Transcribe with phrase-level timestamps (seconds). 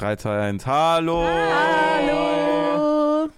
[0.00, 1.26] 3, 2, 1, hallo!
[1.28, 3.28] Hallo!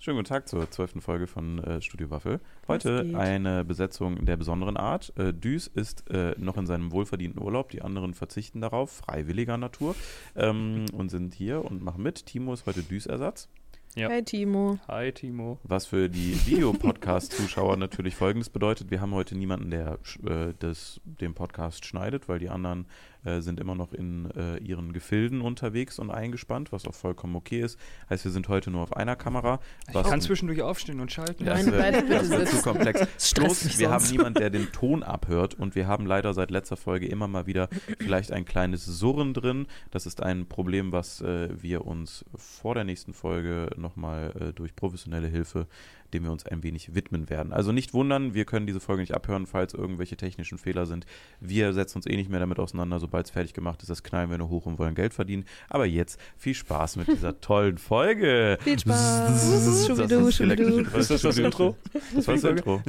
[0.00, 2.40] Schönen guten Tag zur zwölften Folge von äh, Studio Waffel.
[2.66, 5.12] Heute eine Besetzung der besonderen Art.
[5.16, 9.94] Äh, Düs ist äh, noch in seinem wohlverdienten Urlaub, die anderen verzichten darauf, freiwilliger Natur,
[10.34, 12.26] ähm, und sind hier und machen mit.
[12.26, 13.48] Timo ist heute Düs-Ersatz.
[13.94, 14.08] Ja.
[14.08, 14.78] Hey Timo.
[14.86, 15.58] Hi Timo.
[15.62, 21.34] Was für die Videopodcast-Zuschauer natürlich folgendes bedeutet: Wir haben heute niemanden, der äh, das, den
[21.34, 22.86] Podcast schneidet, weil die anderen
[23.24, 27.60] äh, sind immer noch in äh, ihren Gefilden unterwegs und eingespannt, was auch vollkommen okay
[27.60, 27.78] ist.
[28.10, 29.60] Heißt, wir sind heute nur auf einer Kamera.
[29.88, 31.44] Ich Was kann zwischendurch aufstehen und schalten.
[31.44, 33.00] Das bleib bitte das wär zu komplex.
[33.38, 37.06] Mich wir haben niemanden, der den Ton abhört und wir haben leider seit letzter Folge
[37.06, 37.68] immer mal wieder
[37.98, 39.66] vielleicht ein kleines Surren drin.
[39.90, 44.74] Das ist ein Problem, was äh, wir uns vor der nächsten Folge nochmal äh, durch
[44.74, 45.66] professionelle Hilfe,
[46.12, 47.52] dem wir uns ein wenig widmen werden.
[47.52, 51.06] Also nicht wundern, wir können diese Folge nicht abhören, falls irgendwelche technischen Fehler sind.
[51.40, 52.98] Wir setzen uns eh nicht mehr damit auseinander.
[52.98, 55.44] Sobald es fertig gemacht ist, das knallen wir nur hoch und wollen Geld verdienen.
[55.68, 58.58] Aber jetzt viel Spaß mit dieser tollen Folge.
[58.60, 59.26] Viel Spaß.
[59.28, 60.80] Das Schubidu, ist Schubidu.
[60.96, 61.76] Ist das das Intro?
[62.14, 62.44] Das war das?
[62.44, 62.82] Intro.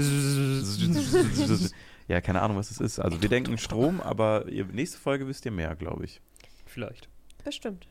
[2.08, 2.99] Ja, keine Ahnung, was es ist.
[2.99, 6.21] Also wir denken Strom, aber nächste Folge wisst ihr mehr, glaube ich.
[6.65, 7.08] Vielleicht.
[7.43, 7.88] Bestimmt.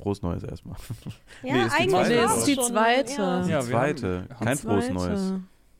[0.00, 0.76] Frohes Neues erstmal.
[1.42, 3.22] Ja, Nee, ist die eigentlich war's ist die zweite.
[3.22, 3.46] Ja.
[3.46, 4.28] Ja, wir Zweite.
[4.38, 4.94] Kein frohes Zweite.
[4.94, 5.32] Neues.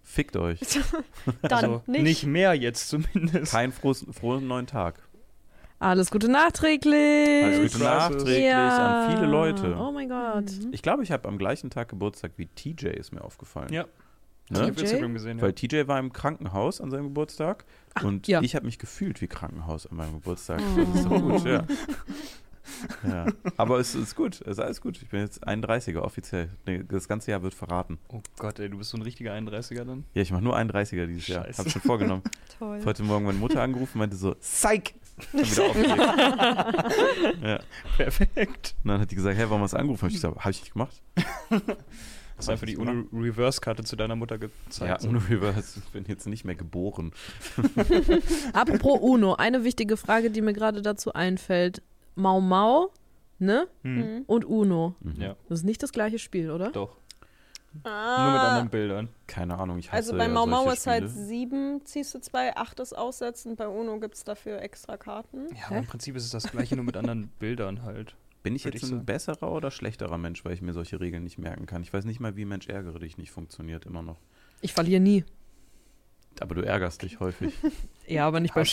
[0.03, 0.59] Fickt euch.
[1.43, 2.03] Dann also nicht.
[2.03, 3.53] nicht mehr jetzt zumindest.
[3.53, 5.03] Kein frohes, frohen neuen Tag.
[5.79, 7.45] Alles Gute nachträglich.
[7.45, 9.77] Alles Gute nachträglich an viele Leute.
[9.77, 10.51] Oh mein Gott.
[10.73, 13.73] Ich glaube, ich habe am gleichen Tag Geburtstag wie TJ, ist mir aufgefallen.
[13.73, 13.87] Ja.
[14.51, 14.73] Ne?
[14.73, 15.39] gesehen.
[15.39, 15.43] Ja.
[15.43, 17.65] Weil TJ war im Krankenhaus an seinem Geburtstag
[18.03, 18.43] und ja.
[18.43, 20.61] ich habe mich gefühlt wie Krankenhaus an meinem Geburtstag.
[20.61, 20.81] Oh.
[20.81, 21.65] Das ist doch gut, ja.
[23.07, 23.27] Ja.
[23.57, 25.01] Aber es ist gut, es ist alles gut.
[25.03, 26.49] Ich bin jetzt 31er offiziell.
[26.89, 27.99] Das ganze Jahr wird verraten.
[28.09, 30.05] Oh Gott, ey, du bist so ein richtiger 31er dann.
[30.15, 31.45] Ja, ich mache nur 31er dieses Jahr.
[31.45, 31.59] Scheiße.
[31.59, 32.23] Habe ich schon vorgenommen.
[32.59, 32.79] Toll.
[32.81, 34.95] Ich heute Morgen meine Mutter angerufen und meinte so, Psych!
[37.43, 37.61] Ja.
[37.97, 38.75] Perfekt.
[38.85, 40.03] Und dann hat die gesagt, hey, warum hast du angerufen?
[40.03, 41.03] Hab ich gesagt, habe ich nicht gemacht.
[42.37, 45.05] Hast du einfach die ohne Reverse-Karte zu deiner Mutter Ja, gezeigt.
[45.05, 45.81] ohne Reverse.
[45.85, 47.13] Ich bin jetzt nicht mehr geboren.
[48.55, 51.83] Apropos Uno, eine wichtige Frage, die mir gerade dazu einfällt.
[52.21, 52.93] Mau Mau,
[53.39, 53.67] ne?
[53.83, 53.97] Hm.
[53.97, 54.25] Mhm.
[54.27, 54.95] Und Uno.
[55.01, 55.21] Mhm.
[55.21, 56.71] Ja, Das ist nicht das gleiche Spiel, oder?
[56.71, 56.97] doch.
[57.85, 59.09] Ah, Nur mit anderen Bildern.
[59.29, 62.57] Keine Ahnung, ich hasse Also bei ja Mau Mau ist halt sieben, ziehst du zwei,
[62.57, 63.55] acht ist aussetzen.
[63.55, 65.47] Bei Uno gibt es dafür extra Karten.
[65.55, 68.17] Ja, aber im Prinzip ist es das gleiche, nur mit anderen Bildern halt.
[68.43, 69.05] Bin ich jetzt ich ein sagen.
[69.05, 71.83] besserer oder schlechterer Mensch, weil ich mir solche Regeln nicht merken kann?
[71.83, 74.17] Ich weiß nicht mal, wie Mensch ärgere dich nicht funktioniert immer noch.
[74.63, 75.25] Ich verliere nie.
[76.41, 77.53] Aber du ärgerst dich häufig.
[78.07, 78.65] Ja, aber nicht bei,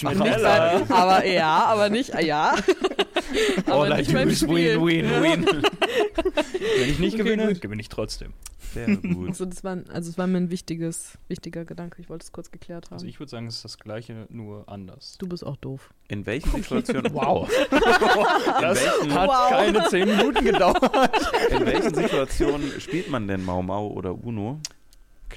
[0.90, 2.56] aber ja, aber nicht, ja.
[3.66, 4.80] aber nicht beim Spiel.
[4.82, 5.46] win, win.
[5.46, 7.62] Wenn ich nicht Okay, gewinne, gut.
[7.62, 8.34] gewinne ich trotzdem.
[8.74, 9.30] Sehr gut.
[9.30, 12.02] Also das war, also es war mir ein wichtiges, wichtiger Gedanke.
[12.02, 12.94] Ich wollte es kurz geklärt haben.
[12.96, 15.16] Also ich würde sagen, es ist das gleiche, nur anders.
[15.20, 15.94] du bist auch doof.
[16.10, 17.12] In welchen Situationen.
[17.14, 17.50] Wow.
[18.62, 19.50] Das hat Wow.
[19.50, 20.82] keine 10 Minuten gedauert.
[21.52, 24.60] In welchen Situationen spielt man denn Mau Mau oder Uno?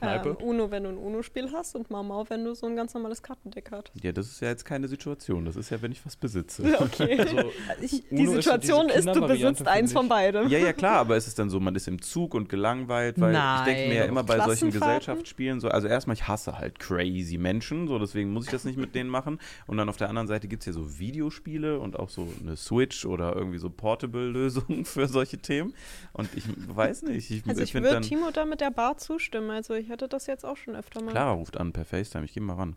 [0.00, 0.36] Kneipe.
[0.40, 2.94] Ähm, Uno, wenn du ein Uno-Spiel hast und Mau Mau, wenn du so ein ganz
[2.94, 3.92] normales Kartendeck hast.
[4.02, 5.44] Ja, das ist ja jetzt keine Situation.
[5.44, 6.64] Das ist ja, wenn ich was besitze.
[6.78, 7.18] Okay.
[7.20, 7.50] Also,
[7.80, 10.08] ich, die ist Situation diese ist, du besitzt eins von ich.
[10.08, 10.48] beidem.
[10.48, 13.34] Ja, ja, klar, aber ist es dann so, man ist im Zug und gelangweilt, weil
[13.34, 14.08] ich denke mir ja Nein.
[14.08, 14.70] immer bei solchen?
[14.70, 18.78] Gesellschaftsspielen so, also erstmal, ich hasse halt crazy Menschen, so deswegen muss ich das nicht
[18.78, 19.38] mit denen machen.
[19.66, 22.56] Und dann auf der anderen Seite gibt es ja so Videospiele und auch so eine
[22.56, 25.74] Switch oder irgendwie so Portable-Lösungen für solche Themen.
[26.12, 28.06] Und ich weiß nicht, ich, Also ich finde würde.
[28.06, 29.50] Timo da mit der Bar zustimmen.
[29.50, 31.10] Also ich hatte das jetzt auch schon öfter mal.
[31.10, 32.76] Clara ruft an per FaceTime, ich gehe mal ran.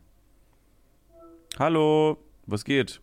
[1.60, 3.00] Hallo, was geht?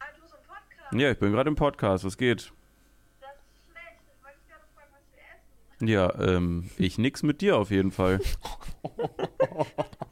[0.00, 1.00] Ah, du bist im Podcast.
[1.00, 2.52] Ja, ich bin gerade im Podcast, was geht?
[3.20, 4.00] Das ist schlecht.
[4.16, 5.88] Ich wollte dich gerade fragen, was wir essen.
[5.88, 8.20] Ja, ähm, ich nix mit dir auf jeden Fall.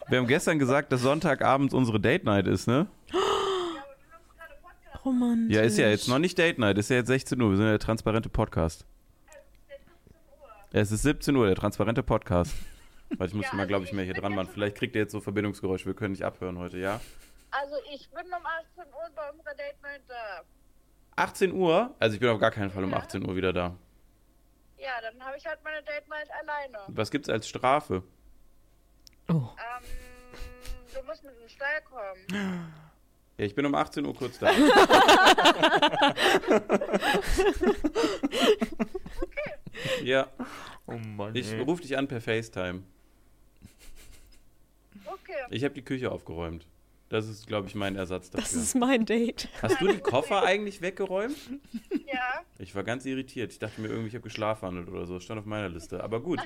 [0.09, 2.87] Wir haben gestern gesagt, dass Sonntagabends unsere Date Night ist, ne?
[3.13, 5.05] Ja, aber du nimmst gerade Podcast.
[5.05, 5.57] Romantisch.
[5.57, 7.51] Ja, ist ja jetzt noch nicht Date Night, ist ja jetzt 16 Uhr.
[7.51, 8.87] Wir sind ja der transparente Podcast.
[9.27, 10.81] Es ist jetzt 17 Uhr.
[10.81, 12.55] Es ist 17 Uhr, der transparente Podcast.
[13.17, 14.51] Weil ich muss Ja, mal, also glaube ich, mehr hier bin dran ja machen.
[14.53, 17.01] Vielleicht kriegt ihr jetzt so Verbindungsgeräusche, wir können nicht abhören heute, ja?
[17.51, 20.43] Also ich bin um 18 Uhr bei unserer Date Night da.
[21.17, 21.95] 18 Uhr?
[21.99, 23.77] Also ich bin auf gar keinen Fall um 18 Uhr wieder da.
[24.79, 26.79] Ja, dann habe ich halt meine Date Night alleine.
[26.89, 28.03] Was gibt's als Strafe?
[29.29, 29.33] Oh.
[29.33, 29.85] Ähm,
[30.95, 32.73] du musst mit dem Stall kommen.
[33.39, 34.51] Ja, ich bin um 18 Uhr kurz da.
[40.03, 40.29] Ja,
[40.87, 41.35] Oh Mann.
[41.35, 42.83] ich rufe dich an per FaceTime.
[45.07, 45.33] Okay.
[45.51, 46.67] Ich habe die Küche aufgeräumt.
[47.09, 48.43] Das ist, glaube ich, mein Ersatz dafür.
[48.43, 49.49] Das ist mein Date.
[49.63, 51.37] Hast du die Koffer eigentlich weggeräumt?
[52.13, 52.41] Ja.
[52.59, 53.53] Ich war ganz irritiert.
[53.53, 55.21] Ich dachte mir irgendwie, ich habe geschlafwandelt oder so.
[55.21, 56.03] Stand auf meiner Liste.
[56.03, 56.41] Aber gut.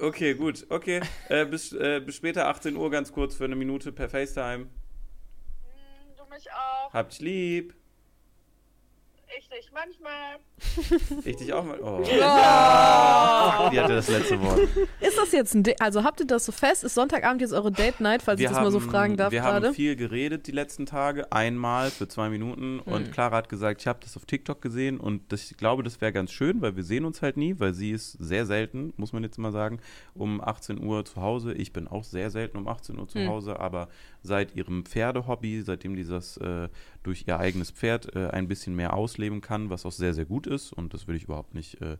[0.00, 0.66] Okay, gut.
[0.68, 1.00] Okay.
[1.28, 4.64] Äh, bis, äh, bis später 18 Uhr ganz kurz für eine Minute per FaceTime.
[4.66, 4.68] Hm,
[6.16, 6.92] Du mich auch.
[6.92, 7.74] Habt dich lieb.
[9.36, 9.70] Ich nicht.
[9.72, 10.38] Manchmal.
[11.24, 11.78] Ich dich auch mal.
[11.80, 11.98] Oh.
[12.02, 14.60] Fuck, die hatte das letzte Wort.
[15.00, 15.80] Ist das jetzt ein Date?
[15.80, 16.82] Also habt ihr das so fest?
[16.84, 19.66] Ist Sonntagabend jetzt eure Date Night, falls ich das mal so fragen darf wir gerade?
[19.68, 22.80] haben viel geredet die letzten Tage, einmal für zwei Minuten.
[22.80, 23.10] Und Hm.
[23.12, 26.12] Clara hat gesagt, ich habe das auf TikTok gesehen und das, ich glaube, das wäre
[26.12, 29.22] ganz schön, weil wir sehen uns halt nie, weil sie ist sehr selten, muss man
[29.22, 29.80] jetzt mal sagen,
[30.14, 31.52] um 18 Uhr zu Hause.
[31.52, 33.28] Ich bin auch sehr selten um 18 Uhr zu Hm.
[33.28, 33.88] Hause, aber
[34.22, 36.68] seit ihrem Pferdehobby, seitdem die das äh,
[37.02, 40.46] durch ihr eigenes Pferd äh, ein bisschen mehr ausleben kann, was auch sehr, sehr gut
[40.46, 41.96] ist und das will ich überhaupt nicht äh,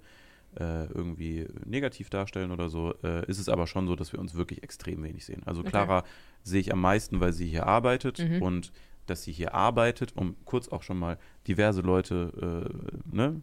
[0.59, 4.35] äh, irgendwie negativ darstellen oder so, äh, ist es aber schon so, dass wir uns
[4.35, 5.43] wirklich extrem wenig sehen.
[5.45, 5.71] Also Okay.
[5.71, 6.05] Clara
[6.43, 8.43] sehe ich am meisten, weil sie hier arbeitet Mhm.
[8.43, 8.73] und
[9.06, 12.67] dass sie hier arbeitet, um kurz auch schon mal diverse Leute,
[13.12, 13.41] äh, ne,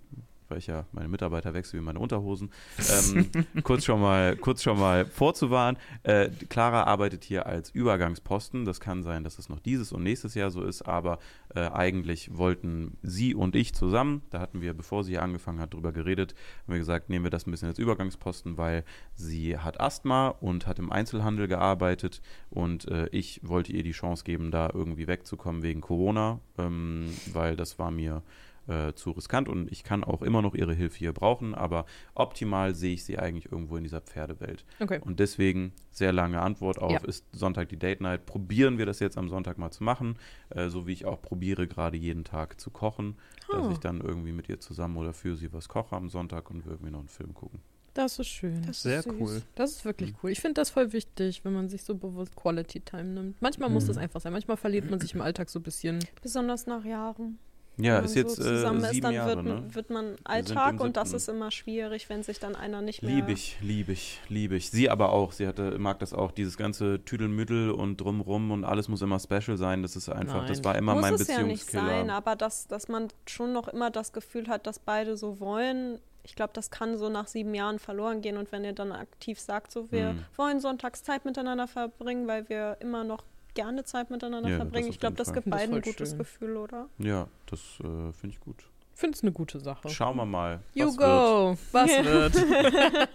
[0.55, 2.49] weil ich ja meine Mitarbeiter wechsle wie meine Unterhosen,
[2.89, 3.29] ähm,
[3.63, 5.77] kurz schon mal, kurz schon mal vorzuwarnen.
[6.03, 8.63] Äh, Clara arbeitet hier als Übergangsposten.
[8.63, 11.19] Das kann sein, dass es noch dieses und nächstes Jahr so ist, aber
[11.53, 15.73] äh, eigentlich wollten sie und ich zusammen, da hatten wir, bevor sie hier angefangen hat,
[15.73, 19.81] drüber geredet, haben wir gesagt, nehmen wir das ein bisschen als Übergangsposten, weil sie hat
[19.81, 24.69] Asthma und hat im Einzelhandel gearbeitet und äh, ich wollte ihr die Chance geben, da
[24.73, 28.23] irgendwie wegzukommen wegen Corona, ähm, weil das war mir
[28.67, 31.85] äh, zu riskant und ich kann auch immer noch ihre Hilfe hier brauchen, aber
[32.15, 34.65] optimal sehe ich sie eigentlich irgendwo in dieser Pferdewelt.
[34.79, 34.99] Okay.
[35.03, 36.99] Und deswegen sehr lange Antwort auf, Ja.
[36.99, 38.25] ist Sonntag die Date Night.
[38.25, 40.17] Probieren wir das jetzt am Sonntag mal zu machen,
[40.49, 43.15] äh, so wie ich auch probiere, gerade jeden Tag zu kochen,
[43.51, 43.71] dass Oh.
[43.71, 46.71] ich dann irgendwie mit ihr zusammen oder für sie was koche am Sonntag und wir
[46.73, 47.59] irgendwie noch einen Film gucken.
[47.93, 48.61] Das ist schön.
[48.67, 49.13] Das, Sehr süß.
[49.21, 49.41] cool.
[49.57, 50.29] ist wirklich cool.
[50.29, 53.41] Ich finde das voll wichtig, wenn man sich so bewusst Quality Time nimmt.
[53.41, 53.87] Manchmal muss Mhm.
[53.87, 54.33] das einfach sein.
[54.33, 55.99] Manchmal verliert man sich im Alltag so ein bisschen.
[56.21, 57.37] Besonders nach Jahren.
[57.77, 59.63] Ja, ist jetzt so zusammen äh, ist, sieben dann Jahre, wird, ne?
[59.75, 63.13] wird man Alltag und das ist immer schwierig, wenn sich dann einer nicht mehr.
[63.15, 64.69] Liebe ich, liebe ich, liebe ich.
[64.69, 65.31] Sie aber auch.
[65.33, 69.57] Sie hatte, mag das auch, dieses ganze Tüdelmüttel und drumrum und alles muss immer special
[69.57, 69.81] sein.
[69.81, 70.65] Das ist einfach, das Nein.
[70.65, 71.85] war immer Muss mein es ja nicht Beziehungskiller.
[71.87, 75.99] sein, aber dass, dass man schon noch immer das Gefühl hat, dass beide so wollen.
[76.23, 78.37] Ich glaube, das kann so nach sieben Jahren verloren gehen.
[78.37, 80.25] Und wenn ihr dann aktiv sagt, so wir Hm.
[80.37, 83.23] wollen sonntags Zeit miteinander verbringen, weil wir immer noch
[83.55, 84.89] gerne Zeit miteinander Ja, verbringen.
[84.89, 86.17] Ich glaube, das gibt beiden ein gutes schön.
[86.19, 86.87] Gefühl, oder?
[86.99, 88.63] ja, das äh, finde ich gut.
[88.93, 89.89] Finde es eine gute Sache.
[89.89, 90.61] Schauen wir mal.
[90.73, 91.57] You was go.
[91.71, 92.35] Was wird?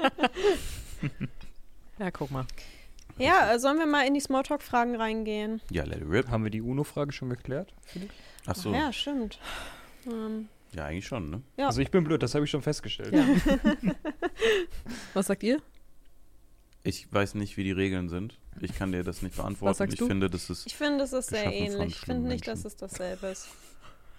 [1.99, 2.47] ja, guck mal.
[3.19, 5.61] Ja, äh, sollen wir mal in die Smalltalk-Fragen reingehen?
[5.69, 5.71] Wird.
[5.71, 6.29] Ja, let it rip.
[6.29, 7.73] Haben wir die UNO-Frage schon geklärt?
[8.47, 8.71] Ach so.
[8.71, 8.81] Ach Ja.
[8.81, 9.39] ja, stimmt.
[10.07, 11.43] Ähm, eigentlich schon, ne?
[11.57, 11.67] Ja.
[11.67, 13.13] Also ich bin blöd, das habe ich schon festgestellt.
[13.13, 13.25] Ja.
[15.15, 15.61] Was sagt ihr?
[16.83, 18.39] Ich weiß nicht, wie die Regeln sind.
[18.61, 19.75] Ich kann dir das nicht beantworten.
[19.75, 20.07] sagst ich du?
[20.07, 20.67] finde, das ist.
[20.67, 21.89] ich finde, es ist sehr ähnlich.
[21.89, 22.67] Ich finde nicht, dass Menschen.
[22.69, 23.49] es dasselbe ist.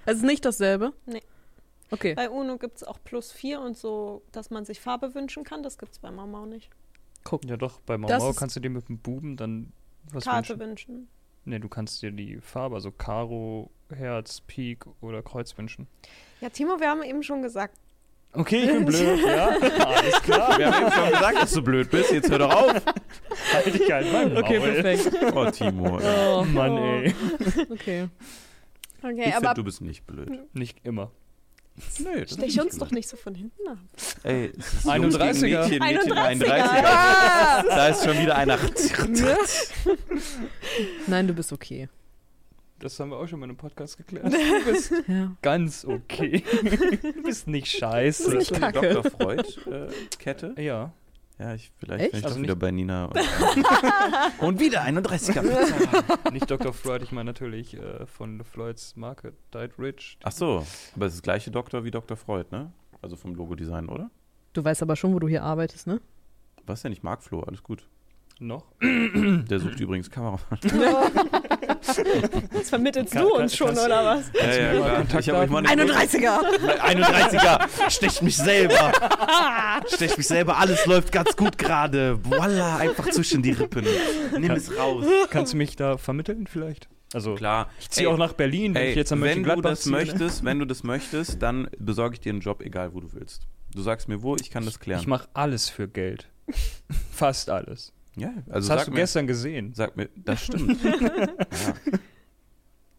[0.05, 0.93] Es ist nicht dasselbe?
[1.05, 1.21] Nee.
[1.91, 2.15] Okay.
[2.15, 5.61] Bei UNO gibt es auch plus vier und so, dass man sich Farbe wünschen kann.
[5.61, 6.69] Das gibt es bei Mau nicht.
[7.23, 7.45] Guck.
[7.45, 9.73] Ja doch, bei Mau kannst du dir mit dem Buben dann
[10.11, 10.69] was Karte wünschen.
[10.95, 11.07] wünschen.
[11.43, 15.87] Nee, du kannst dir die Farbe, also Karo, Herz, Pik oder Kreuz wünschen.
[16.39, 17.77] Ja, Timo, wir haben eben schon gesagt.
[18.33, 19.47] Okay, ich bin blöd, ja.
[19.49, 20.57] Alles klar.
[20.57, 22.11] Wir haben eben schon gesagt, dass du blöd bist.
[22.11, 22.73] Jetzt hör doch auf.
[23.53, 24.81] Halt dich halt mein Okay, Maul.
[24.81, 25.17] perfekt.
[25.35, 25.99] Oh, Timo.
[25.99, 26.27] ey.
[26.29, 27.13] Oh, Mann, ey.
[27.69, 28.07] Okay.
[29.03, 30.29] Okay, Ich aber du bist nicht blöd.
[30.53, 31.11] Nicht immer.
[31.75, 33.77] Das stech uns doch nicht so von hinten ab.
[34.23, 35.47] Ey, es ist 31er.
[35.47, 36.51] Jungs gegen Mädchen, Mädchen 31er.
[36.51, 37.67] 31er.
[37.67, 38.57] Da ist schon wieder einer.
[41.07, 41.89] Nein, du bist okay.
[42.81, 44.25] Das haben wir auch schon mal in einem Podcast geklärt.
[44.33, 45.31] Du bist Ja.
[45.41, 46.43] ganz okay.
[47.13, 48.31] Du bist nicht scheiße.
[48.31, 48.93] Du bist nicht kacke.
[48.93, 49.11] Dr.
[49.11, 50.55] Freud-Kette.
[50.59, 50.91] Ja.
[51.39, 52.11] ja, ich, vielleicht Echt?
[52.11, 53.05] bin ich Also doch wieder bei Nina.
[53.05, 53.19] Und,
[54.39, 56.31] und wieder 31er.
[56.31, 56.73] Nicht Dr.
[56.73, 60.17] Freud, ich meine natürlich äh, von Floyds Marke Died Rich.
[60.23, 62.17] Ach so, aber es ist das gleiche Doktor wie Dr.
[62.17, 62.71] Freud, ne?
[63.01, 64.09] Also vom Logodesign, oder?
[64.53, 66.01] Du weißt aber schon, wo du hier arbeitest, ne?
[66.65, 66.91] Was denn?
[66.91, 67.87] Ich mag Flo, alles gut.
[68.39, 68.65] Noch?
[68.81, 70.39] Der sucht übrigens Kamera.
[72.53, 74.31] Jetzt vermittelst Kann- du kann- uns schon, kannst- oder was?
[74.39, 75.19] Ja, ja, klar.
[75.19, 76.39] Ich hab euch mal eine 31er!
[76.81, 78.91] 31er, stecht mich selber.
[79.87, 82.23] Stecht mich selber, alles läuft ganz gut gerade.
[82.23, 83.85] Voila, einfach zwischen die Rippen.
[84.37, 85.05] Nimm es raus.
[85.29, 86.87] Kannst du mich da vermitteln vielleicht?
[87.13, 87.69] Also, Klar.
[87.79, 89.97] ich ziehe auch nach Berlin, wenn Ey, ich jetzt am wenn du das ziehe, ne?
[89.97, 93.47] möchtest, wenn du das möchtest, dann besorge ich dir einen Job, egal wo du willst.
[93.73, 95.01] Du sagst mir wo, ich kann das klären.
[95.01, 96.29] Ich mache alles für Geld.
[97.13, 97.93] Fast alles.
[98.15, 99.73] Ja, Das also hast sag du mir, gestern gesehen.
[99.73, 100.77] sag mir, das stimmt.
[100.83, 101.27] ja.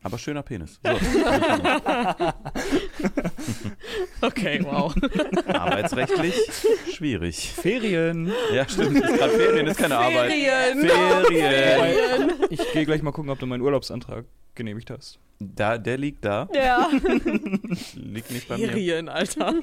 [0.05, 0.81] Aber schöner Penis.
[0.85, 0.91] So,
[4.21, 4.95] Okay, wow.
[5.49, 6.35] arbeitsrechtlich
[6.95, 7.53] schwierig.
[7.53, 8.33] Ferien.
[8.53, 8.97] Ja, stimmt.
[8.99, 10.31] Ist gerade Ferien, ist keine Arbeit.
[10.33, 10.87] Ferien.
[10.89, 12.31] Ferien.
[12.51, 15.19] Ich gehe gleich mal gucken, ob du meinen Urlaubsantrag genehmigt hast.
[15.41, 16.49] Da, der liegt da.
[16.55, 16.89] Ja.
[17.95, 18.69] Liegt nicht bei mir.
[18.69, 19.55] Ferien, Alter.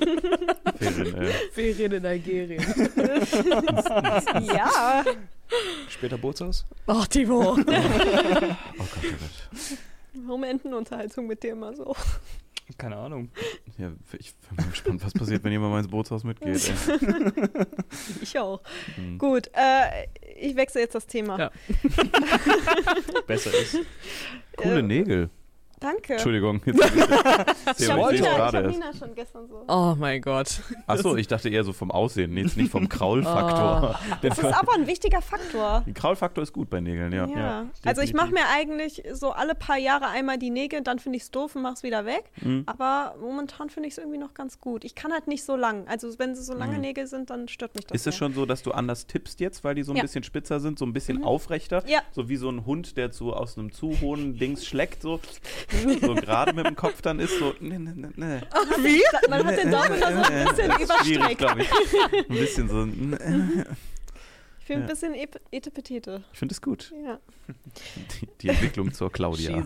[0.78, 1.32] Ferien, äh.
[1.54, 2.62] Ferien in Algerien.
[4.44, 5.06] ja.
[5.88, 6.66] Später Bootshaus?
[6.88, 7.52] Oh, Timo.
[7.52, 9.78] Oh Gott, oh Gott.
[10.26, 11.96] Warum Entenunterhaltung mit dir immer so?
[12.78, 13.30] Keine Ahnung.
[13.78, 16.72] Ja, ich bin mal gespannt, was passiert, wenn jemand mal ins Bootshaus mitgeht.
[18.22, 18.62] Ich auch.
[18.96, 19.18] Hm.
[19.18, 20.08] Gut, äh,
[20.40, 21.40] ich wechsle jetzt das Thema.
[21.40, 21.52] Ja.
[23.28, 23.78] Besser ist.
[24.56, 25.30] Coole Äh, Nägel.
[25.80, 26.14] Danke.
[26.14, 26.62] Entschuldigung.
[26.66, 29.64] Jetzt Ich habe Nina, schon gestern so.
[29.68, 30.62] Oh mein Gott.
[30.88, 34.00] Achso, ich dachte eher so vom Aussehen, jetzt nicht vom Kraulfaktor.
[34.22, 35.84] Der Das ist aber ein wichtiger Faktor.
[35.86, 37.28] Der Kraulfaktor ist gut bei Nägeln, ja.
[37.28, 37.66] Ja.
[37.86, 41.24] also ich mache mir eigentlich so alle paar Jahre einmal die Nägel, dann finde ich
[41.24, 42.26] es doof und mache es wieder weg.
[42.42, 42.64] Mhm.
[42.66, 44.84] Aber momentan finde ich es irgendwie noch ganz gut.
[44.84, 45.88] Ich kann halt nicht so lang.
[45.88, 46.82] Also wenn sie so lange Mhm.
[46.82, 47.96] Nägel sind, dann stört mich das.
[47.96, 50.02] Ist es schon so, dass du anders tippst jetzt, weil die so ein Ja.
[50.04, 51.24] bisschen spitzer sind, so ein bisschen Mhm.
[51.24, 51.84] aufrechter?
[51.88, 52.02] Ja.
[52.12, 55.20] So wie so ein Hund, der so aus einem zu hohen Dings schleckt, so,
[56.02, 57.54] so gerade mit dem Kopf dann ist, so.
[57.60, 58.42] Ne, ne, ne, ne.
[58.84, 59.02] Wie?
[59.30, 61.38] Man hat den Daumen da so ein bisschen schwierig, überstreckt.
[61.38, 61.70] glaube ich.
[62.30, 62.86] Ein bisschen so.
[62.86, 63.66] ne.
[64.62, 66.24] Ich finde ein bisschen ep- etepetete.
[66.32, 66.94] Ich finde es gut.
[67.04, 67.18] Ja.
[68.22, 69.64] Die, die Entwicklung zur Claudia.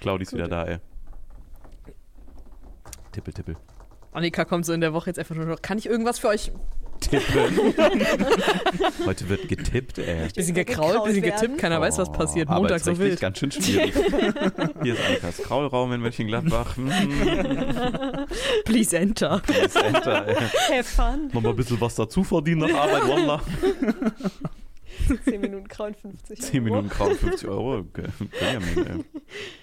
[0.00, 0.78] Claudi ist wieder da, ey.
[3.12, 3.56] Tippel, tippel.
[4.12, 5.62] Annika kommt so in der Woche jetzt einfach nur noch.
[5.62, 6.50] Kann ich irgendwas für euch?
[7.00, 7.74] Tippen.
[9.06, 10.28] Heute wird getippt, ey.
[10.34, 11.40] Bisschen gekrault, gekrault bisschen werden?
[11.40, 11.58] getippt.
[11.58, 12.48] Keiner weiß, was passiert.
[12.50, 13.20] Oh, Montag so wild.
[13.20, 13.94] ganz schön schwierig.
[14.82, 16.76] Hier ist Annikas Kraulraum in Mönchengladbach.
[16.76, 16.90] Hm,
[18.64, 19.40] Please enter.
[19.46, 20.34] das Enter, ey.
[20.34, 21.30] Have fun.
[21.32, 23.42] Noch mal ein bisschen was dazu verdienen nach Arbeit, Wallah.
[25.24, 26.64] 10 Minuten Krauen 50 10 Euro.
[26.64, 27.78] Minuten Kraul, 50 Euro.
[27.88, 28.08] Okay.
[28.40, 29.04] Benjamin, ey.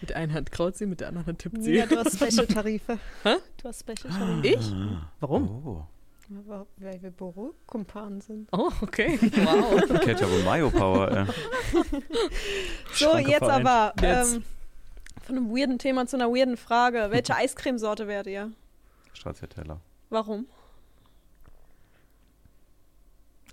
[0.01, 1.73] Mit der einen Hand kraut sie, mit der anderen Hand tippt sie.
[1.75, 2.97] Ja, du hast Special-Tarife.
[3.23, 3.35] Hä?
[3.61, 4.47] Du hast Special-Tarife.
[4.47, 4.73] Ich?
[5.19, 5.49] Warum?
[5.65, 5.83] Oh.
[6.47, 8.49] Weil wir Bürokumpanen sind.
[8.51, 9.19] Oh, okay.
[9.21, 9.99] Wow.
[9.99, 11.25] Ketchup und Mayo Power, ey.
[12.93, 14.35] So, Schranke jetzt aber Jetzt.
[14.35, 14.43] Ähm,
[15.21, 17.07] von einem weirden Thema zu einer weirden Frage.
[17.09, 18.51] Welche Eiscremesorte wärt ihr?
[19.13, 19.79] Stracciatella.
[20.09, 20.47] Warum?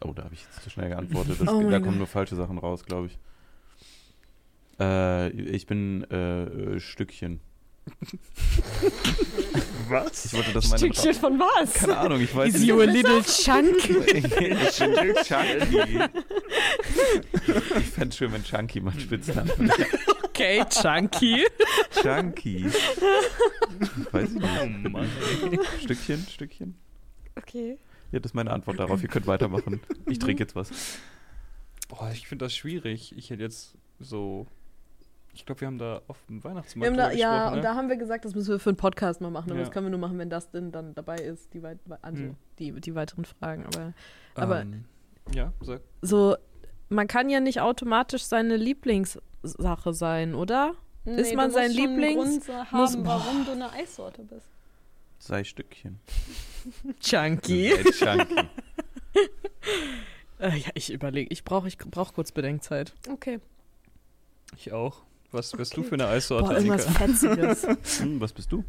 [0.04, 1.40] Oh, da habe ich jetzt zu schnell geantwortet.
[1.40, 3.18] Das, Oh da kommen nur falsche Sachen raus, glaube ich.
[4.80, 7.40] Äh, ich bin äh, Stückchen.
[9.88, 10.26] Was?
[10.26, 11.74] Ich wollte das meine Stückchen von was?
[11.74, 13.76] Keine Ahnung, ich weiß Is you a little chunk?
[14.06, 14.56] ich bin
[15.24, 16.08] Chunky.
[17.78, 19.86] Ich fände schön, wenn Chunky mein Spitzname wäre.
[20.22, 21.44] Okay, chunky.
[22.00, 22.66] Chunky.
[24.12, 24.88] Weiß ich Oh nicht.
[24.90, 25.10] Mann.
[25.82, 26.74] Stückchen, Stückchen.
[27.36, 27.78] Okay.
[28.12, 29.02] Ja, das ist meine Antwort darauf.
[29.02, 29.80] Ihr könnt weitermachen.
[30.06, 30.70] Ich trinke jetzt was.
[31.88, 33.14] Boah, ich finde das schwierig.
[33.16, 34.46] Ich hätte jetzt so.
[35.34, 37.62] Ich glaube, wir haben da auf dem Weihnachtsmarkt da, ja, gesprochen, und ne?
[37.62, 39.50] da haben wir gesagt, das müssen wir für einen Podcast mal machen.
[39.50, 39.64] Aber Ja.
[39.64, 42.36] das können wir nur machen, wenn das denn dann dabei ist, die, weit, also Hm.
[42.58, 43.64] die, die weiteren Fragen.
[43.64, 43.94] Aber
[44.34, 44.84] aber- ähm,
[45.34, 45.80] ja, sag.
[46.02, 46.36] so,
[46.90, 50.74] man kann ja nicht automatisch seine Lieblingssache sein, oder?
[51.06, 54.50] Ist man du sein Lieblings- Grund haben, muss- warum du eine Eissorte bist.
[55.18, 55.98] Sei Stückchen.
[57.00, 57.72] Chunky.
[57.92, 58.48] Sei Chunky.
[60.40, 61.28] Äh, ja, ich überlege.
[61.32, 62.94] Ich brauche ich brauch kurz Bedenkzeit.
[63.10, 63.40] Okay.
[64.56, 65.02] Ich auch.
[65.30, 65.82] Was bist Okay.
[65.82, 66.86] du für eine Eissorte, Boah, irgendwas?
[66.86, 67.66] Fetziges.
[68.00, 68.64] Hm, was bist du?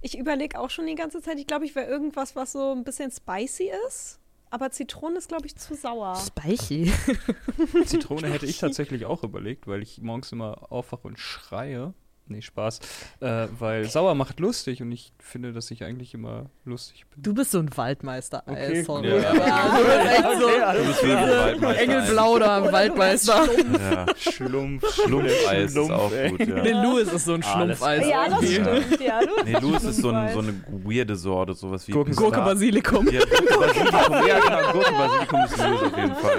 [0.00, 1.38] Ich überlege auch schon die ganze Zeit.
[1.38, 4.18] Ich glaube, ich wäre irgendwas, was so ein bisschen spicy ist.
[4.50, 6.16] Aber Zitrone ist, glaube ich, zu sauer.
[6.16, 6.92] Spicy.
[7.86, 11.94] Zitrone hätte ich tatsächlich auch überlegt, weil ich morgens immer aufwache und schreie.
[12.30, 12.78] Nee, Spaß.
[13.18, 17.20] Äh, weil sauer macht lustig und ich finde, dass ich eigentlich immer lustig bin.
[17.22, 18.44] Du bist so ein Waldmeister.
[18.46, 19.08] Okay, Ey, sorry.
[19.08, 19.34] ja.
[19.34, 21.82] Ja, du bist Du Waldmeister.
[21.82, 23.48] Engelblau oder Waldmeister.
[23.80, 24.06] Ja.
[24.16, 24.94] Schlumpf.
[24.94, 26.30] Schlumpfeis ist auch ey.
[26.30, 26.62] gut, ja.
[26.62, 28.06] Nee, Louis ist so ein Schlumpfeis.
[28.06, 29.00] Ja, das stimmt.
[29.00, 32.38] Ja, du Nee, Louis ist so, ein, so eine weirde Sorte, sowas wie Gurken- Gurke
[32.40, 33.08] Basilikum.
[33.10, 34.26] Ja, Gurke Basilikum.
[34.28, 36.36] Ja, genau, Gurkenbasilikum ist Louis auf jeden Fall.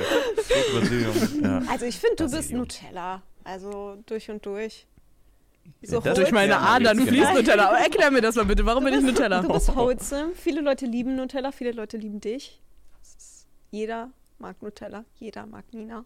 [0.47, 1.61] Gurke Basilikum, ja.
[1.69, 2.59] Also ich finde, du bist Basilikum.
[2.59, 3.21] Nutella.
[3.43, 4.85] Also durch und durch.
[5.81, 7.33] Ja, das Durch meine Adern fließt genau.
[7.33, 7.67] Nutella.
[7.69, 8.65] Aber erklär mir das mal bitte.
[8.65, 9.41] Warum bin ich Nutella?
[9.41, 10.33] Du bist wholesome.
[10.35, 12.61] Viele Leute lieben Nutella, viele Leute lieben dich.
[13.71, 16.05] Jeder mag Nutella, jeder mag Nina.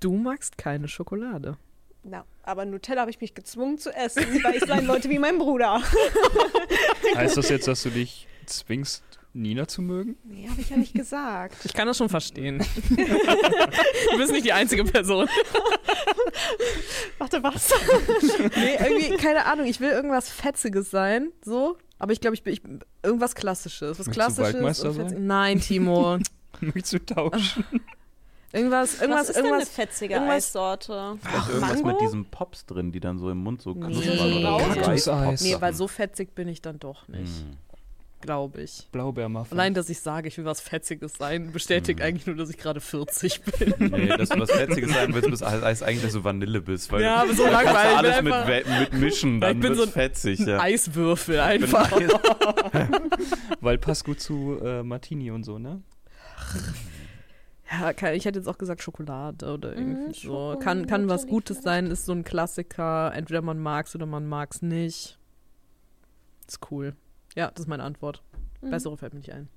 [0.00, 1.58] Du magst keine Schokolade.
[2.02, 5.38] Na, aber Nutella habe ich mich gezwungen zu essen, weil ich sein Leute wie mein
[5.38, 5.82] Bruder.
[7.14, 9.02] Heißt das jetzt, dass du dich zwingst,
[9.36, 10.16] Nina zu mögen?
[10.24, 11.56] Nee, habe ich ja nicht gesagt.
[11.64, 12.64] Ich kann das schon verstehen.
[12.88, 15.28] du bist nicht die einzige Person.
[17.18, 17.70] Warte, was?
[18.56, 19.66] Nee, irgendwie, keine Ahnung.
[19.66, 21.32] Ich will irgendwas Fetziges sein.
[21.44, 21.76] So.
[21.98, 22.62] Aber ich glaube, ich bin ich,
[23.02, 23.98] irgendwas Klassisches.
[23.98, 24.54] Was Möchtest du Klassisches.
[24.54, 25.26] Waldmeister und sein?
[25.26, 26.18] Nein, Timo.
[26.60, 27.64] Möchtest du tauschen?
[28.52, 29.68] Irgendwas, irgendwas, was ist denn eine irgendwas.
[29.74, 31.18] fetzige irgendwas- Eissorte?
[31.20, 31.86] Vielleicht irgendwas Mango?
[31.88, 33.80] mit diesen Pops drin, die dann so im Mund so Nee.
[33.86, 34.96] knuspern oder
[35.36, 35.44] so.
[35.44, 37.40] Nee, weil so fetzig bin ich dann doch nicht.
[37.40, 37.56] Hm.
[38.26, 38.86] Glaube ich.
[38.92, 39.58] Blaubeermuffin.
[39.58, 42.06] Allein, dass ich sage, ich will was Fetziges sein, bestätigt Hm.
[42.06, 43.74] eigentlich nur, dass ich gerade 40 bin.
[43.90, 46.92] Nee, dass du was Fetziges sagen willst, heißt eigentlich, dass du Vanille bist.
[46.92, 47.96] Weil Ja, aber so langweilig.
[47.96, 50.40] alles mit, einfach mit mischen, dann ich bin so ein- fetzig.
[50.40, 50.60] ein Ja.
[50.60, 51.90] Eiswürfel einfach.
[51.92, 52.10] Eis-
[53.60, 55.82] Weil passt gut zu äh, Martini und so, ne?
[57.70, 60.20] Ja, kann, ich hätte jetzt auch gesagt Schokolade oder irgendwie Mhm, so.
[60.20, 63.12] Schokolade Kann, kann was Gutes sein, ist so ein Klassiker.
[63.14, 65.18] Entweder man mag's oder man mag's nicht.
[66.46, 66.94] Ist cool.
[67.36, 68.22] Ja, das ist meine Antwort.
[68.62, 68.70] Mhm.
[68.70, 69.48] Bessere fällt mir nicht ein.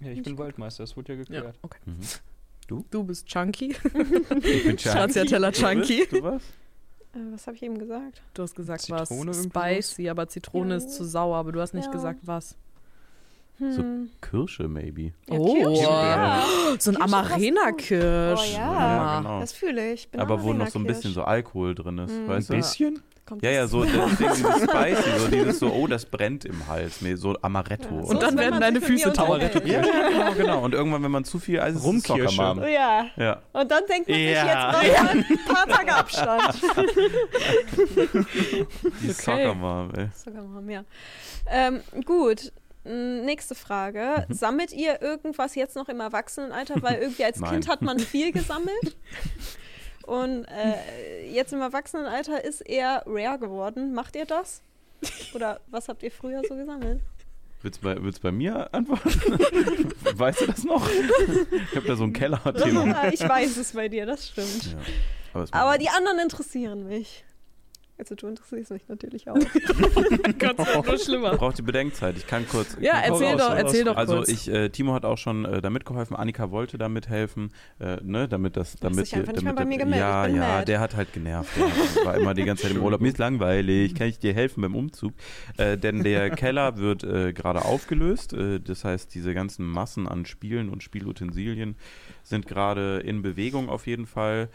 [0.00, 1.58] Ja, ich bin Waldmeister, das wurde ja Ja, geklärt.
[1.62, 1.78] okay.
[1.84, 1.98] Mhm.
[2.90, 3.76] Du bist Chunky.
[4.42, 6.06] Ich bin Stracciatella Chunky.
[6.10, 6.42] Du was?
[7.14, 8.22] Äh, was habe ich eben gesagt?
[8.34, 9.48] Du hast gesagt Zitrone was irgendwie
[9.82, 10.76] spicy, aber Zitrone Ja.
[10.78, 11.92] ist zu sauer, aber du hast nicht Ja.
[11.92, 12.56] gesagt was.
[13.58, 14.10] So- Hm.
[14.20, 15.12] Kirsche, maybe.
[15.28, 15.54] Ja, Oh.
[15.54, 16.44] Kirsche, Ja.
[16.80, 18.40] So ein Amarena-Kirsch.
[18.40, 18.58] Oh ja.
[18.58, 19.40] Ja, genau.
[19.40, 20.08] Das fühle ich.
[20.10, 22.28] Bin Aber wo noch so ein bisschen so Alkohol drin ist, Mhm.
[22.28, 22.54] weißt du?
[22.54, 23.02] Ein bisschen?
[23.26, 27.16] Kommt Ja, ja, so dieses Spicy, so dieses so, oh, das brennt im Hals, nee,
[27.16, 27.94] so Amaretto.
[27.96, 29.66] Ja, so Und dann werden deine sich Füße unterhält.
[29.66, 30.64] ja, ja, genau, genau.
[30.64, 32.36] Und irgendwann, wenn man zu viel Eis ist, ist es.
[32.36, 33.06] Ja.
[33.16, 33.42] Ja.
[33.52, 34.80] Und dann denkt man sich Ja.
[34.82, 36.54] jetzt mal ein paar Tage Abstand.
[39.02, 40.08] Die Soccermom, ey.
[40.14, 40.84] Sogar mal mehr.
[41.50, 42.52] Ähm, gut.
[42.84, 44.26] Nächste Frage.
[44.28, 44.34] Mhm.
[44.34, 46.80] Sammelt ihr irgendwas jetzt noch im Erwachsenenalter?
[46.82, 47.50] Weil irgendwie als Nein.
[47.50, 48.96] Kind hat man viel gesammelt.
[50.06, 53.92] Und äh, jetzt im Erwachsenenalter ist eher rare geworden.
[53.92, 54.62] Macht ihr das?
[55.34, 57.00] Oder was habt ihr früher so gesammelt?
[57.62, 59.10] Willst du bei, willst bei mir antworten?
[60.14, 60.88] weißt du das noch?
[60.88, 62.86] Ich habe da so ein Kellerthema.
[62.86, 64.64] Ja, ich weiß es bei dir, das stimmt.
[64.64, 64.78] Ja.
[65.34, 67.24] Aber, Aber die anderen interessieren mich.
[67.98, 69.34] Also du interessierst mich natürlich auch.
[70.38, 71.36] Gott, das wird nur schlimmer.
[71.36, 72.16] braucht die Bedenkzeit.
[72.18, 72.76] Ich kann kurz.
[72.78, 74.28] Ja, kann kurz erzähl raus, doch, hau erzähl doch Also kurz.
[74.28, 78.28] ich, äh, Timo hat auch schon äh, da mitgeholfen, Annika wollte da mithelfen, äh, ne,
[78.28, 80.64] damit das, damit, nicht mehr damit bei mir gemeldet, ja, ich bin ja, mad.
[80.66, 83.94] der hat halt genervt, der war immer die ganze Zeit im Urlaub, mir ist langweilig,
[83.94, 85.14] kann ich dir helfen beim Umzug,
[85.56, 90.26] äh, denn der Keller wird äh, gerade aufgelöst, äh, das heißt, diese ganzen Massen an
[90.26, 91.76] Spielen und Spielutensilien
[92.22, 94.48] sind gerade in Bewegung auf jeden Fall,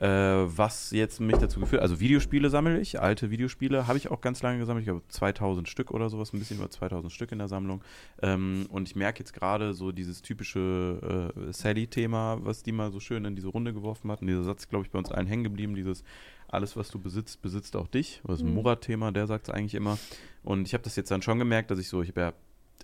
[0.00, 4.20] äh, was jetzt mich dazu geführt, also Videospiele sammle ich, alte Videospiele habe ich auch
[4.20, 7.38] ganz lange gesammelt, ich glaube 2000 Stück oder sowas, ein bisschen über 2000 Stück in
[7.38, 7.82] der Sammlung.
[8.22, 13.00] Ähm, und ich merke jetzt gerade so dieses typische äh, Sally-Thema, was die mal so
[13.00, 14.20] schön in diese Runde geworfen hat.
[14.20, 16.04] Und dieser Satz, glaube ich, bei uns allen hängen geblieben, dieses
[16.46, 18.20] alles, was du besitzt, besitzt auch dich.
[18.26, 18.54] Das ist ein Mhm.
[18.54, 19.98] Murat-Thema, der sagt es eigentlich immer.
[20.44, 22.32] Und ich habe das jetzt dann schon gemerkt, dass ich so, ich habe ja,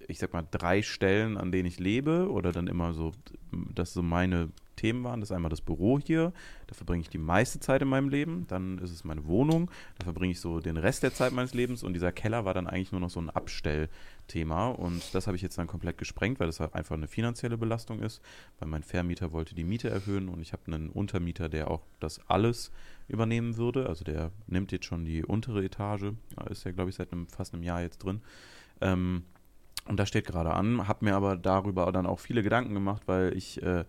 [0.09, 3.13] ich sag mal, drei Stellen, an denen ich lebe oder dann immer so,
[3.75, 5.21] dass so meine Themen waren.
[5.21, 6.33] Das ist einmal das Büro hier,
[6.67, 8.47] da verbringe ich die meiste Zeit in meinem Leben.
[8.49, 11.83] Dann ist es meine Wohnung, da verbringe ich so den Rest der Zeit meines Lebens.
[11.83, 14.69] Und dieser Keller war dann eigentlich nur noch so ein Abstellthema.
[14.69, 18.01] Und das habe ich jetzt dann komplett gesprengt, weil das halt einfach eine finanzielle Belastung
[18.01, 18.21] ist.
[18.59, 22.21] Weil mein Vermieter wollte die Miete erhöhen und ich habe einen Untermieter, der auch das
[22.29, 22.71] alles
[23.09, 23.89] übernehmen würde.
[23.89, 26.13] Also der nimmt jetzt schon die untere Etage.
[26.51, 28.21] Ist ja, glaube ich, seit einem, fast einem Jahr jetzt drin.
[28.81, 29.25] Ähm,
[29.89, 33.37] und das steht gerade an, habe mir aber darüber dann auch viele Gedanken gemacht, weil
[33.37, 33.85] ich, äh,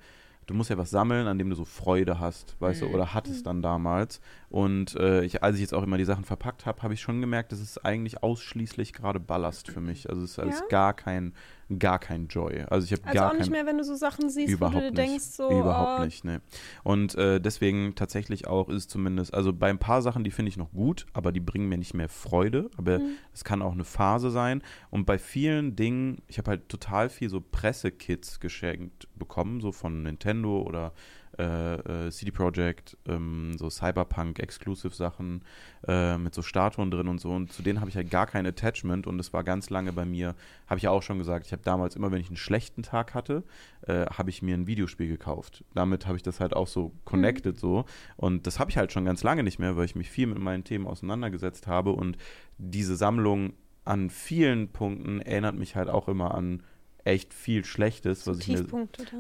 [0.48, 2.94] du musst ja was sammeln, an dem du so Freude hast, weißt du, Mhm.
[2.94, 4.22] oder hattest dann damals.
[4.50, 7.22] Und äh, ich, als ich jetzt auch immer die Sachen verpackt habe, habe ich schon
[7.22, 10.10] gemerkt, das ist eigentlich ausschließlich gerade Ballast für mich.
[10.10, 10.66] Also es ist alles Ja?
[10.68, 11.34] gar kein,
[11.80, 12.64] gar kein Joy.
[12.70, 14.76] Also ich habe Also gar auch kein nicht mehr, wenn du so Sachen siehst, Überhaupt
[14.76, 14.98] wo du nicht.
[14.98, 15.50] denkst, so.
[15.50, 16.42] Überhaupt oh, nicht, ne.
[16.84, 20.50] Und äh, deswegen tatsächlich auch ist es zumindest, also bei ein paar Sachen, die finde
[20.50, 22.70] ich noch gut, aber die bringen mir nicht mehr Freude.
[22.78, 23.16] Aber Mhm.
[23.34, 24.62] es kann auch eine Phase sein.
[24.92, 30.04] Und bei vielen Dingen, ich habe halt total viel so Pressekits geschenkt bekommen, so von
[30.04, 30.94] Nintendo oder
[31.38, 35.44] äh, äh, CD Projekt, ähm, so Cyberpunk-Exclusive-Sachen
[35.88, 37.32] äh, mit so Statuen drin und so.
[37.32, 40.06] Und zu denen habe ich halt gar kein Attachment und es war ganz lange bei
[40.06, 40.36] mir,
[40.68, 43.14] habe ich ja auch schon gesagt, ich habe damals immer, wenn ich einen schlechten Tag
[43.14, 43.44] hatte,
[43.82, 45.64] äh, habe ich mir ein Videospiel gekauft.
[45.74, 47.86] Damit habe ich das halt auch so connected so.
[48.16, 50.40] Und das habe ich halt schon ganz lange nicht mehr, weil ich mich viel mit
[50.40, 51.92] meinen Themen auseinandergesetzt habe.
[51.92, 52.18] Und
[52.58, 56.64] diese Sammlung an vielen Punkten erinnert mich halt auch immer an
[57.06, 58.66] echt viel Schlechtes, so was ich mir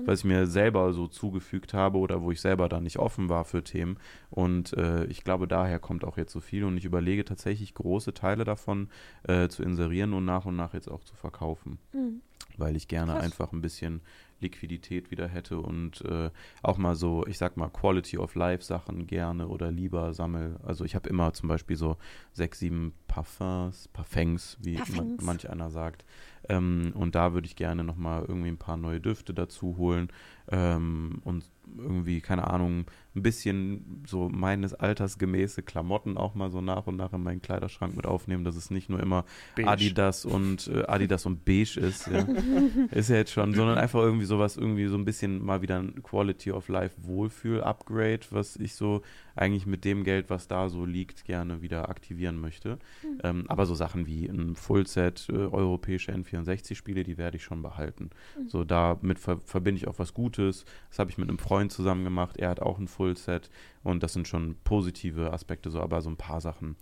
[0.06, 3.46] was ich mir selber so zugefügt habe oder wo ich selber dann nicht offen war
[3.46, 3.98] für Themen.
[4.30, 6.64] Und äh, ich glaube, daher kommt auch jetzt so viel.
[6.64, 8.90] Und ich überlege tatsächlich große Teile davon
[9.28, 12.22] äh, zu inserieren und nach und nach jetzt auch zu verkaufen, Mhm.
[12.60, 13.24] Weil ich gerne Krass.
[13.24, 14.02] einfach ein bisschen
[14.42, 16.30] Liquidität wieder hätte und äh,
[16.62, 20.58] auch mal so, ich sag mal, Quality of Life Sachen gerne oder lieber sammel.
[20.64, 21.98] Also ich habe immer zum Beispiel so
[22.34, 26.06] sechs, sieben Parfums, Parfums, wie man, manch einer sagt.
[26.50, 30.10] Ähm, und da würde ich gerne nochmal irgendwie ein paar neue Düfte dazu holen
[30.52, 31.44] ähm, und
[31.78, 36.96] irgendwie, keine Ahnung, ein bisschen so meines Alters gemäße Klamotten auch mal so nach und
[36.96, 39.70] nach in meinen Kleiderschrank mit aufnehmen, dass es nicht nur immer Beige.
[39.70, 42.20] Adidas und äh, Adidas und beige ist, ja.
[42.92, 46.04] ist ja jetzt schon, sondern einfach irgendwie sowas, irgendwie so ein bisschen mal wieder ein
[46.04, 49.02] Quality of Life Wohlfühl Upgrade, was ich so
[49.36, 52.80] eigentlich mit dem Geld, was da so liegt, gerne wieder aktivieren möchte.
[53.24, 58.10] Ähm, aber so Sachen wie ein Fullset äh, europäische N64-Spiele, die werde ich schon behalten.
[58.48, 60.66] So damit ver verbinde ich auch was Gutes.
[60.90, 62.38] Das habe ich mit einem Freund zusammen gemacht.
[62.38, 63.50] Er hat auch ein Fullset
[63.84, 66.76] und das sind schon positive Aspekte, so aber so ein paar Sachen,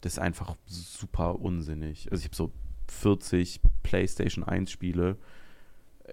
[0.00, 2.10] das ist einfach super unsinnig.
[2.10, 2.52] Also ich habe so
[2.88, 5.16] 40 PlayStation 1 Spiele.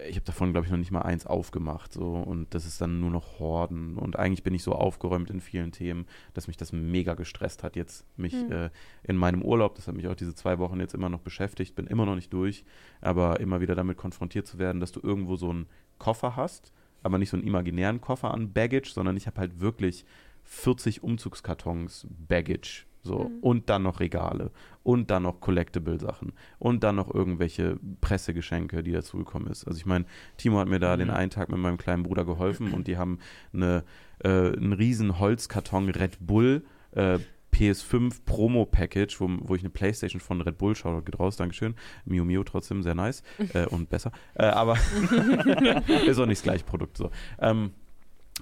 [0.08, 1.92] Ich habe davon, glaube ich, noch nicht mal eins aufgemacht.
[1.92, 3.96] So, und das ist dann nur noch Horden.
[3.96, 7.76] Und eigentlich bin ich so aufgeräumt in vielen Themen, dass mich das mega gestresst hat,
[7.76, 8.52] jetzt mich Hm.
[8.52, 8.70] äh,
[9.02, 11.86] in meinem Urlaub, das hat mich auch diese zwei Wochen jetzt immer noch beschäftigt, bin
[11.86, 12.64] immer noch nicht durch,
[13.00, 15.66] aber immer wieder damit konfrontiert zu werden, dass du irgendwo so einen
[15.98, 20.04] Koffer hast, aber nicht so einen imaginären Koffer an Baggage, sondern ich habe halt wirklich
[20.44, 22.87] 40 Umzugskartons Baggage.
[23.02, 23.38] So, Mhm.
[23.40, 24.50] und dann noch Regale
[24.82, 29.64] und dann noch Collectible-Sachen und dann noch irgendwelche Pressegeschenke, die dazugekommen ist.
[29.66, 30.04] Also ich meine,
[30.36, 31.00] Timo hat mir da Mhm.
[31.00, 33.18] den einen Tag mit meinem kleinen Bruder geholfen und die haben
[33.52, 33.84] eine,
[34.24, 37.18] äh, einen riesen Holzkarton Red Bull äh,
[37.52, 41.74] PS5 Promo-Package, wo, wo ich eine Playstation von Red Bull schaue, geht raus, Dankeschön.
[42.04, 43.22] Mio Mio trotzdem sehr nice
[43.54, 44.12] äh, und besser.
[44.34, 44.76] Äh, aber
[46.06, 47.10] ist auch nicht das gleiche Produkt so.
[47.40, 47.70] Ähm,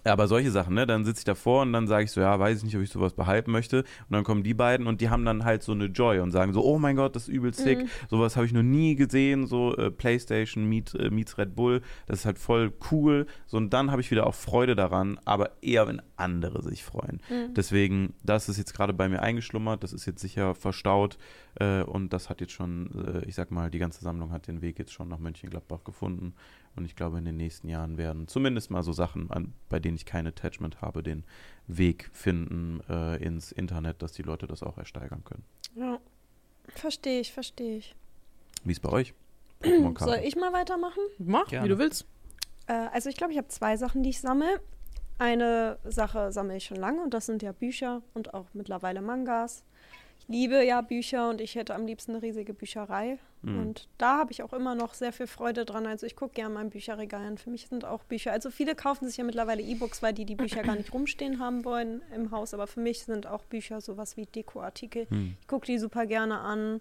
[0.06, 0.86] aber solche Sachen, ne?
[0.86, 2.90] Dann sitze ich davor und dann sage ich so, ja, weiß ich nicht, ob ich
[2.90, 3.78] sowas behalten möchte.
[3.78, 6.52] Und dann kommen die beiden und die haben dann halt so eine Joy und sagen
[6.52, 7.78] so, oh mein Gott, das ist übel sick.
[7.80, 7.88] Mhm.
[8.08, 11.82] Sowas habe ich noch nie gesehen, so äh, PlayStation meet, äh, meets Red Bull.
[12.06, 13.26] Das ist halt voll cool.
[13.46, 17.20] So und dann habe ich wieder auch Freude daran, aber eher, wenn andere sich freuen.
[17.28, 17.54] Mhm.
[17.54, 21.18] Deswegen, das ist jetzt gerade bei mir eingeschlummert, das ist jetzt sicher verstaut
[21.56, 24.62] äh, und das hat jetzt schon, äh, ich sag mal, die ganze Sammlung hat den
[24.62, 26.34] Weg jetzt schon nach Mönchengladbach gefunden
[26.76, 29.96] und ich glaube, in den nächsten Jahren werden zumindest mal so Sachen, an, bei denen
[29.96, 31.24] ich kein Attachment habe, den
[31.66, 35.44] Weg finden äh, ins Internet, dass die Leute das auch ersteigern können.
[35.74, 35.98] Ja.
[36.68, 37.94] Verstehe ich, verstehe ich.
[38.64, 39.14] Wie ist bei euch?
[39.98, 41.00] Soll ich mal weitermachen?
[41.18, 41.64] Mach, Gerne.
[41.64, 42.06] wie du willst.
[42.66, 44.60] Äh, also ich glaube, ich habe zwei Sachen, die ich sammle.
[45.18, 49.64] Eine Sache sammle ich schon lange und das sind ja Bücher und auch mittlerweile Mangas.
[50.18, 53.18] Ich liebe ja Bücher und ich hätte am liebsten eine riesige Bücherei.
[53.46, 53.60] Mhm.
[53.60, 55.86] Und da habe ich auch immer noch sehr viel Freude dran.
[55.86, 57.38] Also ich gucke gerne mein Bücherregal an.
[57.38, 58.32] Für mich sind auch Bücher.
[58.32, 61.64] Also viele kaufen sich ja mittlerweile E-Books, weil die die Bücher gar nicht rumstehen haben
[61.64, 62.54] wollen im Haus.
[62.54, 65.08] Aber für mich sind auch Bücher sowas wie Dekoartikel.
[65.08, 65.36] Hm.
[65.40, 66.80] Ich gucke die super gerne an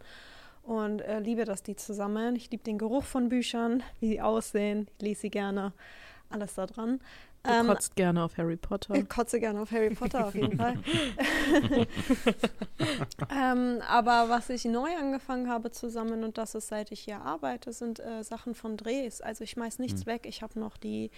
[0.64, 2.36] und äh, liebe das, die zu sammeln.
[2.36, 4.88] Ich liebe den Geruch von Büchern, wie sie aussehen.
[4.98, 5.72] Ich lese sie gerne.
[6.30, 7.00] Alles da dran.
[7.46, 8.96] Du Ähm, kotzt gerne auf Harry Potter.
[8.96, 10.76] ich kotze gerne auf Harry Potter auf jeden Fall.
[13.32, 17.22] ähm, aber was ich neu angefangen habe zu sammeln und das ist seit ich hier
[17.22, 19.22] arbeite, sind äh, Sachen von Drehs.
[19.22, 20.08] Also ich schmeiß nichts Hm.
[20.08, 20.26] weg.
[20.26, 21.12] Ich habe noch die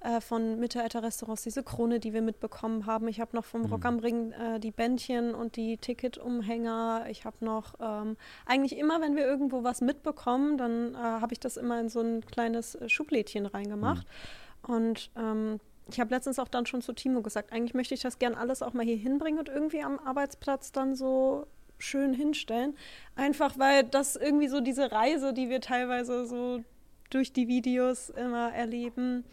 [0.00, 3.06] äh, von Mittelalter-Restaurants, diese Krone, die wir mitbekommen haben.
[3.08, 3.70] Ich habe noch vom Hm.
[3.72, 7.06] Rock am Ring äh, die Bändchen und die Ticketumhänger.
[7.10, 8.16] Ich habe noch ähm,
[8.46, 12.00] eigentlich immer, wenn wir irgendwo was mitbekommen, dann äh, habe ich das immer in so
[12.00, 14.06] ein kleines äh, Schublädchen reingemacht.
[14.62, 15.58] Und ähm,
[15.90, 18.62] ich habe letztens auch dann schon zu Timo gesagt, eigentlich möchte ich das gern alles
[18.62, 21.46] auch mal hier hinbringen und irgendwie am Arbeitsplatz dann so
[21.78, 22.76] schön hinstellen.
[23.16, 26.62] Einfach weil das irgendwie so diese Reise, die wir teilweise so
[27.10, 29.24] durch die Videos immer erleben,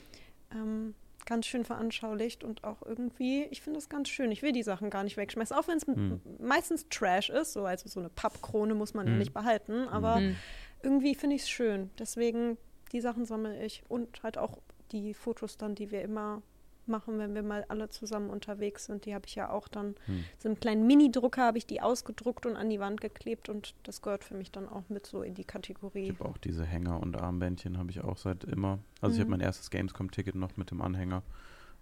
[0.52, 4.32] ähm, ganz schön veranschaulicht und auch irgendwie, ich finde das ganz schön.
[4.32, 6.20] Ich will die Sachen gar nicht wegschmeißen, auch wenn es Hm.
[6.40, 9.18] meistens Trash ist, so also so eine Pappkrone muss man Hm.
[9.20, 10.36] nicht behalten, aber Hm.
[10.82, 11.92] irgendwie finde ich es schön.
[12.00, 12.58] Deswegen,
[12.92, 14.58] die Sachen sammle ich und halt auch
[14.92, 16.42] die Fotos dann, die wir immer
[16.86, 19.06] machen, wenn wir mal alle zusammen unterwegs sind.
[19.06, 20.24] Die habe ich ja auch dann, Hm.
[20.40, 24.02] so einen kleinen Mini-Drucker habe ich die ausgedruckt und an die Wand geklebt und das
[24.02, 26.10] gehört für mich dann auch mit so in die Ich Kategorie.
[26.10, 28.80] habe auch diese Hänger und Armbändchen habe ich auch seit immer.
[29.02, 29.38] Also ich habe Mhm.
[29.38, 31.22] mein erstes Gamescom-Ticket noch mit dem Anhänger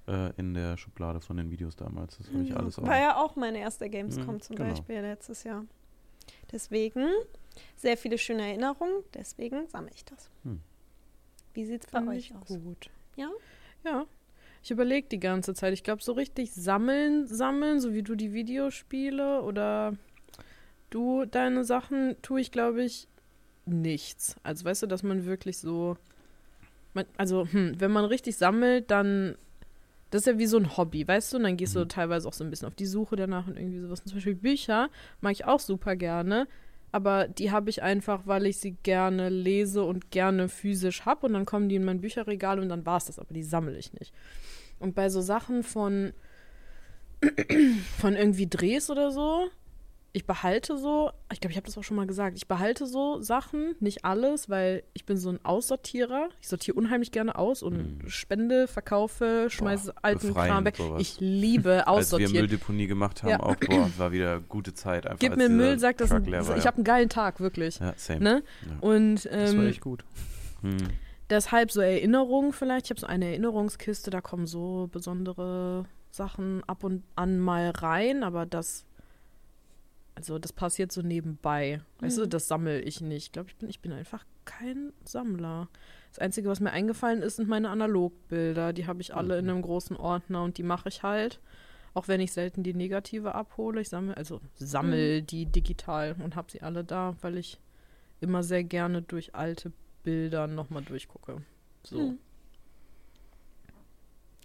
[0.10, 2.18] äh, in der Schublade von den Videos damals.
[2.18, 2.84] Das habe ich Ja, alles auch.
[2.84, 4.70] War ja auch meine erste Gamescom Mhm, zum genau.
[4.72, 5.64] Beispiel letztes Jahr.
[6.52, 7.08] Deswegen
[7.78, 10.30] sehr viele schöne Erinnerungen, deswegen sammle ich das.
[10.44, 10.60] Hm.
[11.54, 12.48] Wie sieht es bei euch ich aus?
[12.48, 12.90] gut.
[13.18, 13.30] Ja?
[13.84, 14.06] Ja.
[14.64, 15.74] Ich überlege die ganze Zeit.
[15.74, 19.94] Ich glaube, so richtig sammeln, sammeln, so wie du die Videospiele oder
[20.90, 23.08] du deine Sachen, tue ich, glaube ich,
[23.66, 24.36] nichts.
[24.44, 25.98] Also weißt du, dass man wirklich so.
[26.94, 29.36] Man, also, hm, wenn man richtig sammelt, dann.
[30.10, 31.38] Das ist ja wie so ein Hobby, weißt du?
[31.38, 31.90] Und dann gehst du Mhm.
[31.90, 34.00] teilweise auch so ein bisschen auf die Suche danach und irgendwie sowas.
[34.00, 36.48] Und zum Beispiel Bücher mag ich auch super gerne.
[36.98, 41.28] Aber die habe ich einfach, weil ich sie gerne lese und gerne physisch habe.
[41.28, 43.20] Und dann kommen die in mein Bücherregal und dann war es das.
[43.20, 44.16] Aber die sammle ich nicht.
[44.80, 46.12] Und bei so Sachen von,
[48.00, 49.48] von irgendwie Drehs oder so,
[50.18, 53.22] ich behalte so, ich glaube, ich habe das auch schon mal gesagt, ich behalte so
[53.22, 56.30] Sachen, nicht alles, weil ich bin so ein Aussortierer.
[56.42, 58.10] Ich sortiere unheimlich gerne aus und Mhm.
[58.10, 60.76] spende, verkaufe, schmeiße alten befreiend Kram weg.
[60.78, 61.02] sowas.
[61.02, 62.34] Ich liebe Als wir aussortieren.
[62.34, 63.40] Mülldeponie gemacht haben, Ja.
[63.42, 65.06] auch, boah, war wieder gute Zeit.
[65.06, 66.10] Einfach, Gib mir Müll, sag das.
[66.10, 66.20] War,
[66.58, 67.78] Ich habe einen geilen Tag, wirklich.
[67.80, 68.20] Ja, same.
[68.22, 68.44] Ne?
[68.68, 68.78] Ja.
[68.82, 70.04] Und Das war ähm, echt gut.
[70.62, 70.78] Hm.
[71.30, 72.88] deshalb so Erinnerungen vielleicht.
[72.88, 78.24] Ich habe so eine Erinnerungskiste, da kommen so besondere Sachen ab und an mal rein,
[78.24, 78.86] aber das,
[80.18, 81.80] also das passiert so nebenbei.
[82.00, 82.30] Weißt du, Mhm.
[82.32, 83.28] das sammle ich nicht.
[83.28, 85.70] Ich glaube, ich bin, ich bin einfach kein Sammler.
[86.10, 88.74] Das Einzige, was mir eingefallen ist, sind meine Analogbilder.
[88.74, 91.40] Die habe ich alle in einem großen Ordner und die mache ich halt.
[91.94, 93.80] Auch wenn ich selten die negative abhole.
[93.82, 97.60] Ich sammle, also sammel die digital und habe sie alle da, weil ich
[98.20, 99.72] immer sehr gerne durch alte
[100.04, 101.44] Bilder nochmal durchgucke.
[101.84, 102.00] So.
[102.00, 102.18] Hm.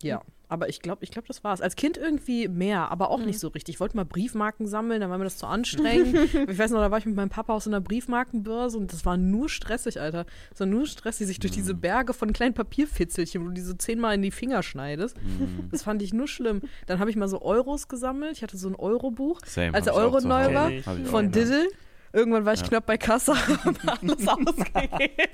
[0.03, 0.21] Ja,
[0.53, 1.61] aber ich glaube, ich glaube, das war's.
[1.61, 3.25] Als Kind irgendwie mehr, aber auch Mhm.
[3.27, 3.77] nicht so richtig.
[3.77, 6.15] Ich wollte mal Briefmarken sammeln, dann war mir das zu anstrengend.
[6.49, 9.05] ich weiß noch, da war ich mit meinem Papa auf so einer Briefmarkenbörse und das
[9.07, 10.27] war nur stressig, Alter.
[10.53, 11.57] Es war nur stressig, sich durch Mhm.
[11.57, 15.17] diese Berge von kleinen Papierfitzelchen, wo du diese zehnmal in die Finger schneidest.
[15.23, 15.69] Mhm.
[15.71, 16.61] Das fand ich nur schlimm.
[16.87, 18.33] Dann habe ich mal so Euros gesammelt.
[18.37, 19.41] Ich hatte so ein Eurobuch
[19.73, 20.71] Als der Euro neu war,
[21.07, 21.31] von ja.
[21.31, 21.69] Diddle.
[22.13, 22.69] Irgendwann war ich Ja.
[22.69, 23.33] knapp bei Kasse
[23.65, 25.29] und alles ausgegeben.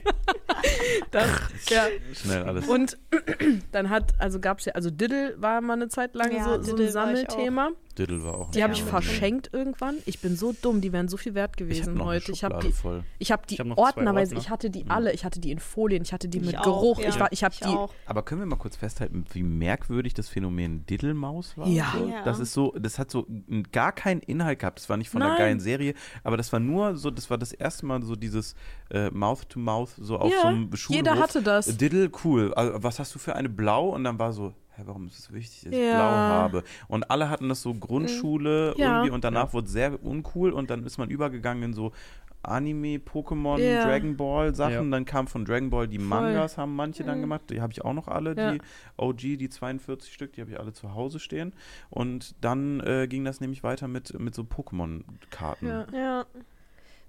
[1.11, 1.27] das,
[1.69, 1.87] ja.
[2.15, 2.69] Schnell alles.
[2.69, 2.97] Und
[3.73, 6.51] dann hat, also gab es ja, also Diddle war mal eine Zeit lang Ja, so,
[6.63, 7.71] so ein Diddle war ich Sammelthema.
[7.99, 9.97] Diddle war auch Die habe ich verschenkt irgendwann.
[10.07, 12.33] Ich bin so dumm, die wären so viel wert Ich gewesen noch heute.
[12.33, 13.03] Ich habe die, voll.
[13.19, 14.41] ich habe die Ich hab ordnerweise, Ordner.
[14.41, 14.91] ich hatte die Mhm.
[14.91, 17.09] alle, ich hatte die in Folien, ich hatte die Ich mit auch, Geruch, ja.
[17.09, 17.67] ich war, ich habe Ich die.
[17.67, 17.93] auch.
[18.07, 21.67] Aber können wir mal kurz festhalten, wie merkwürdig das Phänomen Diddlemaus war?
[21.67, 21.93] Ja.
[21.99, 22.09] So?
[22.09, 22.23] Ja.
[22.25, 23.27] Das ist so, das hat so
[23.73, 24.79] gar keinen Inhalt gehabt.
[24.79, 25.39] Das war nicht von einer Nein.
[25.39, 28.55] geilen Serie, aber das war nur so, das war das erste Mal so dieses
[28.91, 30.97] äh, Mouth to Mouth so auf Ja, so einem Schulhof.
[30.97, 31.77] jeder hatte das.
[31.77, 32.53] Diddle, cool.
[32.55, 33.89] Also, was hast du für eine Blau?
[33.91, 35.95] Und dann war so, hä, warum ist es wichtig, dass ich Ja.
[35.97, 36.65] Blau habe?
[36.89, 38.97] Und alle hatten das so Grundschule Ja.
[38.97, 41.93] irgendwie und danach wurde es sehr uncool und dann ist man übergegangen in so
[42.41, 43.85] Anime, Pokémon, Ja.
[43.85, 44.73] Dragon Ball Sachen.
[44.73, 44.91] Ja.
[44.91, 46.07] Dann kam von Dragon Ball die Voll.
[46.07, 47.23] Mangas, haben manche dann Mhm.
[47.23, 47.43] gemacht.
[47.51, 48.53] Die habe ich auch noch alle, Ja.
[48.53, 48.61] die
[48.97, 51.53] OG, die 42 Stück, die habe ich alle zu Hause stehen.
[51.91, 55.67] Und dann äh, ging das nämlich weiter mit, mit so Pokémon-Karten.
[55.67, 55.87] Ja.
[55.93, 56.27] Ja.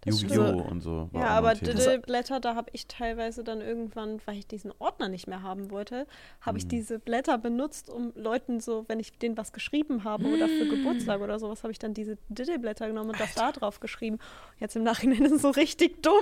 [0.05, 0.47] Yu-Gi-Oh!
[0.47, 0.71] stimmt.
[0.71, 1.09] und so.
[1.13, 1.55] Ja, aber.
[1.55, 6.07] Diddle-Blätter, da habe ich teilweise dann irgendwann, weil ich diesen Ordner nicht mehr haben wollte,
[6.41, 6.69] habe ich Mhm.
[6.69, 10.69] diese Blätter benutzt, um Leuten so, wenn ich denen was geschrieben habe oder für Mm.
[10.69, 14.19] Geburtstag oder sowas, habe ich dann diese Diddle-Blätter genommen und das da drauf geschrieben.
[14.59, 16.13] Jetzt im Nachhinein ist es so richtig dumm.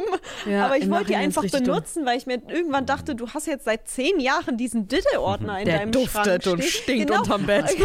[0.45, 3.65] Ja, aber ich wollte die einfach benutzen, weil ich mir irgendwann dachte, du hast jetzt
[3.65, 6.83] seit zehn Jahren diesen Diddle-Ordner in Der deinem duftet Schrank und stehen.
[6.83, 7.21] stinkt Genau.
[7.21, 7.65] unterm Bett.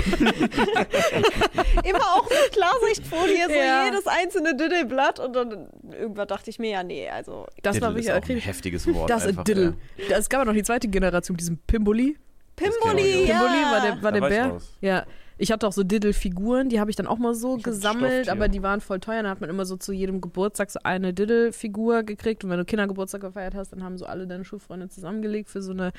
[1.85, 3.85] Immer auch mit Klarsichtfolie, so Ja.
[3.87, 7.97] jedes einzelne Diddle-Blatt und dann irgendwann dachte ich mir, ja, nee, also Das Diddle war
[7.99, 9.11] ist wirklich auch ein heftiges Wort.
[9.11, 9.75] Das ist einfach, Diddle.
[10.09, 12.17] Da- Es gab ja noch die zweite Generation, diesen Pimboli.
[12.57, 13.39] Pimboli, ja.
[13.39, 14.47] Pimboli war der, war Da der ich Bär.
[14.47, 14.77] raus.
[14.81, 15.07] Ja.
[15.39, 18.47] Ich hatte auch so Diddle-Figuren, die habe ich dann auch mal so Ich gesammelt, aber
[18.49, 19.23] die waren voll teuer.
[19.23, 22.45] Dann hat man immer so zu jedem Geburtstag so eine Diddle-Figur gekriegt.
[22.45, 25.73] Und wenn du Kindergeburtstag gefeiert hast, dann haben so alle deine Schulfreunde zusammengelegt für so
[25.73, 25.93] eine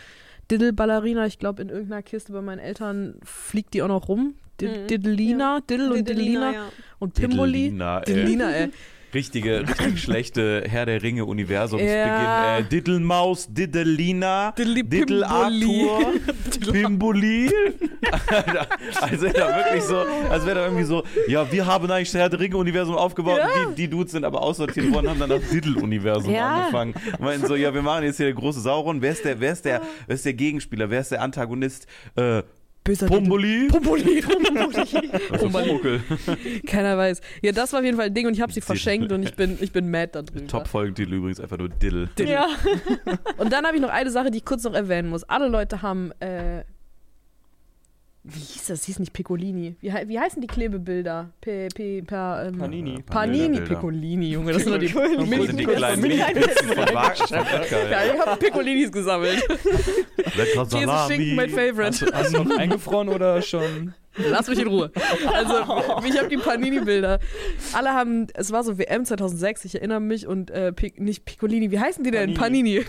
[0.51, 1.25] Diddle-Ballerina.
[1.25, 4.35] Ich glaube, in irgendeiner Kiste bei meinen Eltern fliegt die auch noch rum.
[4.61, 4.87] Mhm.
[4.87, 6.69] Diddlina, Diddle und Diddlina ja.
[6.99, 7.71] und Pimboli.
[8.07, 8.69] Diddlina, ey.
[9.13, 11.95] Richtige, richtig schlechte Herr der Ringe Universumsbeginn.
[11.95, 12.57] Ja.
[12.57, 14.13] Äh, Diddlemaus, Diddly
[14.83, 15.27] Diddle.
[15.27, 16.13] Arthur,
[16.71, 17.49] Pimboli.
[19.01, 19.97] also da wirklich so,
[20.29, 23.37] als wäre da irgendwie so, ja, wir haben eigentlich das Herr der Ringe Universum aufgebaut
[23.39, 23.67] Ja.
[23.67, 26.61] und die, die Dudes sind aber aussortiert worden, haben dann das Diddle Universum Ja.
[26.61, 26.93] angefangen.
[27.11, 29.01] Und meinten so, ja, wir machen jetzt hier der große Sauron.
[29.01, 30.89] Wer ist der, wer ist der, wer ist der Gegenspieler?
[30.89, 31.87] Wer ist der Antagonist?
[32.15, 32.43] Äh,
[32.83, 33.67] Böser Pumboli?
[33.69, 34.23] Pumboli.
[34.23, 36.01] Was für ein Pumuckl?
[36.67, 37.21] Keiner weiß.
[37.41, 39.35] Ja, das war auf jeden Fall ein Ding und ich habe sie verschenkt und ich
[39.35, 40.45] bin, ich bin mad darüber.
[40.47, 42.07] Top-Folgentitel übrigens einfach nur Diddle.
[42.17, 42.33] Diddle.
[42.33, 42.47] Ja.
[43.37, 45.23] Und dann habe ich noch eine Sache, die ich kurz noch erwähnen muss.
[45.23, 46.63] Alle Leute haben, äh,
[48.25, 48.85] wie hieß das?
[48.85, 49.75] Hieß nicht Piccolini.
[49.81, 51.29] Wie, wie heißen die Klebebilder?
[51.41, 53.01] P, P, per, ähm, Panini.
[53.01, 53.59] Panini.
[53.61, 54.53] Piccolini, Junge.
[54.53, 56.87] Das sind die Das sind die Mini- kleinen Mini- Mini-Pizzen von.
[56.87, 59.43] Ja, ich habe Piccolinis gesammelt.
[60.37, 62.05] Lecker Jesus Schinken, mein Favorite.
[62.13, 63.93] Hast du noch eingefroren oder schon?
[64.17, 64.91] Lass mich in Ruhe.
[65.33, 65.53] Also,
[66.07, 67.19] ich habe die Panini-Bilder.
[67.73, 71.71] Alle haben, es war so WM 2006, ich erinnere mich, und äh, Pic, nicht Piccolini,
[71.71, 72.33] wie heißen die denn?
[72.35, 72.81] Panini.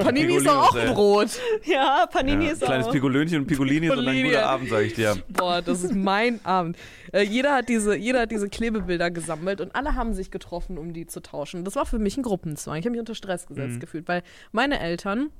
[0.00, 0.92] Panini ist doch auch ey.
[0.92, 1.30] Brot.
[1.64, 2.92] Ja, Panini Ja, ist kleines auch.
[2.92, 4.46] Piccolönchen und Piccolini ist und ein Piccolini, guter ja.
[4.46, 5.16] Abend, sag ich dir.
[5.28, 6.76] Boah, das ist mein Abend.
[7.12, 10.92] Äh, jeder, hat diese, jeder hat diese Klebebilder gesammelt und alle haben sich getroffen, um
[10.92, 11.64] die zu tauschen.
[11.64, 12.76] Das war für mich ein Gruppenzwang.
[12.78, 13.80] Ich habe mich unter Stress gesetzt Mhm.
[13.80, 15.30] gefühlt, weil meine Eltern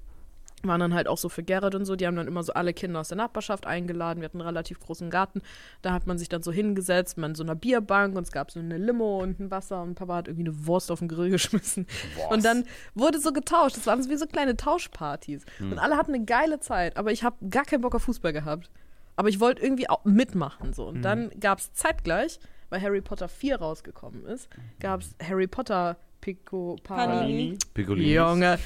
[0.63, 2.73] waren dann halt auch so für Gerrit und so, die haben dann immer so alle
[2.73, 4.21] Kinder aus der Nachbarschaft eingeladen.
[4.21, 5.43] Wir hatten einen relativ großen Garten.
[5.83, 8.51] Da hat man sich dann so hingesetzt, man in so einer Bierbank und es gab
[8.51, 11.31] so eine Limo und ein Wasser und Papa hat irgendwie eine Wurst auf den Grill
[11.37, 11.87] geschmissen.
[12.31, 12.65] Und dann
[12.95, 13.77] wurde so getauscht.
[13.77, 15.45] Das waren so wie so kleine Tauschpartys.
[15.61, 18.71] Und alle hatten eine geile Zeit, aber ich habe gar keinen Bock auf Fußball gehabt.
[19.17, 20.73] Aber ich wollte irgendwie auch mitmachen.
[20.75, 20.87] So.
[20.87, 22.39] Und dann gab es zeitgleich,
[22.69, 24.49] weil Harry Potter 4 rausgekommen ist,
[24.81, 27.57] gab es Harry Potter Pico Panini.
[27.75, 28.15] Piccolini.
[28.15, 28.59] Junge.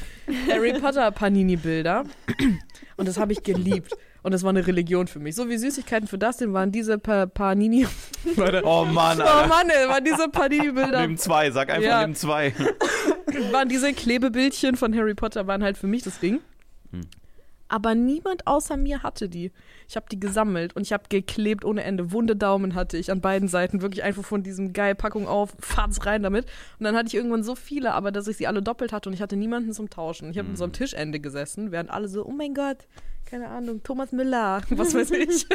[0.48, 2.04] Harry Potter Panini-Bilder.
[2.96, 3.92] Und das habe ich geliebt.
[4.22, 5.34] Und das war eine Religion für mich.
[5.34, 7.86] So wie Süßigkeiten für das, denn waren diese pa Panini.
[8.62, 9.46] Oh Mann, Oh Alter.
[9.48, 11.00] Mann, ey, waren diese Panini-Bilder.
[11.06, 12.02] Nimm zwei, sag einfach Ja.
[12.02, 12.52] nimm zwei.
[13.52, 16.40] waren diese Klebebildchen von Harry Potter, waren halt für mich das Ding.
[16.92, 17.00] Hm.
[17.70, 19.52] Aber niemand außer mir hatte die.
[19.88, 22.10] Ich habe die gesammelt und ich habe geklebt ohne Ende.
[22.10, 23.80] Wunde Daumen hatte ich an beiden Seiten.
[23.80, 26.46] Wirklich einfach von diesem geil Packung auf, fahrt's rein damit.
[26.80, 29.14] Und dann hatte ich irgendwann so viele, aber dass ich sie alle doppelt hatte und
[29.14, 30.30] ich hatte niemanden zum Tauschen.
[30.30, 32.88] Ich habe an so einem Tischende gesessen, während alle so, oh mein Gott,
[33.24, 35.46] keine Ahnung, Thomas Müller, was weiß ich.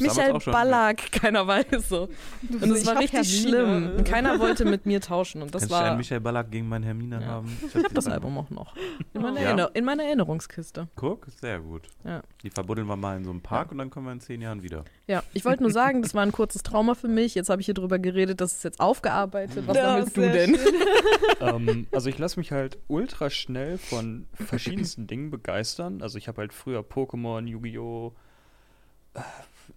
[0.00, 0.52] Michael schon.
[0.52, 2.08] Ballack, keiner weiß so.
[2.50, 3.66] Und es ich war hab richtig Hermine.
[3.90, 3.96] schlimm.
[3.98, 5.42] Und keiner wollte mit mir tauschen.
[5.42, 5.96] Und das Kannst war.
[5.96, 7.26] Michael Ballack gegen meinen Hermine Ja.
[7.26, 7.56] haben?
[7.66, 8.74] Ich habe das Album auch noch.
[9.14, 9.46] In meiner, Ja?
[9.48, 10.88] Erinner in meiner Erinnerungskiste.
[10.96, 11.82] Guck, sehr gut.
[12.04, 12.22] Ja.
[12.42, 14.62] Die verbuddeln wir mal in so einem Park und dann kommen wir in zehn Jahren
[14.62, 14.84] wieder.
[15.06, 17.34] Ja, ich wollte nur sagen, das war ein kurzes Trauma für mich.
[17.34, 19.64] Jetzt habe ich hier drüber geredet, das ist jetzt aufgearbeitet.
[19.66, 20.58] Was Ja, du denn?
[21.40, 26.02] ähm, also ich lasse mich halt ultra schnell von verschiedensten Dingen begeistern.
[26.02, 28.12] Also ich habe halt früher Pokémon, Yu-Gi-Oh!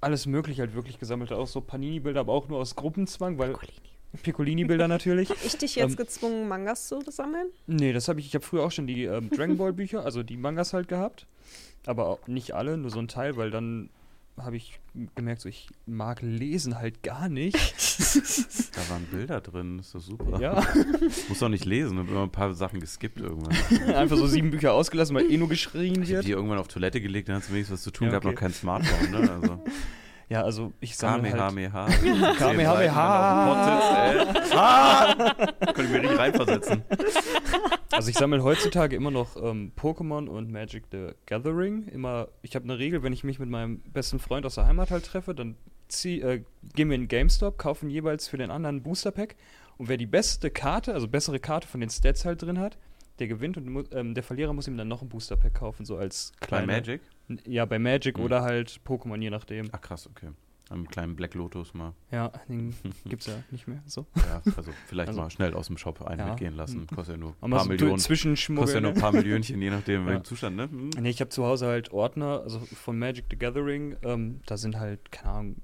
[0.01, 1.31] Alles mögliche halt wirklich gesammelt.
[1.31, 3.55] Auch so Panini-Bilder, aber auch nur aus Gruppenzwang, weil
[4.23, 5.29] Piccolini-Bilder natürlich.
[5.45, 7.47] Ich dich jetzt Ähm, gezwungen, Mangas zu sammeln?
[7.67, 10.23] Nee, das habe ich, ich habe früher auch schon die ähm, Dragon Ball Bücher, also
[10.23, 11.27] die Mangas halt gehabt.
[11.85, 13.89] Aber auch nicht alle, nur so ein Teil, weil dann
[14.37, 14.79] habe ich
[15.15, 17.55] gemerkt, so ich mag lesen halt gar nicht.
[18.75, 20.39] Da waren Bilder drin, ist doch super.
[20.41, 20.61] Ja,
[21.29, 23.55] Muss doch nicht lesen, hab immer ein paar Sachen geskippt irgendwann.
[23.95, 26.25] einfach so sieben Bücher ausgelassen, weil eh nur geschrien Ich wird.
[26.25, 28.33] die irgendwann auf Toilette gelegt, dann hast du wenigstens was zu tun, Ja, gab okay.
[28.33, 29.31] noch kein Smartphone, ne?
[29.31, 29.63] Also
[30.29, 32.33] Ja, also ich sammle halt, Kamehameha.
[32.37, 33.85] Kamehameha.
[35.65, 36.83] Konnte ich mir nicht reinversetzen.
[37.91, 41.87] also ich sammle heutzutage immer noch ähm, Pokémon und Magic the Gathering.
[41.89, 44.91] Immer, ich habe eine Regel, wenn ich mich mit meinem besten Freund aus der Heimat
[44.91, 45.55] halt treffe, dann
[45.87, 49.35] zieh, äh, gehen wir in GameStop, kaufen jeweils für den anderen ein Booster Pack
[49.77, 52.77] und wer die beste Karte, also bessere Karte von den Stats halt drin hat,
[53.19, 55.97] der gewinnt und ähm, der Verlierer muss ihm dann noch ein Booster Pack kaufen, so
[55.97, 56.67] als Bei kleine.
[56.67, 57.01] Magic?
[57.45, 58.23] Ja, bei Magic Mhm.
[58.23, 59.69] oder halt Pokémon, je nachdem.
[59.71, 60.29] Ach krass, okay.
[60.69, 61.93] Am kleinen Black Lotus mal.
[62.11, 62.73] Ja, den
[63.05, 63.83] gibt's ja nicht mehr.
[63.85, 64.07] So.
[64.15, 66.29] Ja, also vielleicht Also- mal schnell aus dem Shop einen Ja.
[66.29, 66.87] mitgehen lassen.
[66.87, 67.97] Kostet ja nur ein paar so Millionen.
[67.97, 68.99] Kostet ja nur ein ne?
[68.99, 70.07] paar Millionchen, je nachdem, Ja.
[70.07, 70.63] welchem Zustand, ne?
[70.63, 70.89] Hm.
[71.01, 73.95] Nee, ich habe zu Hause halt Ordner, also von Magic the Gathering.
[74.01, 75.55] Ähm, da sind halt, keine Ahnung,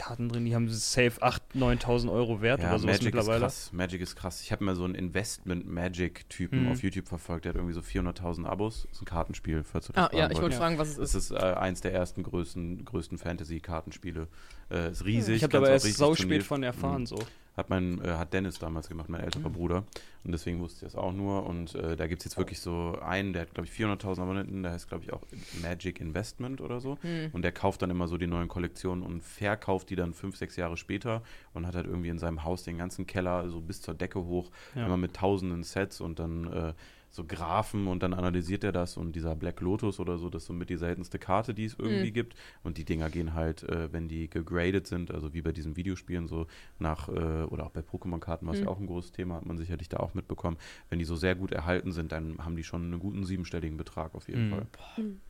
[0.00, 3.40] Karten drin, die haben safe 8.000, 9.000 Euro wert Ja, oder sowas Magic ist mittlerweile.
[3.40, 3.70] krass.
[3.72, 4.40] Magic ist krass.
[4.42, 6.68] Ich habe mal so einen Investment-Magic-Typen Mhm.
[6.72, 8.82] auf YouTube verfolgt, der hat irgendwie so 400.000 Abos.
[8.88, 11.14] Das ist ein Kartenspiel, falls du das Ah, ja, ich wollte fragen, was es Es
[11.14, 11.30] ist.
[11.30, 14.28] ist äh, eins der ersten größten, größten Fantasy-Kartenspiele.
[14.70, 15.36] Äh, ist riesig.
[15.36, 17.06] Ich habe aber auch erst sau spät von erfahren, Mhm.
[17.06, 17.18] so.
[17.56, 19.52] Hat, mein, äh, hat Dennis damals gemacht, mein älterer Mhm.
[19.52, 19.84] Bruder.
[20.22, 21.46] Und deswegen wusste ich das auch nur.
[21.46, 24.62] Und äh, da gibt es jetzt wirklich so einen, der hat, glaube ich, 400.000 Abonnenten.
[24.62, 25.22] Der heißt, glaube ich, auch
[25.62, 26.98] Magic Investment oder so.
[27.02, 27.30] Hm.
[27.32, 30.56] Und der kauft dann immer so die neuen Kollektionen und verkauft die dann fünf, sechs
[30.56, 31.22] Jahre später
[31.54, 34.50] und hat halt irgendwie in seinem Haus den ganzen Keller so bis zur Decke hoch,
[34.74, 34.86] Ja.
[34.86, 36.72] immer mit tausenden Sets und dann äh,
[37.12, 40.46] so Graphen und dann analysiert er das und dieser Black Lotus oder so, das ist
[40.46, 42.14] somit die seltenste Karte, die es irgendwie Mhm.
[42.14, 42.36] gibt.
[42.62, 46.28] Und die Dinger gehen halt, äh, wenn die gegradet sind, also wie bei diesen Videospielen
[46.28, 46.46] so
[46.78, 47.12] nach, äh,
[47.48, 48.64] oder auch bei Pokémon-Karten, was Mhm.
[48.64, 50.56] ja auch ein großes Thema, hat man sicherlich da auch mitbekommen.
[50.88, 54.14] Wenn die so sehr gut erhalten sind, dann haben die schon einen guten siebenstelligen Betrag
[54.14, 54.50] auf jeden Mhm.
[54.50, 54.66] Fall.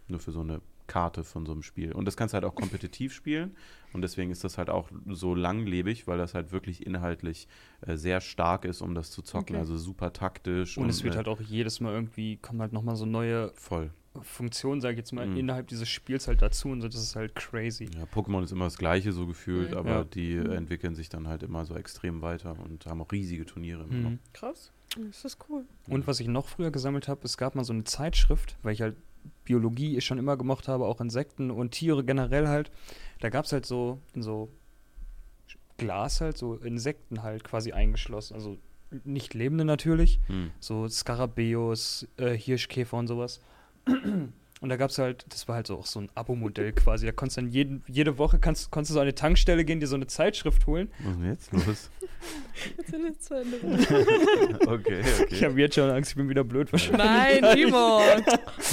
[0.08, 1.92] Nur für so eine Karte von so einem Spiel.
[1.92, 3.54] Und das kannst du halt auch kompetitiv spielen.
[3.92, 7.46] Und deswegen ist das halt auch so langlebig, weil das halt wirklich inhaltlich
[7.82, 9.54] äh, sehr stark ist, um das zu zocken.
[9.54, 9.60] Okay.
[9.60, 10.76] Also super taktisch.
[10.78, 13.92] Und es wird äh, halt auch jedes Mal irgendwie, kommen halt nochmal so neue voll.
[14.22, 15.36] Funktionen, sage ich jetzt mal, Mhm.
[15.36, 17.88] innerhalb dieses Spiels halt dazu und so, das ist halt crazy.
[17.96, 19.76] Ja, Pokémon ist immer das gleiche so gefühlt, Mhm.
[19.76, 20.04] aber Ja.
[20.04, 23.84] die äh, entwickeln sich dann halt immer so extrem weiter und haben auch riesige Turniere
[23.84, 24.10] immer noch.
[24.10, 24.18] Mhm.
[24.32, 24.72] Krass.
[25.08, 25.64] Das ist cool.
[25.88, 28.82] Und was ich noch früher gesammelt habe, es gab mal so eine Zeitschrift, weil ich
[28.82, 28.96] halt
[29.44, 32.72] Biologie schon immer gemocht habe, auch Insekten und Tiere generell halt.
[33.20, 34.50] Da gab es halt so in so
[35.76, 38.34] Glas halt so Insekten halt quasi eingeschlossen.
[38.34, 38.58] Also
[39.04, 40.50] nicht lebende natürlich, Hm.
[40.58, 43.40] so Skarabäus, äh, Hirschkäfer und sowas.
[44.62, 47.06] Und da gab es halt, das war halt so auch so ein Abo-Modell quasi.
[47.06, 49.80] Da konntest du dann jeden, jede Woche kannst, konntest du so an eine Tankstelle gehen,
[49.80, 50.90] dir so eine Zeitschrift holen.
[50.98, 51.90] Was ist denn jetzt los?
[52.76, 53.56] Jetzt sind jetzt zu Ende.
[54.66, 55.44] okay, Ich okay.
[55.46, 57.40] habe jetzt schon Angst, ich bin wieder blöd wahrscheinlich.
[57.40, 58.00] Nein, Timo!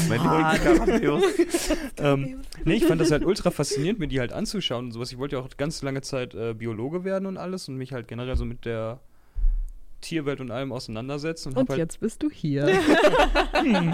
[0.10, 0.20] Mein
[1.98, 5.14] ähm, nee, ich fand das halt ultra faszinierend, mir die halt anzuschauen und sowas.
[5.14, 8.10] Ich wollte ja auch ganz lange Zeit äh, Biologe werden und alles und mich halt
[8.10, 9.00] generell so mit der
[10.08, 11.50] Tierwelt und allem auseinandersetzen.
[11.50, 12.68] Und, Und halt jetzt bist du hier.
[12.68, 13.92] fatale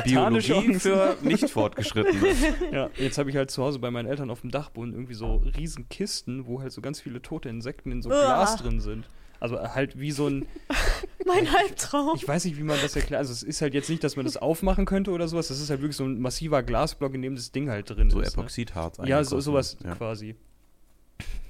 [0.04, 2.26] Biologie für nicht fortgeschrittene.
[2.72, 5.36] Ja, jetzt habe ich halt zu Hause bei meinen Eltern auf dem Dachboden irgendwie so
[5.56, 8.08] riesen Kisten, wo halt so ganz viele tote Insekten in so.
[8.08, 9.06] Glas drin sind.
[9.40, 10.46] Also halt wie so ein,
[11.26, 12.16] Mein Albtraum.
[12.16, 13.18] ich weiß nicht, wie man das erklärt.
[13.18, 15.48] Also es ist halt jetzt nicht, dass man das aufmachen könnte oder sowas.
[15.48, 18.20] Das ist halt wirklich so ein massiver Glasblock, in dem das Ding halt drin So
[18.20, 18.36] ist.
[18.36, 18.42] ne?
[18.42, 19.94] Epoxidharz Ja, so, sowas Ja.
[19.94, 20.36] quasi.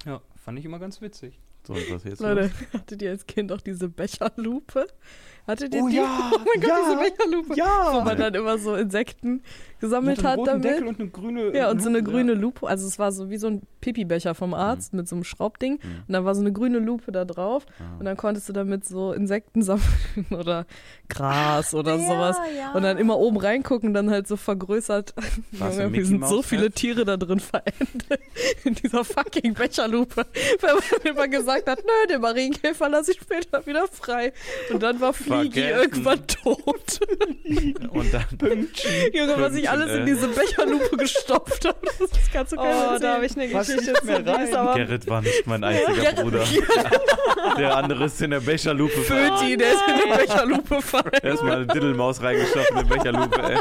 [0.05, 1.39] Ja, fand ich immer ganz witzig.
[1.67, 2.51] So, und was jetzt Leute, los?
[2.73, 4.87] hattet ihr als Kind auch diese Becherlupe?
[5.45, 5.97] Hattet ihr Oh die?
[5.97, 7.55] ja, oh mein Gott, ja, diese Becherlupe.
[7.57, 7.89] Ja!
[7.93, 9.43] Wo man dann immer so Insekten
[9.79, 10.65] gesammelt hat roten damit.
[10.65, 12.67] Deckel und eine grüne Ja, und so eine Lupe, grüne Lupe.
[12.67, 15.73] Also es war so wie so ein Pipi-Becher vom Arzt mit so einem Schraubding.
[15.73, 16.03] Mhm.
[16.07, 17.65] Und dann war so eine grüne Lupe da drauf.
[17.79, 17.97] Ah.
[17.99, 19.85] Und dann konntest du damit so Insekten sammeln
[20.31, 20.65] oder
[21.09, 22.37] Gras oder sowas.
[22.57, 22.73] ja.
[22.73, 25.13] Und dann immer oben reingucken, dann halt so vergrößert.
[25.51, 26.71] Junge, wir sind so viele?
[26.77, 28.19] Tiere da drin verendet.
[28.63, 30.25] In dieser fucking Becherlupe.
[30.61, 34.33] Weil man immer gesagt hat, nö, den Marienkäfer lasse ich später wieder frei.
[34.71, 35.79] Und dann war vergessen.
[35.81, 36.99] irgendwann tot.
[37.91, 38.67] Und dann
[39.13, 42.97] Junge, was ich alles in Pünktchen, diese Becherlupe gestopft habe, das kannst du keinem Oh,
[42.99, 43.23] da habe erzählen.
[43.23, 44.55] ich eine Geschichte nicht zu, mehr die ist rein?
[44.55, 46.45] aber Gerrit war nicht mein einziger Gerrit- Bruder.
[47.57, 49.01] Der andere ist in der Becherlupe.
[49.01, 51.11] Föti, der ist in die Becherlupe fallen.
[51.23, 53.57] Erstmal eine Diddelmaus reingestopft in die Becherlupe, ey.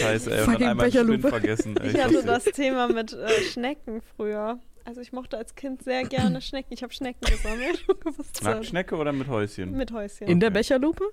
[0.00, 0.44] Scheiße, ey.
[0.46, 1.28] Und einmal Spind Becherlupe.
[1.28, 1.76] vergessen.
[1.78, 1.90] Ey.
[1.90, 4.58] Ich hatte das Thema mit äh, Schnecken früher.
[4.84, 6.72] Also ich mochte als Kind sehr gerne Schnecken.
[6.72, 7.84] Ich habe Schnecken gesammelt.
[8.04, 9.72] Was Nacktschnecke oder mit Häuschen?
[9.76, 10.26] Mit Häuschen.
[10.26, 10.58] In der Okay.
[10.60, 11.04] Becherlupe?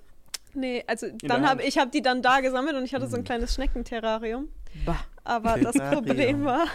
[0.57, 3.15] Nee, also der dann habe ich habe die dann da gesammelt und ich hatte so
[3.15, 4.49] ein kleines Schneckenterrarium.
[4.85, 4.99] Bah.
[5.23, 5.75] Aber das.
[5.77, 6.67] Problem war,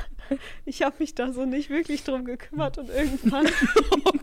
[0.64, 3.46] ich habe mich da so nicht wirklich drum gekümmert und irgendwann.
[4.04, 4.18] Oh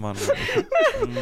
[0.00, 0.16] Mann.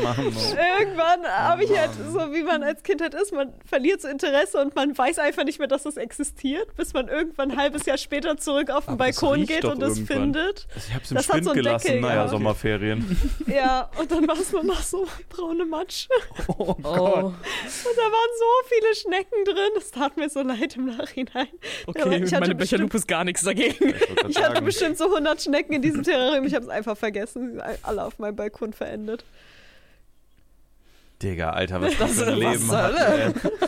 [0.03, 0.17] Mann.
[0.19, 0.57] Oh.
[0.79, 4.61] irgendwann habe ich halt so, wie man als Kind halt ist, man verliert so Interesse
[4.61, 7.99] und man weiß einfach nicht mehr, dass das existiert, bis man irgendwann ein halbes Jahr
[7.99, 10.67] später zurück auf den Aber Balkon geht und es findet.
[10.77, 11.87] Ich hab's im Das hat Spind so gelassen.
[11.87, 12.31] Deckel Naja, gehabt.
[12.31, 13.17] Sommerferien.
[13.47, 16.09] Ja, und dann war es nur noch so braune Matsch.
[16.49, 17.33] Oh Oh.
[17.33, 19.71] Und da waren so viele Schnecken drin.
[19.75, 21.49] Das tat mir so leid im Nachhinein.
[21.87, 23.95] Okay, Aber ich hatte meine Becherlupe ist gar nichts dagegen.
[24.29, 26.45] Ich, Ich hatte bestimmt so 100 Schnecken in diesem Terrarium.
[26.47, 27.53] Ich habe es einfach vergessen.
[27.53, 29.25] Sie sind alle auf meinem Balkon verendet.
[31.23, 32.95] Digga, Alter, was Das das für ein Leben hat.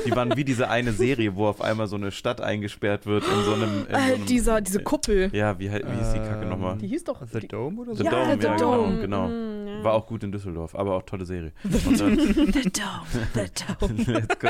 [0.07, 3.44] Die waren wie diese eine Serie, wo auf einmal so eine Stadt eingesperrt wird in
[3.44, 3.62] so einem.
[3.80, 5.30] In so Äh, einem dieser, diese Kuppel.
[5.34, 6.78] Ja, wie, halt- wie hieß die Kacke Ähm, nochmal?
[6.78, 7.20] Die hieß doch.
[7.26, 8.05] The die, Dome oder The so?
[8.05, 9.01] Ja, Dome, The ja, Dome.
[9.01, 9.26] genau.
[9.26, 9.28] genau.
[9.28, 9.59] Mm.
[9.83, 11.53] War auch gut in Düsseldorf, aber auch tolle Serie.
[11.64, 13.07] Und dann, The Dome.
[13.35, 13.47] The
[13.78, 14.03] Dome.
[14.07, 14.49] let's go.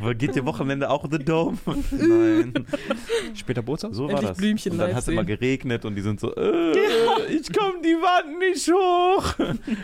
[0.00, 1.58] Aber geht ihr Wochenende auch The Dome?
[1.90, 2.54] Nein.
[3.34, 3.96] Später Bootshaus?
[3.96, 4.38] So war Endlich das.
[4.38, 6.72] Blümchen und dann hat es immer geregnet und die sind so, äh,
[7.28, 9.34] ich komme die Wand nicht hoch.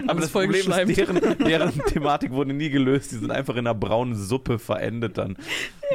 [0.07, 0.97] Aber das voll Problem ist, geschleimt.
[0.97, 3.13] deren, deren Thematik wurde nie gelöst.
[3.13, 5.37] Die sind einfach in einer braunen Suppe verendet dann.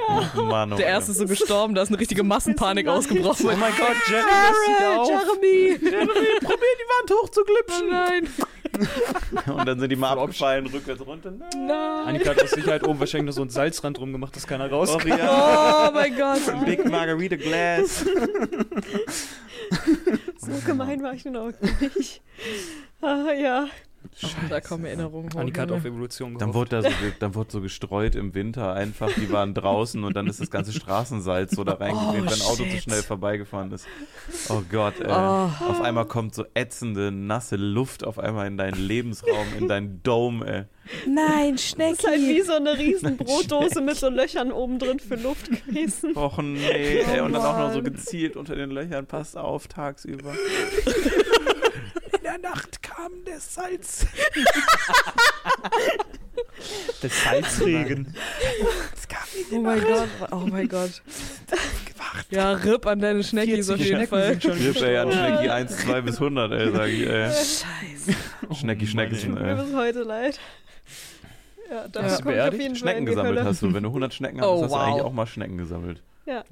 [0.07, 0.43] Ja.
[0.43, 3.47] Mann, oh Der erste ist so gestorben, da ist eine richtige Massenpanik ausgebrochen.
[3.47, 5.07] Oh mein Gott, auf.
[5.07, 5.77] Jeremy!
[5.81, 7.87] Jeremy, probier die Wand hochzuglitschen.
[7.87, 8.27] Oh nein!
[9.47, 11.31] Und dann sind die mal abgefallen, rückwärts runter.
[11.31, 11.69] Nein.
[12.07, 14.93] Annika hat aus Sicherheit oben wahrscheinlich noch so einen Salzrand drum gemacht, dass keiner raus.
[14.95, 16.41] Och ja, Oh mein Gott!
[16.65, 18.05] Big Margarita Glass.
[20.37, 22.21] So gemein war ich nun auch nicht.
[23.01, 23.67] Ah, ja.
[24.23, 25.39] Oh, da kommen Erinnerungen hoch.
[25.39, 26.71] Annika hat auf Evolution Dann gehofft.
[26.71, 30.27] wurde, da so, dann wurde so gestreut im Winter einfach, die waren draußen und dann
[30.27, 33.85] ist das ganze Straßensalz so da reingeweht, Oh, wenn ein Auto zu schnell vorbeigefahren ist.
[34.49, 35.07] Oh Gott, ey.
[35.09, 35.49] Oh.
[35.69, 40.45] Auf einmal kommt so ätzende, nasse Luft auf einmal in deinen Lebensraum, in deinen Dome,
[40.47, 40.63] ey.
[41.07, 42.43] Nein, Das ist halt wie Schnecki!
[42.43, 46.17] so eine riesen Brotdose mit so Löchern oben drin für Luft gewesen.
[46.17, 47.19] Och nee, ey.
[47.21, 50.33] Und dann auch noch so gezielt unter den Löchern, passt auf, tagsüber.
[52.35, 54.05] In der Nacht kam der Salz.
[57.01, 58.13] Der Salzregen.
[58.95, 61.01] Es kam in Oh mein Gott, oh mein Gott.
[62.29, 64.37] Ja, RIP an deine Schneckis auf jeden Fall.
[64.43, 67.29] Rip, ey, an Schnecki 1, 2 bis 100, ey, sag ich, ey.
[67.31, 68.15] Scheiße.
[68.59, 69.63] Schnecki, Schneckischen, Tut mir ey.
[69.65, 70.39] bis heute leid.
[71.69, 72.07] Ja, dafür Ja.
[72.07, 72.77] ich auf Beerdigt?
[72.77, 73.73] Schnecken gesammelt hast du.
[73.73, 74.81] Wenn du 100 Schnecken hast, Oh, hast du wow.
[74.87, 76.01] eigentlich auch mal Schnecken gesammelt.
[76.25, 76.43] Ja.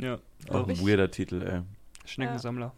[0.49, 1.61] Auch ein weirder Titel, ey.
[2.05, 2.73] Schneckensammler.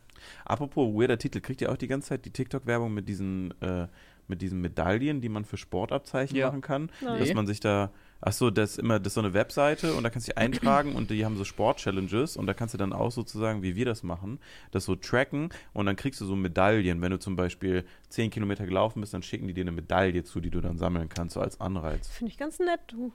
[0.50, 3.88] Apropos weirder Titel, kriegt ihr auch die ganze Zeit die TikTok-Werbung mit diesen, äh,
[4.28, 6.48] mit diesen Medaillen, die man für Sportabzeichen Ja.
[6.48, 6.92] machen kann?
[7.02, 7.20] Nein.
[7.20, 10.04] Dass man sich da, ach so, das ist immer, das ist so eine Webseite und
[10.04, 12.94] da kannst du dich eintragen und die haben so Sport-Challenges und da kannst du dann
[12.94, 14.40] auch sozusagen, wie wir das machen,
[14.72, 17.00] das so tracken und dann kriegst du so Medaillen.
[17.02, 20.40] Wenn du zum Beispiel 10 Kilometer gelaufen bist, dann schicken die dir eine Medaille zu,
[20.42, 22.08] die du dann sammeln kannst, so als Anreiz.
[22.08, 23.12] Finde ich ganz nett, du.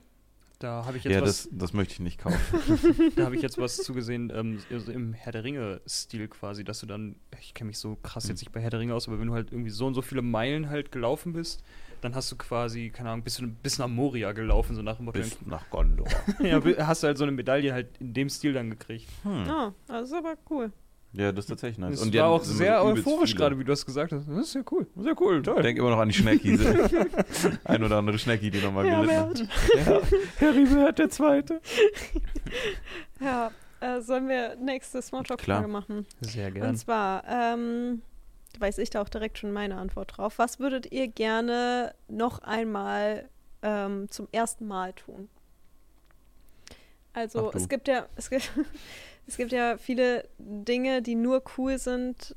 [0.64, 2.38] Da habe ich jetzt Ja, was, das, das möchte ich nicht kaufen.
[3.16, 6.86] da habe ich jetzt was zugesehen, ähm, also im Herr der Ringe-Stil quasi, dass du
[6.86, 9.26] dann, ich kenne mich so krass jetzt nicht bei Herr der Ringe aus, aber wenn
[9.26, 11.62] du halt irgendwie so und so viele Meilen halt gelaufen bist,
[12.00, 15.18] dann hast du quasi, keine Ahnung, bis, bis nach Moria gelaufen, so nach dem Motto.
[15.18, 16.08] Bis nach Gondor.
[16.40, 19.06] ja, hast du halt so eine Medaille halt in dem Stil dann gekriegt.
[19.22, 19.46] Hm.
[19.46, 20.72] Ah, das ist aber cool.
[21.16, 22.00] Ja, das ist tatsächlich nice.
[22.00, 24.28] Das die war auch sehr euphorisch gerade, wie du das gesagt hast.
[24.28, 24.86] Das ist ja cool.
[24.96, 25.62] Sehr cool, toll.
[25.62, 26.60] Denk immer noch an die Schneckis.
[27.64, 29.48] Ein oder andere Schnecki, die nochmal Ja, gelitten hat.
[29.86, 30.00] Ja,
[30.40, 31.60] Harry Bert, der Zweite.
[33.20, 35.00] Ja, äh, sollen wir nächste.
[35.00, 36.04] Smalltalk-Frage machen?
[36.20, 36.76] Sehr Und gern.
[36.76, 38.02] zwar, ähm,
[38.58, 40.38] weiß ich da auch direkt schon meine Antwort drauf.
[40.38, 43.28] Was würdet ihr gerne noch einmal
[43.62, 45.28] ähm, zum ersten Mal tun?
[47.12, 48.50] Also es gibt ja, es gibt,
[49.26, 52.36] es gibt ja viele Dinge, die nur cool sind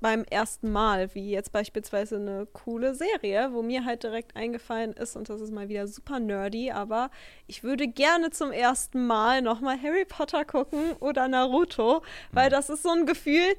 [0.00, 5.14] beim ersten Mal, wie jetzt beispielsweise eine coole Serie, wo mir halt direkt eingefallen ist,
[5.14, 7.10] und das ist mal wieder super nerdy, aber
[7.46, 12.02] ich würde gerne zum ersten Mal nochmal Harry Potter gucken oder Naruto,
[12.32, 13.54] weil das ist so ein Gefühl,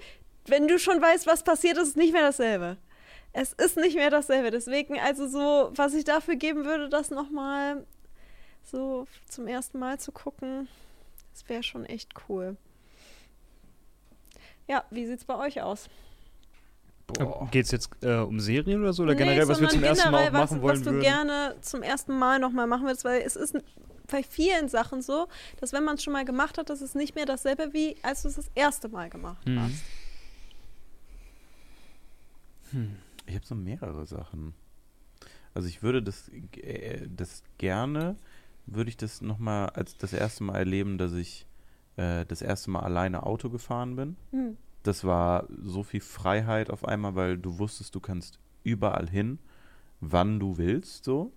[0.47, 2.78] wenn du schon weißt, was passiert, ist es nicht mehr dasselbe.
[3.34, 4.51] Es ist nicht mehr dasselbe.
[4.51, 7.86] Deswegen, also so, was ich dafür geben würde, das nochmal
[8.63, 10.67] so zum ersten Mal zu gucken,
[11.34, 12.57] das wäre schon echt cool.
[14.67, 15.89] Ja, wie sieht's bei euch aus?
[17.51, 19.03] Geht es jetzt äh, um Serien oder so?
[19.03, 21.01] Oder Nee, generell, was wir zum ersten Mal auch machen was, wollen was du würden?
[21.01, 23.57] gerne zum ersten Mal nochmal machen willst, weil es ist
[24.07, 25.27] bei vielen Sachen so,
[25.59, 28.21] dass wenn man es schon mal gemacht hat, dass es nicht mehr dasselbe wie, als
[28.21, 29.59] du es das erste Mal gemacht Mhm.
[29.59, 29.84] hast.
[33.25, 34.53] Ich habe so mehrere Sachen.
[35.53, 38.15] Also ich würde das, äh, das gerne,
[38.66, 41.45] würde ich das nochmal als das erste Mal erleben, dass ich
[41.97, 44.18] äh, das erste Mal alleine Auto gefahren bin.
[44.32, 44.57] Hm.
[44.84, 49.39] Das war so viel Freiheit auf einmal, weil du wusstest, du kannst überall hin,
[49.99, 51.32] wann du willst, so.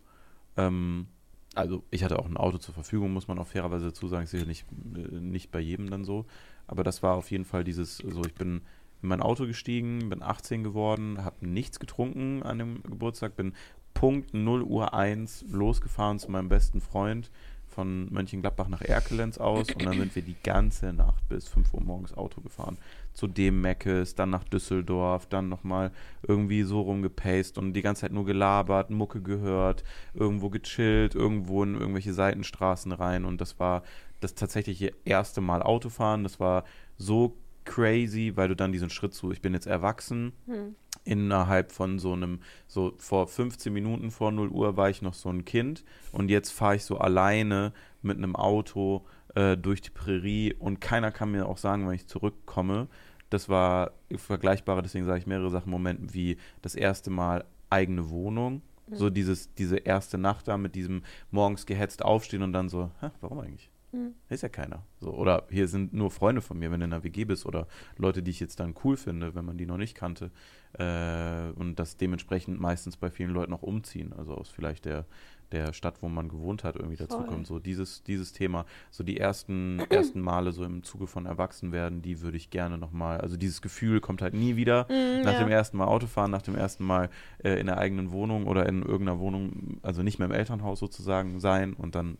[0.56, 1.06] Ähm,
[1.54, 4.30] also ich hatte auch ein Auto zur Verfügung, muss man auch fairerweise dazu sagen, ist
[4.30, 6.26] sicher nicht, äh, nicht bei jedem dann so.
[6.66, 8.62] Aber das war auf jeden Fall dieses, so ich bin
[9.02, 13.52] in mein Auto gestiegen, bin 18 geworden, habe nichts getrunken an dem Geburtstag, bin
[13.94, 17.30] Punkt 0 Uhr 1 losgefahren zu meinem besten Freund
[17.74, 21.80] von Mönchengladbach nach Erkelenz aus und dann sind wir die ganze Nacht bis 5 Uhr
[21.80, 22.78] morgens Auto gefahren.
[23.12, 25.90] Zu dem Meckes, dann nach Düsseldorf, dann nochmal
[26.22, 29.82] irgendwie so rumgepaced und die ganze Zeit nur gelabert, Mucke gehört,
[30.14, 33.82] irgendwo gechillt, irgendwo in irgendwelche Seitenstraßen rein und das war
[34.20, 36.22] das tatsächliche erste Mal Autofahren.
[36.22, 36.64] Das war
[36.96, 40.76] so crazy, weil du dann diesen Schritt zu, ich bin jetzt erwachsen, Hm.
[41.04, 45.28] Innerhalb von so einem, so vor 15 Minuten vor 0 Uhr war ich noch so
[45.28, 50.54] ein Kind und jetzt fahre ich so alleine mit einem Auto äh, durch die Prärie
[50.54, 52.88] und keiner kann mir auch sagen, wenn ich zurückkomme.
[53.30, 58.62] Das war vergleichbare, deswegen sage ich mehrere Sachen, Momenten wie das erste Mal eigene Wohnung.
[58.90, 63.08] So dieses, diese erste Nacht da mit diesem morgens gehetzt aufstehen und dann so, hä,
[63.22, 63.70] warum eigentlich?
[63.94, 64.14] Hm.
[64.26, 64.82] Hier ist ja keiner.
[65.00, 67.68] So, oder hier sind nur Freunde von mir, wenn du in der WG bist oder
[67.96, 70.32] Leute, die ich jetzt dann cool finde, wenn man die noch nicht kannte.
[70.72, 75.06] Äh, und das dementsprechend meistens bei vielen Leuten auch umziehen, also aus vielleicht der,
[75.52, 77.26] der Stadt, wo man gewohnt hat, irgendwie dazu Voll.
[77.26, 77.46] kommt.
[77.46, 82.20] So dieses, dieses Thema, so die ersten, ersten Male so im Zuge von Erwachsenwerden, die
[82.20, 84.86] würde ich gerne nochmal, also dieses Gefühl kommt halt nie wieder.
[84.88, 85.38] Mm, Nach ja.
[85.38, 87.10] dem ersten Mal Autofahren, nach dem ersten Mal
[87.44, 91.38] äh, in der eigenen Wohnung oder in irgendeiner Wohnung, also nicht mehr im Elternhaus sozusagen
[91.38, 92.18] sein und dann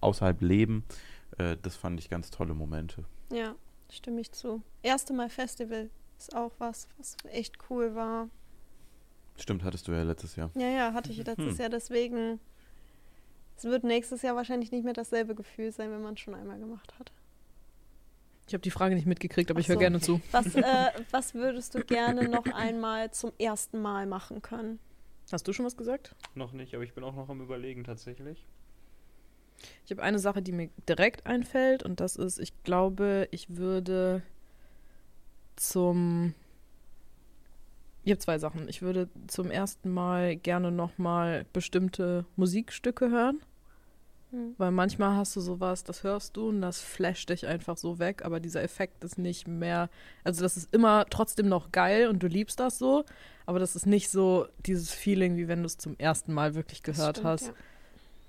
[0.00, 0.84] außerhalb leben,
[1.38, 3.04] äh, das fand ich ganz tolle Momente.
[3.32, 3.54] Ja,
[3.90, 4.62] stimme ich zu.
[4.82, 8.28] Erste Mal Festival ist auch was, was echt cool war.
[9.36, 10.50] Stimmt, hattest du ja letztes Jahr.
[10.54, 11.60] Ja, ja, hatte ich letztes Hm.
[11.60, 12.38] Jahr, deswegen.
[13.56, 16.58] Es wird nächstes Jahr wahrscheinlich nicht mehr dasselbe Gefühl sein, wenn man es schon einmal
[16.58, 17.12] gemacht hat.
[18.46, 19.80] Ich habe die Frage nicht mitgekriegt, aber ich Ach höre so.
[19.80, 20.20] gerne zu.
[20.32, 24.78] Was, äh, was würdest du gerne noch einmal zum ersten Mal machen können?
[25.32, 26.14] Hast du schon was gesagt?
[26.34, 28.44] Noch nicht, aber ich bin auch noch am Überlegen tatsächlich.
[29.84, 34.22] Ich habe eine Sache, die mir direkt einfällt und das ist, ich glaube, ich würde
[35.56, 36.34] zum
[38.04, 38.68] ich habe zwei Sachen.
[38.68, 43.40] Ich würde zum ersten Mal gerne nochmal bestimmte Musikstücke hören,
[44.34, 44.54] Hm.
[44.58, 48.22] weil manchmal hast du sowas, das hörst du und das flasht dich einfach so weg,
[48.24, 49.88] aber dieser Effekt ist nicht mehr,
[50.24, 53.04] also das ist immer trotzdem noch geil und du liebst das so,
[53.46, 56.82] aber das ist nicht so dieses Feeling, wie wenn du es zum ersten Mal wirklich
[56.82, 57.54] gehört stimmt, hast ja.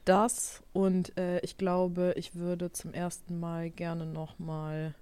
[0.05, 4.93] Das und äh, ich glaube, ich würde zum ersten Mal gerne noch mal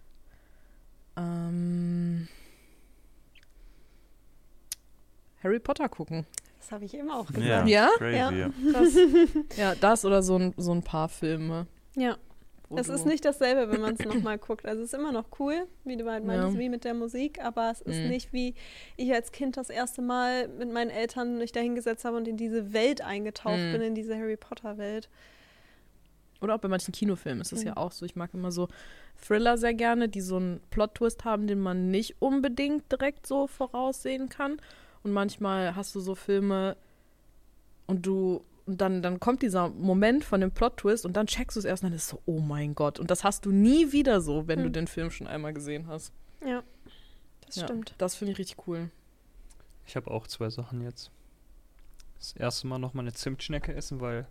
[1.18, 2.28] ähm,
[5.44, 6.26] Harry Potter gucken.
[6.60, 7.70] Das habe ich eben auch Ja, gesagt.
[7.70, 7.90] Ja?
[7.98, 8.18] crazy.
[8.18, 8.32] Ja.
[8.32, 8.50] Ja.
[8.72, 8.94] Krass.
[9.58, 11.68] ja, das oder so ein, so ein paar Filme.
[11.96, 12.18] Ja,
[12.76, 14.66] es ist nicht dasselbe, wenn man es nochmal guckt.
[14.66, 16.60] Also es ist immer noch cool, wie du halt meintest, Ja.
[16.60, 18.08] wie mit der Musik, aber es ist Mhm.
[18.10, 18.56] nicht wie
[18.98, 22.74] ich als Kind das erste Mal mit meinen Eltern mich dahingesetzt habe und in diese
[22.74, 23.72] Welt eingetaucht Mhm.
[23.72, 25.10] bin, in diese Harry Potter Welt.
[26.42, 27.68] Oder auch bei manchen Kinofilmen ist es Mhm.
[27.68, 28.06] ja auch so.
[28.06, 28.68] Ich mag immer so
[29.26, 34.28] Thriller sehr gerne, die so einen Plot-Twist haben, den man nicht unbedingt direkt so voraussehen
[34.30, 34.58] kann.
[35.04, 36.76] Und manchmal hast du so Filme
[37.88, 41.60] und du und dann, dann kommt dieser Moment von dem Plot-Twist und dann checkst du
[41.60, 43.00] es erst und dann ist es so, oh mein Gott.
[43.00, 44.74] Und das hast du nie wieder so, wenn du Mhm.
[44.74, 46.14] den Film schon einmal gesehen hast.
[46.46, 46.64] Ja,
[47.46, 47.94] das Ja, stimmt.
[47.98, 48.90] Das finde ich richtig cool.
[49.86, 51.12] Ich habe auch zwei Sachen jetzt.
[52.18, 54.28] Das erste Mal noch mal eine Zimtschnecke essen, weil.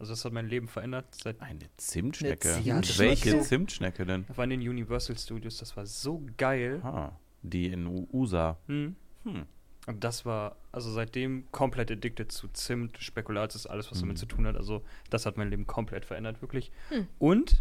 [0.00, 1.06] Also, das hat mein Leben verändert.
[1.14, 2.54] Seit, Eine Zimtschnecke.
[2.54, 2.98] Eine Zimtschnecke?
[3.32, 4.24] Welche Zimtschnecke denn?
[4.26, 6.80] das war in den Universal Studios, das war so geil.
[6.82, 8.58] Ah, die in U- USA.
[8.66, 8.96] Hm.
[9.22, 9.46] Hm.
[9.86, 14.02] Und das war, also seitdem komplett addicted zu Zimt, Spekulatius, alles, was Mhm.
[14.06, 14.56] damit zu tun hat.
[14.56, 16.72] Also, das hat mein Leben komplett verändert, wirklich.
[16.88, 17.06] Hm.
[17.18, 17.60] Und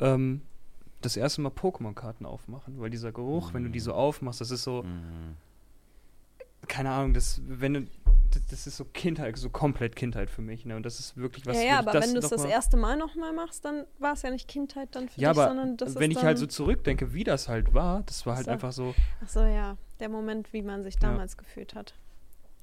[0.00, 0.42] ähm,
[1.02, 4.64] das erste Mal Pokémon-Karten aufmachen, weil dieser Geruch, wenn du die so aufmachst, das ist
[4.64, 5.36] so, Mhm.
[6.66, 7.86] keine Ahnung, das, wenn du,
[8.50, 10.76] das, ist so Kindheit, so komplett Kindheit für mich, ne?
[10.76, 11.56] Und das ist wirklich was.
[11.56, 13.64] ja, ja, ich aber das wenn du es noch das mal- erste Mal nochmal machst,
[13.64, 16.18] dann war es ja nicht Kindheit dann für Ja, dich, aber sondern das wenn ist
[16.18, 18.50] ich halt so zurückdenke, wie das halt war, das war halt So.
[18.52, 18.94] einfach so.
[19.24, 21.94] Ach so, ja, der Moment, wie man sich damals gefühlt hat.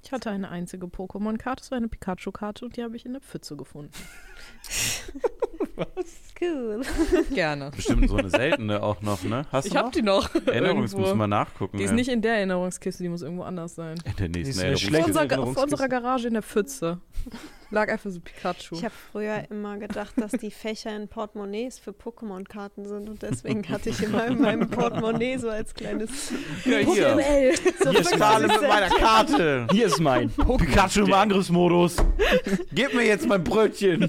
[0.03, 3.22] Ich hatte eine einzige Pokémon-Karte, das war eine Pikachu-Karte und die habe ich in der
[3.22, 3.93] Pfütze gefunden.
[6.41, 6.81] Cool.
[7.34, 7.71] Gerne.
[7.75, 9.45] Bestimmt so eine seltene auch noch, ne?
[9.51, 9.91] Hast Ich du hab noch?
[9.93, 10.34] die noch.
[10.45, 11.01] Erinnerungs irgendwo.
[11.07, 11.77] müssen wir nachgucken.
[11.77, 11.95] Die ist ey.
[11.95, 13.95] nicht in der Erinnerungskiste, die muss irgendwo anders sein.
[14.05, 15.63] in der nächsten ist eine Erinnerungs Vor, vor Erinnerungskiste.
[15.63, 16.99] unserer Garage in der Pfütze.
[17.71, 18.75] Lag einfach so Pikachu.
[18.75, 23.67] Ich habe früher immer gedacht, dass die Fächer in Portemonnaies für Pokémon-Karten sind und deswegen
[23.69, 26.31] hatte ich immer in meinem Portemonnaie so als kleines
[26.65, 27.55] Ja, hier.
[27.81, 29.67] So Hier ist Karle mit meiner Karte.
[29.71, 31.95] Hier ist mein Pikachu im Angriffsmodus.
[32.73, 34.07] Gib mir jetzt mein Brötchen.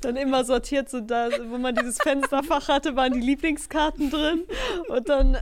[0.00, 4.44] Dann immer sortiert, so du da, wo man dieses Fensterfach hatte, waren die Lieblingskarten drin.
[4.88, 5.36] Und dann.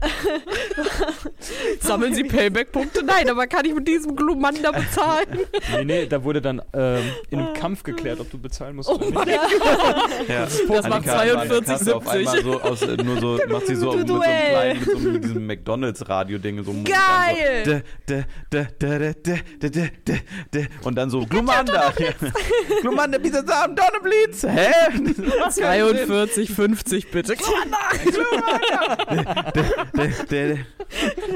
[1.79, 3.03] Sammeln Sie Payback-Punkte?
[3.03, 5.39] Nein, aber kann ich mit diesem Glumander bezahlen?
[5.71, 7.53] nee, nee, da wurde dann ähm, in einem ah.
[7.53, 8.89] Kampf geklärt, ob du bezahlen musst.
[8.89, 9.13] Oh mein.
[9.13, 9.27] Gott.
[9.27, 10.45] Ja.
[10.45, 11.75] Das, das macht 42,70.
[11.75, 12.75] 70.
[12.75, 15.47] So äh, nur so, macht sie so mit so einem kleinen, mit so einem, diesem
[15.47, 16.75] McDonalds-Radio-Ding so.
[16.83, 17.83] Geil!
[20.83, 21.93] Und dann so, Glumanda!
[22.81, 24.43] Glumanda, wie Pizza Samen, Donnerblitz!
[24.43, 24.71] Hä?
[25.49, 27.35] 42,50 bitte.
[29.95, 30.65] Dä, dä.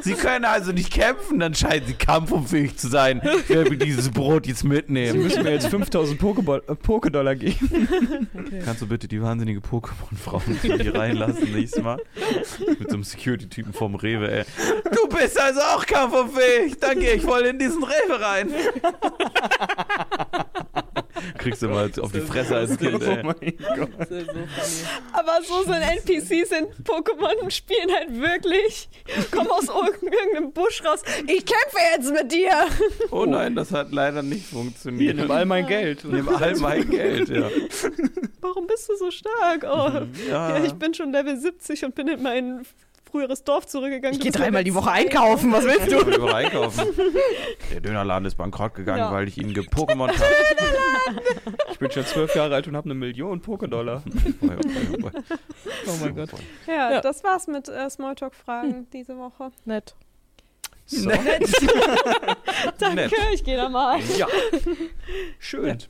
[0.01, 3.22] Sie können also nicht kämpfen, dann scheinen sie kampfunfähig zu sein.
[3.43, 5.24] Ich werde dieses Brot jetzt Sie mitnehmen.
[5.24, 8.28] müssen mir jetzt 5000 Pokéball- äh, Pokédollar geben.
[8.64, 11.97] Kannst du bitte die wahnsinnige Pokémon-Frau hier reinlassen nächstes Mal?
[12.80, 14.45] Mit so einem Security-Typen vom Rewe, ey.
[14.91, 16.78] Du bist also auch kampfunfähig.
[16.80, 18.49] Dann gehe ich voll in diesen Rewe rein.
[21.38, 23.24] Kriegst du mal auf die Fresse als Kind, Oh ey.
[23.24, 23.89] mein Gott.
[25.13, 28.89] Aber so sind NPCs in Pokémon und spielen halt wirklich.
[29.32, 31.01] Kommen aus irgendeinem Busch raus.
[31.28, 32.51] Ich kämpfe jetzt mit dir.
[33.11, 35.15] Oh nein, das hat leider nicht Hier, funktioniert.
[35.17, 36.03] nimm all mein Geld.
[36.05, 37.49] Nimm all mein Geld, ja.
[38.41, 39.63] Warum bist du so stark?
[39.63, 40.57] Oh, Ja.
[40.57, 42.65] ja, ich bin schon Level 70 und bin in mein
[43.12, 44.16] früheres Dorf zurückgegangen.
[44.18, 44.91] Ich gehe dreimal die Woche 2.
[44.91, 45.51] einkaufen.
[45.51, 45.95] Was willst Ich du?
[46.05, 46.86] wollte überall einkaufen.
[47.74, 49.12] Der Dönerladen ist bankrott gegangen, Ja.
[49.12, 50.24] weil ich ihn gepokémon habe.
[51.72, 54.01] Ich bin schon zwölf Jahre alt und habe eine Million Pokédollar.
[55.88, 56.30] Oh mein Gott.
[56.68, 57.01] Ja, Ja.
[57.01, 59.51] das war's mit äh, Smalltalk-Fragen diese Woche.
[59.66, 59.95] Nett.
[60.86, 61.10] So.
[62.80, 63.14] Danke, Nett.
[63.34, 63.99] ich gehe da mal.
[64.18, 64.28] Ja.
[65.39, 65.78] Schön.
[65.80, 65.88] Doch.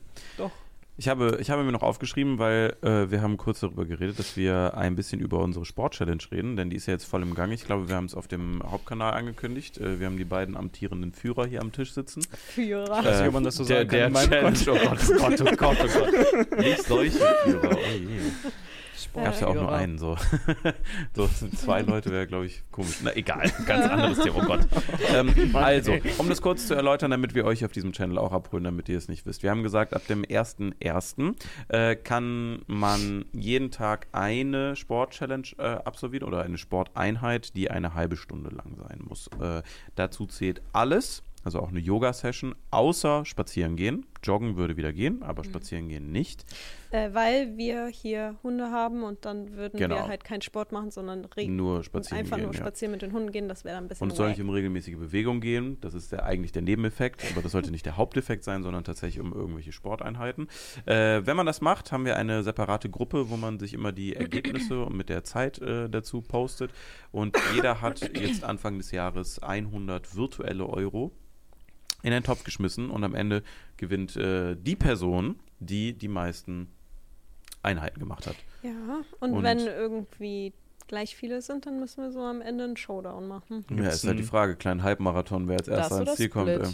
[1.00, 4.36] Ich habe, ich habe mir noch aufgeschrieben, weil äh, wir haben kurz darüber geredet, dass
[4.36, 7.52] wir ein bisschen über unsere Sport-Challenge reden, denn die ist ja jetzt voll im Gang.
[7.52, 9.78] Ich glaube, wir haben es auf dem Hauptkanal angekündigt.
[9.78, 12.22] Äh, wir haben die beiden amtierenden Führer hier am Tisch sitzen.
[12.54, 13.02] Führer.
[13.02, 14.82] weiß nicht, ob man das so der, sagen kann der in meinem Challenge.
[14.84, 16.58] Oh Gott, oh Gott, oh Gott, oh Gott.
[16.58, 17.70] Nicht solche Führer.
[17.70, 18.50] Oh je.
[19.14, 20.16] Gab es ja auch nur einen so.
[21.14, 22.98] so zwei Leute wäre, glaube ich, komisch.
[23.02, 24.38] Na egal, ganz anderes Thema.
[24.42, 24.66] Oh Gott.
[25.12, 28.64] Ähm, also, um das kurz zu erläutern, damit wir euch auf diesem Channel auch abholen,
[28.64, 29.42] damit ihr es nicht wisst.
[29.42, 31.34] Wir haben gesagt, ab dem 1.1.
[31.68, 38.16] Äh, kann man jeden Tag eine Sport-Challenge äh, absolvieren oder eine Sporteinheit, die eine halbe
[38.16, 39.28] Stunde lang sein muss.
[39.40, 39.62] Äh,
[39.94, 41.22] dazu zählt alles.
[41.42, 44.04] Also auch eine Yoga-Session, außer spazieren gehen.
[44.22, 46.44] Joggen würde wieder gehen, aber spazieren gehen nicht.
[46.92, 49.94] Äh, weil wir hier Hunde haben und dann würden Genau.
[49.94, 51.26] wir halt keinen Sport machen, sondern.
[51.46, 52.46] Nur spazieren einfach gehen.
[52.46, 52.60] nur ja.
[52.60, 54.50] spazieren mit den Hunden gehen, das wäre dann ein bisschen Und es soll nicht um
[54.50, 55.78] regelmäßige Bewegung gehen.
[55.80, 59.20] Das ist der, eigentlich der Nebeneffekt, aber das sollte nicht der Haupteffekt sein, sondern tatsächlich
[59.20, 60.48] um irgendwelche Sporteinheiten.
[60.86, 64.16] Äh, wenn man das macht, haben wir eine separate Gruppe, wo man sich immer die
[64.16, 66.72] Ergebnisse mit der Zeit äh, dazu postet.
[67.12, 71.12] Und jeder hat jetzt Anfang des Jahres 100 virtuelle Euro
[72.02, 73.42] in den Topf geschmissen und am Ende
[73.76, 76.68] gewinnt äh, die Person, die die meisten
[77.62, 78.36] Einheiten gemacht hat.
[78.62, 78.70] Ja,
[79.20, 80.52] und, Und- wenn irgendwie
[80.88, 83.64] gleich viele sind, dann müssen wir so am Ende einen Showdown machen.
[83.70, 86.48] Ja, Gibt's ist halt die Frage, kleinen Halbmarathon, wer als erster ans Ziel kommt.
[86.48, 86.68] Äh.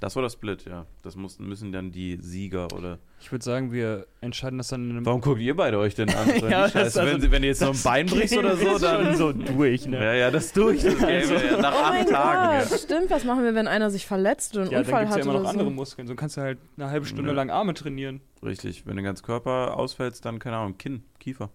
[0.00, 0.86] Das oder Split, ja.
[1.02, 2.98] Das muss, müssen dann die Sieger oder.
[3.20, 5.06] Ich würde sagen, wir entscheiden das dann in einem.
[5.06, 6.28] Warum guckt ihr beide euch denn an?
[6.42, 8.78] Ja, ja, das- wenn, also- sie, wenn ihr jetzt noch ein Bein brichst oder so,
[8.78, 9.16] dann.
[9.16, 9.96] so durch, ne?
[9.96, 10.82] Ja, ja, das durch.
[10.82, 12.68] Das Game, ja, nach Oh acht mein Tagen.
[12.68, 13.10] Gott, stimmt.
[13.10, 15.22] Was machen wir, wenn einer sich verletzt und einen Ja, dann Unfall es hat ja
[15.24, 15.70] immer noch oder andere so?
[15.74, 16.06] Muskeln.
[16.06, 17.36] So kannst du halt eine halbe Stunde Ja.
[17.36, 18.20] lang Arme trainieren.
[18.42, 18.48] Ja.
[18.48, 18.86] Richtig.
[18.86, 21.50] Wenn der ganze Körper ausfällt, dann, keine Ahnung, Kinn, Kiefer.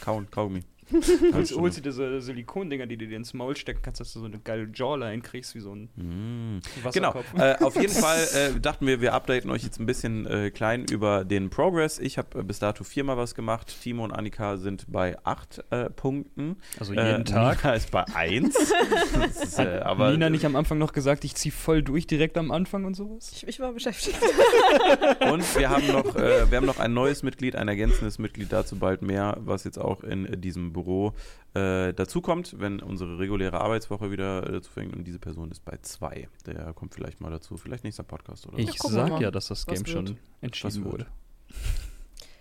[0.00, 0.62] Kauen, Kaugummi.
[1.32, 4.26] Holst, holst dir diese Silikondinger, die du dir ins Maul stecken kannst, dass du so
[4.26, 6.60] eine geile Jawline kriegst, wie so ein Mm.
[6.92, 7.14] Genau.
[7.36, 10.84] Äh, auf jeden Fall äh, dachten wir, wir updaten euch jetzt ein bisschen äh, klein
[10.90, 11.98] über den Progress.
[11.98, 13.74] Ich habe äh, bis dato viermal was gemacht.
[13.82, 16.56] Timo und Annika sind bei acht äh, Punkten.
[16.78, 17.62] Also Äh, jeden Tag.
[17.64, 18.56] Nina ist bei eins.
[19.42, 22.50] ist, äh, aber Nina nicht am Anfang noch gesagt, ich zieh voll durch direkt am
[22.50, 23.32] Anfang und sowas?
[23.34, 24.18] Ich, ich war beschäftigt.
[25.30, 28.76] Und wir haben noch, äh, wir haben noch ein neues Mitglied, ein ergänzendes Mitglied, dazu
[28.78, 31.14] bald mehr, was jetzt auch in äh, diesem Büro
[31.54, 34.94] äh, dazukommt, wenn unsere reguläre Arbeitswoche wieder äh, dazu fängt.
[34.94, 36.28] Und diese Person ist bei zwei.
[36.46, 38.62] Der kommt vielleicht mal dazu, vielleicht nächster Podcast oder so.
[38.62, 40.08] Ich wir sag mal, ja, dass das was Game wird.
[40.08, 41.06] schon entschieden Was wurde.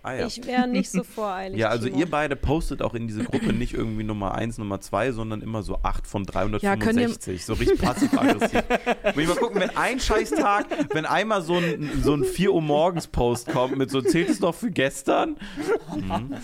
[0.06, 0.28] Ah ja.
[0.28, 1.60] Ich wäre nicht so voreilig.
[1.60, 1.98] Ja, also Timo.
[2.00, 5.64] ihr beide postet auch in diese Gruppe nicht irgendwie Nummer 1, Nummer 2, sondern immer
[5.64, 7.44] so 8 von Ja, könnt 365.
[7.44, 8.64] so richtig passiv-aggressiv.
[9.04, 12.62] Muss ich mal gucken, wenn ein Scheißtag, wenn einmal so ein, so ein 4 Uhr
[12.62, 15.38] morgens Post kommt mit so, zählt es noch für gestern?
[15.96, 16.36] Mhm.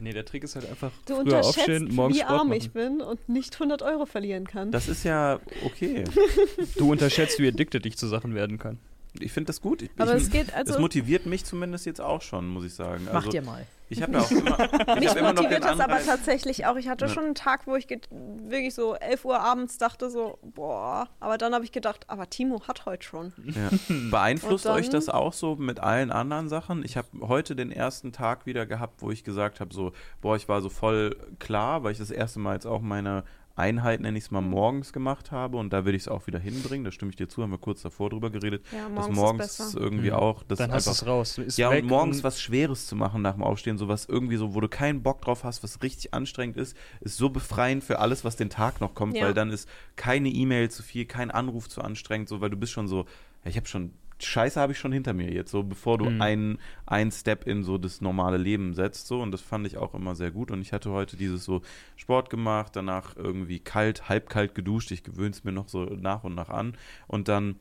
[0.00, 2.58] Nee, der Trick ist halt einfach Du früher unterschätzt, aufstehen, morgens wie Sport arm machen.
[2.58, 4.70] ich bin und nicht 100 Euro verlieren kann.
[4.70, 6.04] Das ist ja okay.
[6.76, 8.78] Du unterschätzt, wie addicted ich zu Sachen werden kann.
[9.20, 9.82] Ich finde das gut.
[9.82, 10.80] Ich, Aber ich, es geht es also.
[10.80, 13.04] motiviert mich zumindest jetzt auch schon, muss ich sagen.
[13.04, 13.66] Macht Also, ihr mal.
[13.88, 14.58] ich habe ja auch immer,
[14.96, 16.76] ich Mich immer motiviert das aber tatsächlich auch.
[16.76, 17.10] Ich hatte Ja.
[17.12, 21.08] schon einen Tag, wo ich wirklich so 11 Uhr abends dachte so, boah.
[21.20, 23.32] Aber dann habe ich gedacht, aber Timo hat heute schon.
[23.44, 23.70] Ja.
[24.10, 26.84] Beeinflusst euch das auch so mit allen anderen Sachen?
[26.84, 30.48] Ich habe heute den ersten Tag wieder gehabt, wo ich gesagt habe, so, boah, ich
[30.48, 33.24] war so voll klar, weil ich das erste Mal jetzt auch meine
[33.58, 36.38] Einheit, nenne ich es mal, morgens gemacht habe und da will ich es auch wieder
[36.38, 36.84] hinbringen.
[36.84, 39.44] Da stimme ich dir zu, haben wir kurz davor drüber geredet, Ja, dass morgens, morgens
[39.46, 39.80] ist besser.
[39.80, 40.16] irgendwie Mhm.
[40.16, 41.38] auch das Dann hast du einfach es raus.
[41.38, 44.60] Ist ja, und morgens was Schweres zu machen nach dem Aufstehen, sowas irgendwie so, wo
[44.60, 48.36] du keinen Bock drauf hast, was richtig anstrengend ist, ist so befreiend für alles, was
[48.36, 49.26] den Tag noch kommt, Ja.
[49.26, 52.72] weil dann ist keine E-Mail zu viel, kein Anruf zu anstrengend, so, weil du bist
[52.72, 53.06] schon so,
[53.44, 53.90] ja, ich habe schon,
[54.20, 56.20] Scheiße habe ich schon hinter mir jetzt, so, bevor du Mhm.
[56.22, 59.94] einen, einen Step in so das normale Leben setzt, so, und das fand ich auch
[59.94, 60.50] immer sehr gut.
[60.50, 61.62] Und ich hatte heute dieses so
[61.96, 66.24] Sport gemacht, danach irgendwie kalt, halb kalt geduscht, ich gewöhne es mir noch so nach
[66.24, 66.76] und nach an.
[67.06, 67.56] Und dann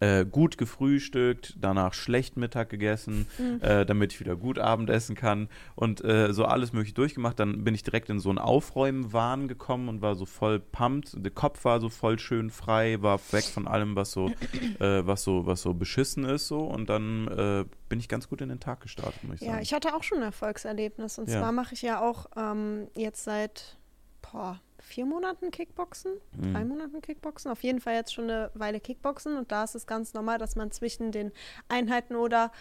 [0.00, 3.60] äh, gut gefrühstückt, danach schlecht Mittag gegessen, Mhm.
[3.62, 7.38] äh, damit ich wieder gut Abend essen kann und äh, so alles mögliche durchgemacht.
[7.40, 11.12] Dann bin ich direkt in so einen Aufräumen-Wahn gekommen und war so voll pumped.
[11.24, 14.28] Der Kopf war so voll schön frei, war weg von allem, was so,
[14.80, 18.40] äh, was so, was so beschissen ist so und dann äh, bin ich ganz gut
[18.42, 19.62] in den Tag gestartet, muss ich Ja, sagen.
[19.62, 21.18] ich hatte auch schon ein Erfolgserlebnis.
[21.18, 21.40] Und Ja.
[21.40, 23.76] zwar mache ich ja auch ähm, jetzt seit
[24.20, 26.52] boah, vier Monaten Kickboxen, Mhm.
[26.52, 27.50] drei Monaten Kickboxen.
[27.50, 29.36] Auf jeden Fall jetzt schon eine Weile Kickboxen.
[29.36, 31.32] Und da ist es ganz normal, dass man zwischen den
[31.68, 32.52] Einheiten oder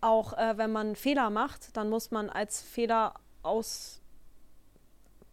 [0.00, 4.00] auch äh, wenn man Fehler macht, dann muss man als Fehler aus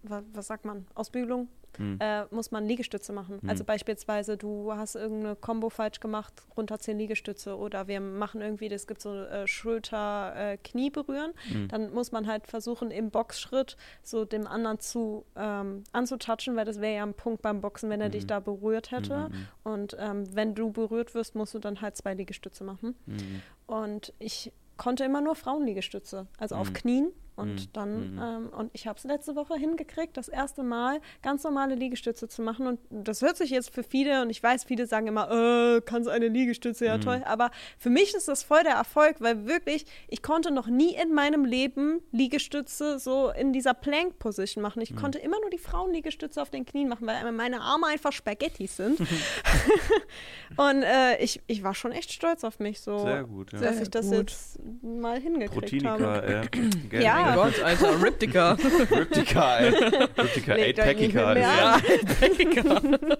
[0.03, 0.87] wa- was sagt man?
[0.93, 1.47] Ausbügelung?
[1.79, 1.97] Mhm.
[1.99, 3.39] Äh, muss man Liegestütze machen.
[3.41, 3.49] Mhm.
[3.49, 8.67] Also beispielsweise, du hast irgendeine Combo falsch gemacht, runter 10 Liegestütze oder wir machen irgendwie,
[8.67, 11.31] es gibt so äh, Schulter, äh, Knie berühren.
[11.51, 11.67] Mhm.
[11.69, 16.81] Dann muss man halt versuchen, im Boxschritt so dem anderen zu ähm, anzutatschen, weil das
[16.81, 18.27] wäre ja ein Punkt beim Boxen, wenn er dich Mhm.
[18.27, 19.29] da berührt hätte.
[19.29, 19.47] Mhm.
[19.63, 22.95] Und ähm, wenn du berührt wirst, musst du dann halt zwei Liegestütze machen.
[23.05, 23.41] Mhm.
[23.67, 26.73] Und ich konnte immer nur Frauenliegestütze, also auf Mhm.
[26.73, 27.11] Knien.
[27.35, 27.67] Und Mhm.
[27.73, 28.21] dann, Mhm.
[28.21, 32.41] ähm, und ich habe es letzte Woche hingekriegt, das erste Mal ganz normale Liegestütze zu
[32.41, 32.67] machen.
[32.67, 36.09] Und das hört sich jetzt für viele, und ich weiß, viele sagen immer, äh, kannst
[36.09, 37.01] eine Liegestütze, ja Mhm.
[37.01, 37.21] toll.
[37.25, 41.13] Aber für mich ist das voll der Erfolg, weil wirklich, ich konnte noch nie in
[41.13, 44.79] meinem Leben Liegestütze so in dieser Plank-Position machen.
[44.79, 44.83] Mhm.
[44.83, 48.75] Ich konnte immer nur die Frauenliegestütze auf den Knien machen, weil meine Arme einfach Spaghettis
[48.77, 48.99] sind.
[50.57, 53.59] und äh, ich, ich war schon echt stolz auf mich, so, Sehr gut, ja.
[53.59, 54.17] dass Sehr ich das gut.
[54.17, 56.01] jetzt mal hingekriegt habe.
[56.03, 57.20] Protinica, äh, Ja.
[57.31, 58.51] Oh Gott, Alter, Riptica.
[58.91, 59.69] Riptica, ey.
[60.17, 61.29] Riptica, Legt euch nicht Eightpackica.
[61.29, 62.75] mit mir Ja.
[62.75, 62.97] an.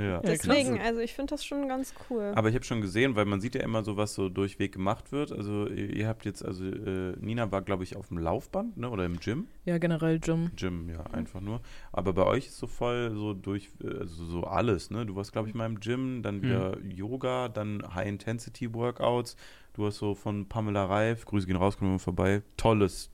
[0.00, 0.20] Ja.
[0.20, 2.32] Deswegen, also ich finde das schon ganz cool.
[2.36, 5.12] Aber ich habe schon gesehen, weil man sieht ja immer so, was so durchweg gemacht
[5.12, 5.30] wird.
[5.30, 8.88] Also ihr ihr habt jetzt, also äh, Nina war, glaube ich, auf dem Laufband, ne?
[8.88, 9.46] Oder im Gym.
[9.66, 10.50] Ja, generell Jim.
[10.56, 11.60] Gym, ja, einfach nur.
[11.92, 15.04] Aber bei euch ist so voll so durch, äh, also so alles, ne?
[15.04, 19.36] Du warst, glaube ich, mal im Gym, dann wieder Yoga, dann High-Intensity-Workouts.
[19.74, 23.10] Du hast so von Pamela Reif, Grüße gehen raus, kommen vorbei, tolles,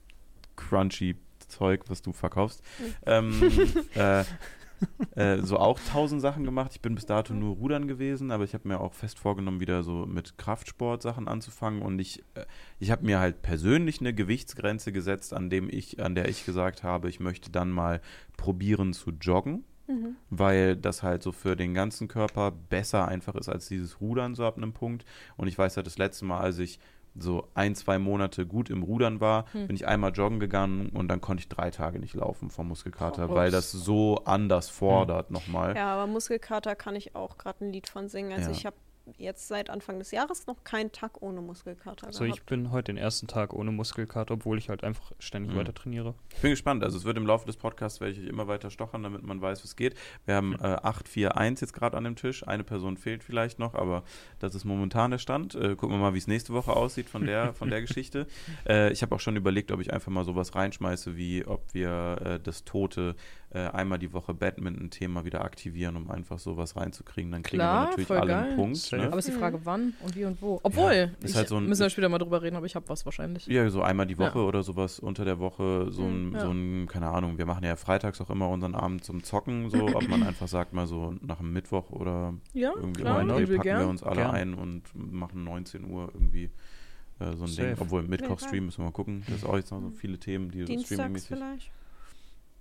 [0.56, 1.16] crunchy
[1.48, 2.62] Zeug, was du verkaufst.
[3.06, 3.32] Ähm,
[3.94, 4.24] äh,
[5.16, 6.72] äh, so auch tausend Sachen gemacht.
[6.74, 9.82] Ich bin bis dato nur rudern gewesen, aber ich habe mir auch fest vorgenommen, wieder
[9.82, 11.82] so mit Kraftsport-Sachen anzufangen.
[11.82, 12.44] Und ich, äh,
[12.78, 16.82] ich habe mir halt persönlich eine Gewichtsgrenze gesetzt, an dem ich, an der ich gesagt
[16.82, 18.00] habe, ich möchte dann mal
[18.36, 19.64] probieren zu joggen.
[19.90, 20.16] Mhm.
[20.30, 24.44] Weil das halt so für den ganzen Körper besser einfach ist als dieses Rudern so
[24.44, 25.04] ab einem Punkt.
[25.36, 26.78] Und ich weiß halt, das letzte Mal, als ich
[27.16, 29.66] so ein, zwei Monate gut im Rudern war, Hm.
[29.66, 33.26] bin ich einmal joggen gegangen und dann konnte ich drei Tage nicht laufen vom Muskelkater,
[33.26, 33.34] Krass.
[33.36, 35.74] weil das so anders fordert nochmal.
[35.74, 38.32] Ja, aber Muskelkater kann ich auch gerade ein Lied von singen.
[38.32, 38.56] Also Ja.
[38.56, 38.76] ich habe
[39.18, 42.46] jetzt seit Anfang des Jahres noch keinen Tag ohne Muskelkater Also ich gehabt.
[42.50, 45.56] bin heute den ersten Tag ohne Muskelkater, obwohl ich halt einfach ständig Mhm.
[45.58, 46.14] weiter trainiere.
[46.34, 46.82] Ich bin gespannt.
[46.84, 49.40] Also es wird im Laufe des Podcasts werde ich euch immer weiter stochern, damit man
[49.40, 49.94] weiß, was geht.
[50.26, 52.46] Wir haben äh, 8-4-1 jetzt gerade an dem Tisch.
[52.46, 54.02] Eine Person fehlt vielleicht noch, aber
[54.38, 55.54] das ist momentan der Stand.
[55.54, 58.26] Äh, gucken wir mal, wie es nächste Woche aussieht von der, von der Geschichte.
[58.68, 62.18] Äh, ich habe auch schon überlegt, ob ich einfach mal sowas reinschmeiße, wie ob wir
[62.24, 63.14] äh, das tote
[63.52, 67.32] äh, einmal die Woche Badminton-Thema wieder aktivieren, um einfach sowas reinzukriegen.
[67.32, 68.44] Dann kriegen Klar, wir natürlich alle geil.
[68.44, 68.92] einen Punkt.
[68.92, 69.02] Ne?
[69.08, 70.60] Aber ist die Frage, wann und wie und wo.
[70.62, 72.88] Obwohl, ist ich, halt so ein- müssen wir später mal drüber reden, aber ich habe
[72.88, 73.46] was wahrscheinlich.
[73.48, 74.44] Ja, so einmal die Woche Ja.
[74.44, 76.40] oder sowas unter der Woche, so ein, Mhm, ja.
[76.42, 79.78] so ein, keine Ahnung, wir machen ja freitags auch immer unseren Abend zum Zocken, so,
[79.96, 83.40] ob man einfach sagt, mal so nach dem Mittwoch oder Ja, irgendwie klar, um übel
[83.40, 83.84] packen wir gern.
[83.88, 84.30] uns alle Gern.
[84.30, 86.50] ein und machen 19 Uhr irgendwie
[87.18, 87.68] äh, so ein Safe.
[87.70, 87.76] Ding.
[87.80, 89.22] Obwohl Mittwoch Ja, Stream müssen wir mal gucken.
[89.26, 91.28] Das ist auch jetzt noch so viele Themen, die so Dienstags streamingmäßig.
[91.28, 91.70] vielleicht.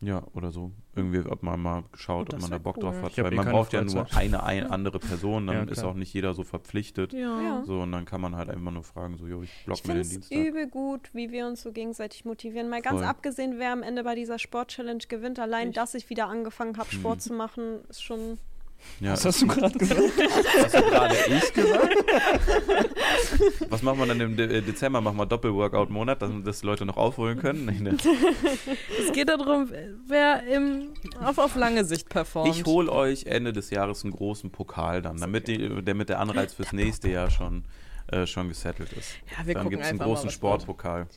[0.01, 0.71] Ja, oder so.
[0.95, 2.83] Irgendwie, ob man mal schaut, Oh, ob man da Bock cool.
[2.83, 3.11] drauf hat.
[3.11, 4.17] Ich Weil eh man braucht ja nur Freizeit.
[4.17, 7.11] eine ein andere Person, dann Ja, ist auch nicht jeder so verpflichtet.
[7.11, 7.41] Ja.
[7.41, 7.63] Ja.
[7.65, 9.81] So, und dann kann man halt einfach nur fragen, so, jo, ich Ich block mir
[9.95, 10.37] finde den es Dienstag.
[10.37, 12.69] übel gut, wie wir uns so gegenseitig motivieren.
[12.69, 13.07] Mal ganz Voll.
[13.09, 15.37] abgesehen, wer am Ende bei dieser Sport-Challenge gewinnt.
[15.37, 15.75] Allein, Ich.
[15.75, 17.19] dass ich wieder angefangen habe, Sport Mhm.
[17.21, 18.37] zu machen, ist schon.
[18.99, 20.01] Ja, Was hast du gerade gesagt?
[20.63, 21.95] hast du gerade ich gesagt?
[23.69, 24.99] Was machen wir dann im De äh, Dezember?
[24.99, 27.65] Machen wir Doppel-Workout-Monat, dass, dass die Leute noch aufholen können?
[27.65, 27.97] Nee, ne.
[28.99, 29.69] Es geht darum,
[30.07, 30.89] wer im,
[31.23, 32.53] auf, auf lange Sicht performt.
[32.53, 36.53] Ich hole euch Ende des Jahres einen großen Pokal dann, damit die, damit der Anreiz
[36.53, 37.63] fürs nächste Jahr schon,
[38.11, 39.13] äh, schon gesettelt ist.
[39.38, 41.07] Ja, wir dann gibt es einen großen Sportpokal.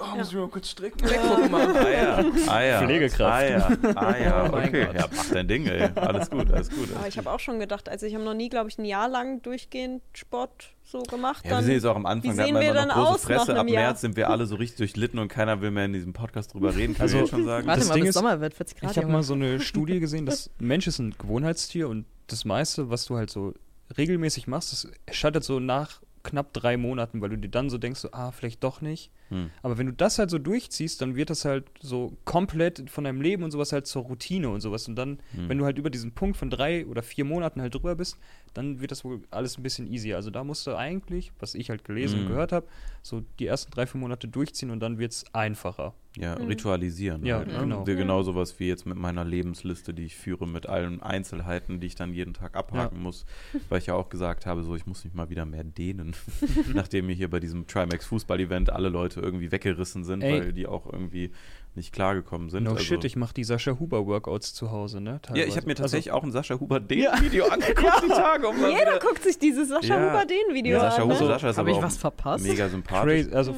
[0.00, 1.00] Oh, muss ich mal kurz stricken?
[1.08, 1.68] Wir gucken mal.
[1.76, 2.82] Ah ja, ah ja.
[2.82, 3.20] Pflegekraft.
[3.20, 4.86] Ah ja, ah ja, Oh mein okay.
[4.86, 4.94] Gott.
[4.94, 5.90] Ja, mach dein Ding, ey.
[5.96, 6.88] Alles gut, alles gut.
[6.94, 9.08] Aber ich habe auch schon gedacht, also ich habe noch nie, glaube ich, ein Jahr
[9.08, 11.44] lang durchgehend Sport so gemacht.
[11.44, 12.88] Ja, wir sind jetzt auch am Anfang, wie da hat sehen man wir immer dann
[12.88, 13.52] noch große aus Fresse.
[13.52, 13.82] Ab einem Jahr?
[13.84, 16.74] März sind wir alle so richtig durchlitten und keiner will mehr in diesem Podcast drüber
[16.74, 17.66] reden, kann Also, ich schon sagen.
[17.66, 18.90] Warte Das mal, Ding bis ist, Sommer wird 40 Grad.
[18.92, 22.88] Ich habe mal so eine Studie gesehen, dass Mensch ist ein Gewohnheitstier und das meiste,
[22.88, 23.52] was du halt so
[23.96, 28.00] regelmäßig machst, das scheitert so nach knapp drei Monaten, weil du dir dann so denkst,
[28.00, 29.10] so, ah, vielleicht doch nicht.
[29.30, 29.50] Hm.
[29.62, 33.20] Aber wenn du das halt so durchziehst, dann wird das halt so komplett von deinem
[33.20, 34.88] Leben und sowas halt zur Routine und sowas.
[34.88, 35.48] Und dann, Hm.
[35.48, 38.18] wenn du halt über diesen Punkt von drei oder vier Monaten halt drüber bist,
[38.54, 40.16] dann wird das wohl alles ein bisschen easier.
[40.16, 42.22] Also da musst du eigentlich, was ich halt gelesen Mhm.
[42.26, 42.66] und gehört habe,
[43.02, 45.94] so die ersten drei, vier Monate durchziehen und dann wird es einfacher.
[46.16, 46.46] Ja, Mhm.
[46.46, 47.24] ritualisieren.
[47.24, 47.58] Ja, halt, ne?
[47.60, 47.86] genau.
[47.86, 51.86] Wir- Genau sowas wie jetzt mit meiner Lebensliste, die ich führe, mit allen Einzelheiten, die
[51.86, 53.24] ich dann jeden Tag abhaken muss.
[53.68, 56.14] Weil ich ja auch gesagt habe, so ich muss mich mal wieder mehr dehnen.
[56.74, 60.40] Nachdem mir hier bei diesem Trimax Fußball-Event alle Leute irgendwie weggerissen sind, Ey.
[60.40, 61.30] weil die auch irgendwie
[61.74, 62.64] nicht klargekommen sind.
[62.64, 65.10] No Also- shit, ich mache die Sascha Huber Workouts zu Hause, ne?
[65.10, 65.56] ja, ich teilweise.
[65.56, 68.48] habe mir Also- tatsächlich auch ein Sascha Huber Dehn-Video angeguckt die Tage.
[68.48, 70.10] Um Jeder wieder guckt sich dieses Sascha Ja.
[70.10, 71.08] Huber den Video ja, Sascha an.
[71.10, 71.26] Huber, Ne?
[71.26, 72.44] Sascha ist Habe aber ich was verpasst?
[72.44, 73.24] mega sympathisch.
[73.26, 73.54] Crazy, also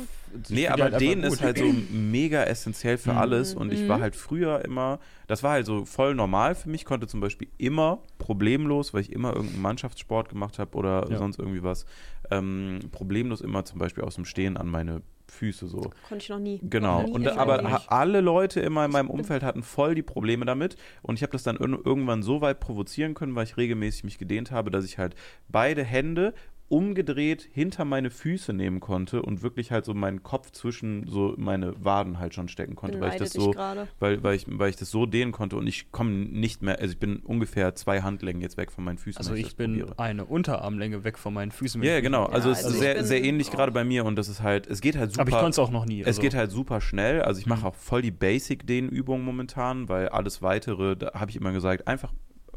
[0.48, 3.18] Nee, aber halt den ist halt so mega essentiell für Mhm.
[3.18, 3.88] alles und ich Mhm.
[3.88, 7.48] war halt früher immer, das war halt so voll normal für mich, konnte zum Beispiel
[7.58, 11.18] immer problemlos, weil ich immer irgendeinen Mannschaftssport gemacht habe oder Ja.
[11.18, 11.84] sonst irgendwie was,
[12.30, 15.90] ähm, problemlos immer zum Beispiel aus dem Stehen an meine Füße so.
[16.08, 16.60] Konnte ich noch nie.
[16.62, 17.00] Genau.
[17.02, 20.76] Noch nie Und, aber alle Leute immer in meinem Umfeld hatten voll die Probleme damit.
[21.02, 24.18] Und ich habe das dann ir- irgendwann so weit provozieren können, weil ich regelmäßig mich
[24.18, 25.14] gedehnt habe, dass ich halt
[25.48, 26.34] beide Hände
[26.70, 31.74] umgedreht hinter meine Füße nehmen konnte und wirklich halt so meinen Kopf zwischen so meine
[31.84, 33.88] Waden halt schon stecken konnte, weil ich das so, gerade.
[33.98, 36.92] weil, weil ich, weil ich das so dehnen konnte und ich komme nicht mehr, also
[36.92, 39.18] ich bin ungefähr zwei Handlängen jetzt weg von meinen Füßen.
[39.18, 39.98] Also wenn ich das bin probiere.
[39.98, 41.82] eine Unterarmlänge weg von meinen Füßen.
[41.82, 42.26] Ja, ich genau.
[42.26, 44.40] Also Ja, es also ist ich sehr, sehr ähnlich gerade bei mir und das ist
[44.40, 45.22] halt, es geht halt super.
[45.22, 46.02] Aber ich konnte es auch noch nie.
[46.02, 47.22] Es also- geht halt super schnell.
[47.22, 47.66] Also ich mache Mhm.
[47.66, 52.12] auch voll die Basic-Dehnübungen momentan, weil alles weitere, da habe ich immer gesagt, einfach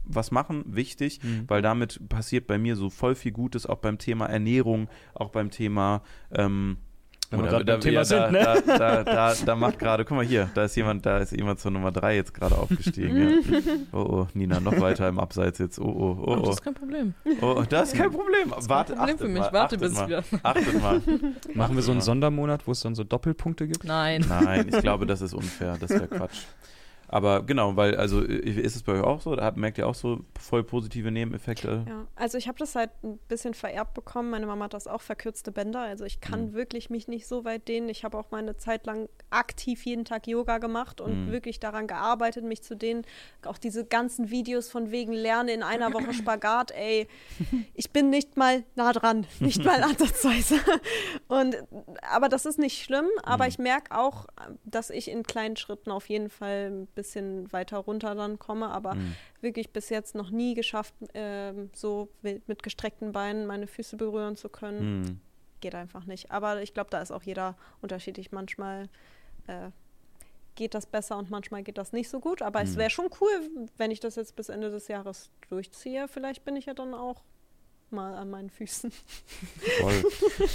[0.06, 1.46] was machen, wichtig, Mhm.
[1.48, 5.50] weil damit passiert bei mir so voll viel Gutes, auch beim Thema Ernährung, auch beim
[5.50, 6.02] Thema
[6.32, 6.78] ähm,
[7.30, 8.40] Wenn wir oder- gerade beim Thema da, sind, ne?
[8.66, 11.60] da, da, da, da macht gerade, guck mal hier, da ist jemand, da ist jemand
[11.60, 13.18] zur Nummer 3 jetzt gerade aufgestiegen.
[13.18, 13.62] ja.
[13.92, 15.80] Oh, oh, Nina, noch weiter im Abseits jetzt.
[15.80, 16.52] Oh, oh, Ach, oh, das oh.
[16.52, 17.14] ist kein Problem.
[17.42, 18.50] oh das ist kein Problem.
[18.52, 19.42] Das ist Warte, kein Problem achtet für mich.
[19.42, 20.24] mal, Warte, bis mal, wir.
[20.44, 21.02] Achtet mal.
[21.56, 22.06] Machen wir so einen Ja.
[22.06, 23.84] Sondermonat, wo es dann so Doppelpunkte gibt?
[23.84, 24.24] Nein.
[24.30, 25.78] Nein, ich glaube, das ist unfair.
[25.80, 26.44] Das wäre Quatsch.
[27.14, 29.36] Aber genau, weil, also ist es bei euch auch so?
[29.36, 31.86] Da merkt ihr auch so voll positive Nebeneffekte?
[31.88, 34.32] Ja, also ich habe das halt ein bisschen vererbt bekommen.
[34.32, 35.82] Meine Mama hat das auch verkürzte Bänder.
[35.82, 36.54] Also ich kann Mhm.
[36.54, 37.88] wirklich mich nicht so weit dehnen.
[37.90, 41.32] Ich habe auch mal eine Zeit lang aktiv jeden Tag Yoga gemacht und Mhm.
[41.32, 43.04] wirklich daran gearbeitet, mich zu dehnen.
[43.46, 47.08] Auch diese ganzen Videos von wegen Lerne in einer Woche Spagat, ey,
[47.76, 50.56] ich bin nicht mal nah dran, nicht mal ansatzweise.
[51.28, 51.58] Und
[52.02, 53.06] aber das ist nicht schlimm.
[53.22, 53.50] Aber Mhm.
[53.50, 54.26] ich merke auch,
[54.66, 57.03] dass ich in kleinen Schritten auf jeden Fall ein bisschen
[57.52, 58.70] weiter runter dann komme.
[58.70, 59.16] Aber Mhm.
[59.42, 64.50] wirklich bis jetzt noch nie geschafft, ähm, so mit, gestreckten Beinen meine Füße berühren zu
[64.50, 65.02] können.
[65.02, 65.20] Mhm.
[65.62, 66.32] Geht einfach nicht.
[66.32, 68.32] Aber ich glaube, da ist auch jeder unterschiedlich.
[68.32, 68.90] Manchmal
[69.48, 69.70] äh,
[70.56, 72.42] geht das besser und manchmal geht das nicht so gut.
[72.42, 72.80] Aber es Mhm.
[72.80, 76.08] wäre schon cool, wenn ich das jetzt bis Ende des Jahres durchziehe.
[76.08, 77.24] Vielleicht bin ich ja dann auch
[77.94, 78.92] mal an meinen Füßen.
[79.80, 80.04] Voll.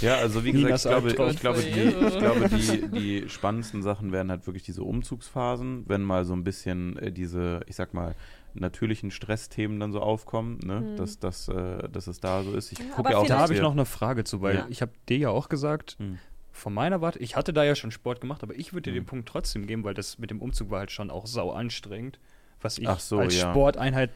[0.01, 2.87] Ja, also wie gesagt, ich glaube, ich glaube, die, ich glaube die,
[3.23, 7.61] die spannendsten Sachen wären halt wirklich diese Umzugsphasen, wenn mal so ein bisschen äh, diese,
[7.67, 8.15] ich sag mal,
[8.53, 10.81] natürlichen Stressthemen dann so aufkommen, ne?
[10.81, 10.95] Mhm.
[10.97, 12.71] dass, dass, äh, dass es da so ist.
[12.71, 14.67] Ich Ja, gucke aber ja auch, Da habe ich noch eine Frage zu, weil Ja.
[14.69, 16.17] ich habe dir ja auch gesagt, Hm.
[16.51, 19.03] von meiner Warte, ich hatte da ja schon Sport gemacht, aber ich würde dir Hm.
[19.03, 22.19] den Punkt trotzdem geben, weil das mit dem Umzug war halt schon auch sau anstrengend,
[22.61, 23.49] was ich so, als ja.
[23.51, 24.09] Sporteinheit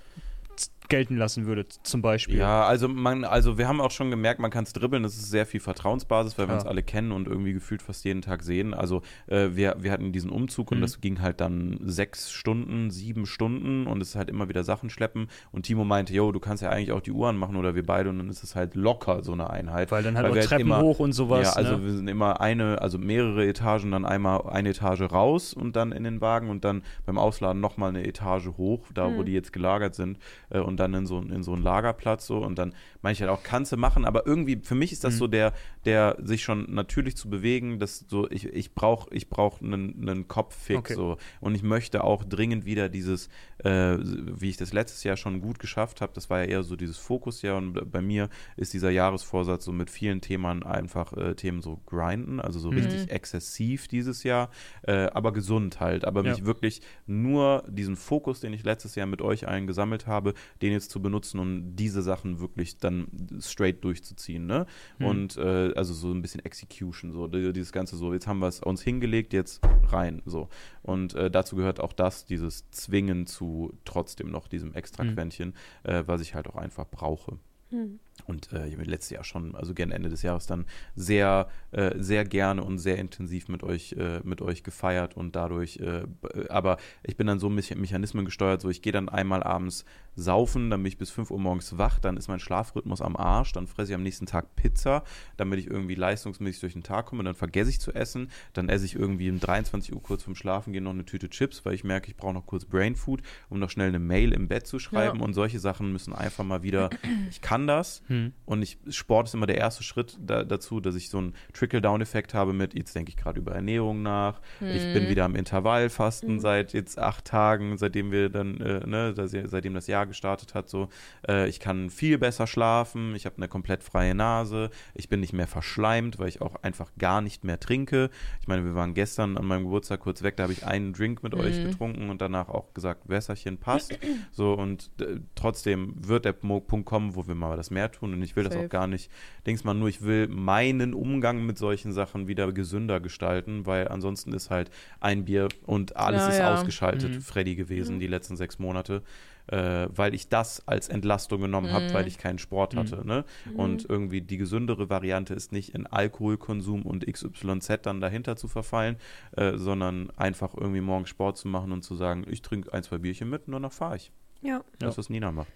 [0.89, 2.37] gelten lassen würde, zum Beispiel.
[2.37, 5.29] Ja, also man, also wir haben auch schon gemerkt, man kann es dribbeln, das ist
[5.29, 6.59] sehr viel Vertrauensbasis, weil wir Ja.
[6.59, 8.73] uns alle kennen und irgendwie gefühlt fast jeden Tag sehen.
[8.73, 10.81] Also äh, wir, wir hatten diesen Umzug und Mhm.
[10.81, 14.89] das ging halt dann sechs Stunden, sieben Stunden und es ist halt immer wieder Sachen
[14.89, 15.27] schleppen.
[15.51, 18.09] Und Timo meinte, yo, du kannst ja eigentlich auch die Uhren machen oder wir beide
[18.09, 19.91] und dann ist es halt locker so eine Einheit.
[19.91, 21.47] Weil dann halt Weil auch wir halt Treppen immer- hoch und sowas.
[21.47, 21.85] ja, also ne?
[21.85, 26.03] wir sind immer eine, also mehrere Etagen, dann einmal eine Etage raus und dann in
[26.03, 29.25] den Wagen und dann beim Ausladen nochmal eine Etage hoch, da wo Mhm.
[29.25, 30.17] die jetzt gelagert sind
[30.49, 33.29] äh, und dann in so, in so einen Lagerplatz so und dann meine ich halt
[33.31, 35.19] auch, kannst du machen, aber irgendwie, für mich ist das Mhm.
[35.19, 35.53] so der,
[35.85, 40.27] der sich schon natürlich zu bewegen, dass so, ich, ich brauche ich brauch einen, einen
[40.27, 40.93] Kopffix Okay.
[40.95, 43.27] so und ich möchte auch dringend wieder dieses,
[43.63, 46.75] äh, wie ich das letztes Jahr schon gut geschafft habe, das war ja eher so
[46.75, 51.61] dieses Fokusjahr und bei mir ist dieser Jahresvorsatz so mit vielen Themen einfach äh, Themen
[51.61, 52.75] so grinden, also so Mhm.
[52.75, 54.49] richtig exzessiv dieses Jahr,
[54.83, 56.45] äh, aber gesund halt, aber mich Ja.
[56.45, 60.33] wirklich nur diesen Fokus, den ich letztes Jahr mit euch allen gesammelt habe,
[60.63, 63.07] den jetzt zu benutzen und diese Sachen wirklich dann
[63.39, 64.65] straight durchzuziehen, ne?
[64.99, 65.05] Mhm.
[65.05, 68.47] Und äh, also so ein bisschen Execution, so die- dieses Ganze so, jetzt haben wir
[68.47, 70.49] es uns hingelegt, jetzt rein, so.
[70.81, 75.13] Und äh, dazu gehört auch das, dieses Zwingen zu trotzdem noch diesem extra Mhm.
[75.13, 75.53] Quäntchen,
[75.83, 77.37] äh, was ich halt auch einfach brauche.
[77.69, 77.99] Hm.
[78.25, 81.91] Und äh, ich habe letztes Jahr schon, also gern Ende des Jahres dann sehr, äh,
[81.97, 86.47] sehr gerne und sehr intensiv mit euch, äh, mit euch gefeiert und dadurch, äh, b-
[86.49, 89.83] aber ich bin dann so Mecha- Mechanismen gesteuert, so ich gehe dann einmal abends
[90.15, 93.51] saufen, dann bin ich bis 5 Uhr morgens wach, dann ist mein Schlafrhythmus am Arsch,
[93.51, 95.03] dann fresse ich am nächsten Tag Pizza,
[95.37, 98.85] damit ich irgendwie leistungsmäßig durch den Tag komme, dann vergesse ich zu essen, dann esse
[98.85, 101.83] ich irgendwie um 23 Uhr kurz vorm Schlafen gehen noch eine Tüte Chips, weil ich
[101.83, 104.77] merke, ich brauche noch kurz Brain Food, um noch schnell eine Mail im Bett zu
[104.77, 105.25] schreiben Ja.
[105.25, 106.91] und solche Sachen müssen einfach mal wieder,
[107.31, 108.33] ich kann das, Hm.
[108.45, 112.33] und ich, Sport ist immer der erste Schritt da, dazu, dass ich so einen Trickle-Down-Effekt
[112.33, 114.41] habe mit, jetzt denke ich gerade über Ernährung nach,
[114.73, 114.93] ich Mhm.
[114.93, 116.39] bin wieder am Intervallfasten Mhm.
[116.39, 120.89] seit jetzt acht Tagen, seitdem wir dann, äh, ne, seitdem das Jahr gestartet hat, so,
[121.27, 125.33] äh, ich kann viel besser schlafen, ich habe eine komplett freie Nase, ich bin nicht
[125.33, 128.09] mehr verschleimt, weil ich auch einfach gar nicht mehr trinke.
[128.41, 131.23] Ich meine, wir waren gestern an meinem Geburtstag kurz weg, da habe ich einen Drink
[131.23, 131.63] mit euch Mhm.
[131.63, 133.97] getrunken und danach auch gesagt, Wässerchen passt.
[134.31, 138.21] So, und äh, trotzdem wird der Punkt kommen, wo wir mal das mehr tun und
[138.21, 138.65] ich will das Safe.
[138.65, 139.09] auch gar nicht.
[139.45, 144.33] Denkst mal nur, ich will meinen Umgang mit solchen Sachen wieder gesünder gestalten, weil ansonsten
[144.33, 144.69] ist halt
[144.99, 146.53] ein Bier und alles Ja, ist ja.
[146.53, 147.21] ausgeschaltet, Mhm.
[147.21, 147.99] Freddy gewesen, Mhm.
[148.01, 149.01] die letzten sechs Monate.
[149.47, 151.93] Äh, weil ich das als Entlastung genommen habe, Mhm.
[151.93, 152.79] weil ich keinen Sport Mhm.
[152.79, 153.05] hatte.
[153.05, 153.25] Ne?
[153.55, 158.95] Und irgendwie die gesündere Variante ist nicht in Alkoholkonsum und XYZ dann dahinter zu verfallen,
[159.35, 162.99] äh, sondern einfach irgendwie morgens Sport zu machen und zu sagen, ich trinke ein, zwei
[162.99, 164.13] Bierchen mit und danach fahre ich.
[164.41, 165.51] Ja, Das, was Nina macht.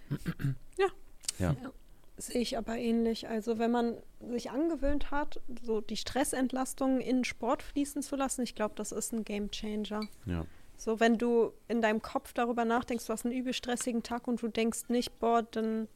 [2.18, 3.28] Sehe ich aber ähnlich.
[3.28, 3.96] Also wenn man
[4.30, 9.12] sich angewöhnt hat, so die Stressentlastung in Sport fließen zu lassen, ich glaube, das ist
[9.12, 10.02] ein Game Changer.
[10.26, 10.44] Ja.
[10.76, 14.42] So, wenn du in deinem Kopf darüber nachdenkst, du hast einen übel stressigen Tag und
[14.42, 15.88] du denkst nicht, boah, dann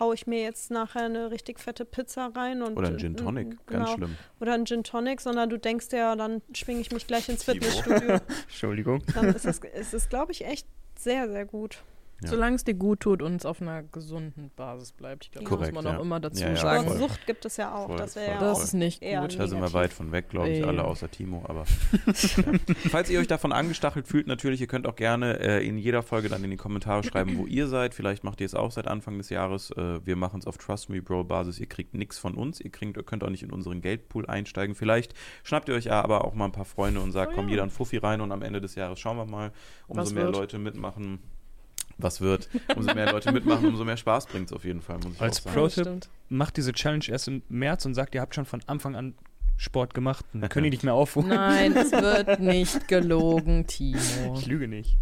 [0.00, 3.16] hau ich mir jetzt nachher eine richtig fette Pizza rein und Oder ein Gin äh,
[3.16, 3.94] Tonic, ganz genau.
[3.94, 4.16] schlimm.
[4.40, 7.44] Oder ein Gin Tonic, sondern du denkst ja, dann schwinge ich mich gleich ins.
[7.44, 8.18] Fitnessstudio.
[8.42, 9.02] Entschuldigung.
[9.14, 10.66] dann ist es, ist es glaube ich, echt
[10.98, 11.78] sehr, sehr gut.
[12.22, 12.30] Ja.
[12.30, 15.24] Solange es dir gut tut und es auf einer gesunden Basis bleibt.
[15.24, 15.98] Ich glaube, das Korrekt, muss man ja.
[15.98, 16.84] auch immer dazu Ja, ja, sagen.
[16.86, 16.96] voll.
[16.96, 17.88] Sportsucht gibt es ja auch.
[17.88, 19.38] Voll, das ja Das ist nicht gut.
[19.38, 20.64] Da sind wir weit von weg, glaube ich, Ey.
[20.64, 21.44] alle außer Timo.
[21.48, 21.64] Aber
[22.06, 22.44] ja.
[22.90, 26.28] falls ihr euch davon angestachelt fühlt, natürlich, ihr könnt auch gerne äh, in jeder Folge
[26.28, 27.94] dann in die Kommentare schreiben, wo ihr seid.
[27.94, 29.70] Vielleicht macht ihr es auch seit Anfang des Jahres.
[29.72, 31.58] Äh, wir machen es auf Trust Me Bro Basis.
[31.58, 32.60] Ihr kriegt nichts von uns.
[32.60, 34.74] Ihr kriegt, ihr könnt auch nicht in unseren Geldpool einsteigen.
[34.74, 37.48] Vielleicht schnappt ihr euch ja aber auch mal ein paar Freunde und sagt, Oh komm,
[37.48, 39.52] jeder ein Fuffi rein und am Ende des Jahres schauen wir mal,
[39.88, 40.36] umso Was mehr wird?
[40.36, 41.18] Leute mitmachen.
[41.98, 42.48] Was wird?
[42.74, 45.40] Umso mehr Leute mitmachen, umso mehr Spaß bringt es auf jeden Fall, muss ich Als
[45.40, 46.08] Pro-Tipp.
[46.28, 49.14] Macht diese Challenge erst im März und sagt, ihr habt schon von Anfang an
[49.56, 50.24] Sport gemacht.
[50.32, 51.28] Dann können die nicht mehr aufholen.
[51.28, 54.34] Nein, es wird nicht gelogen, Timo.
[54.36, 54.98] Ich lüge nicht.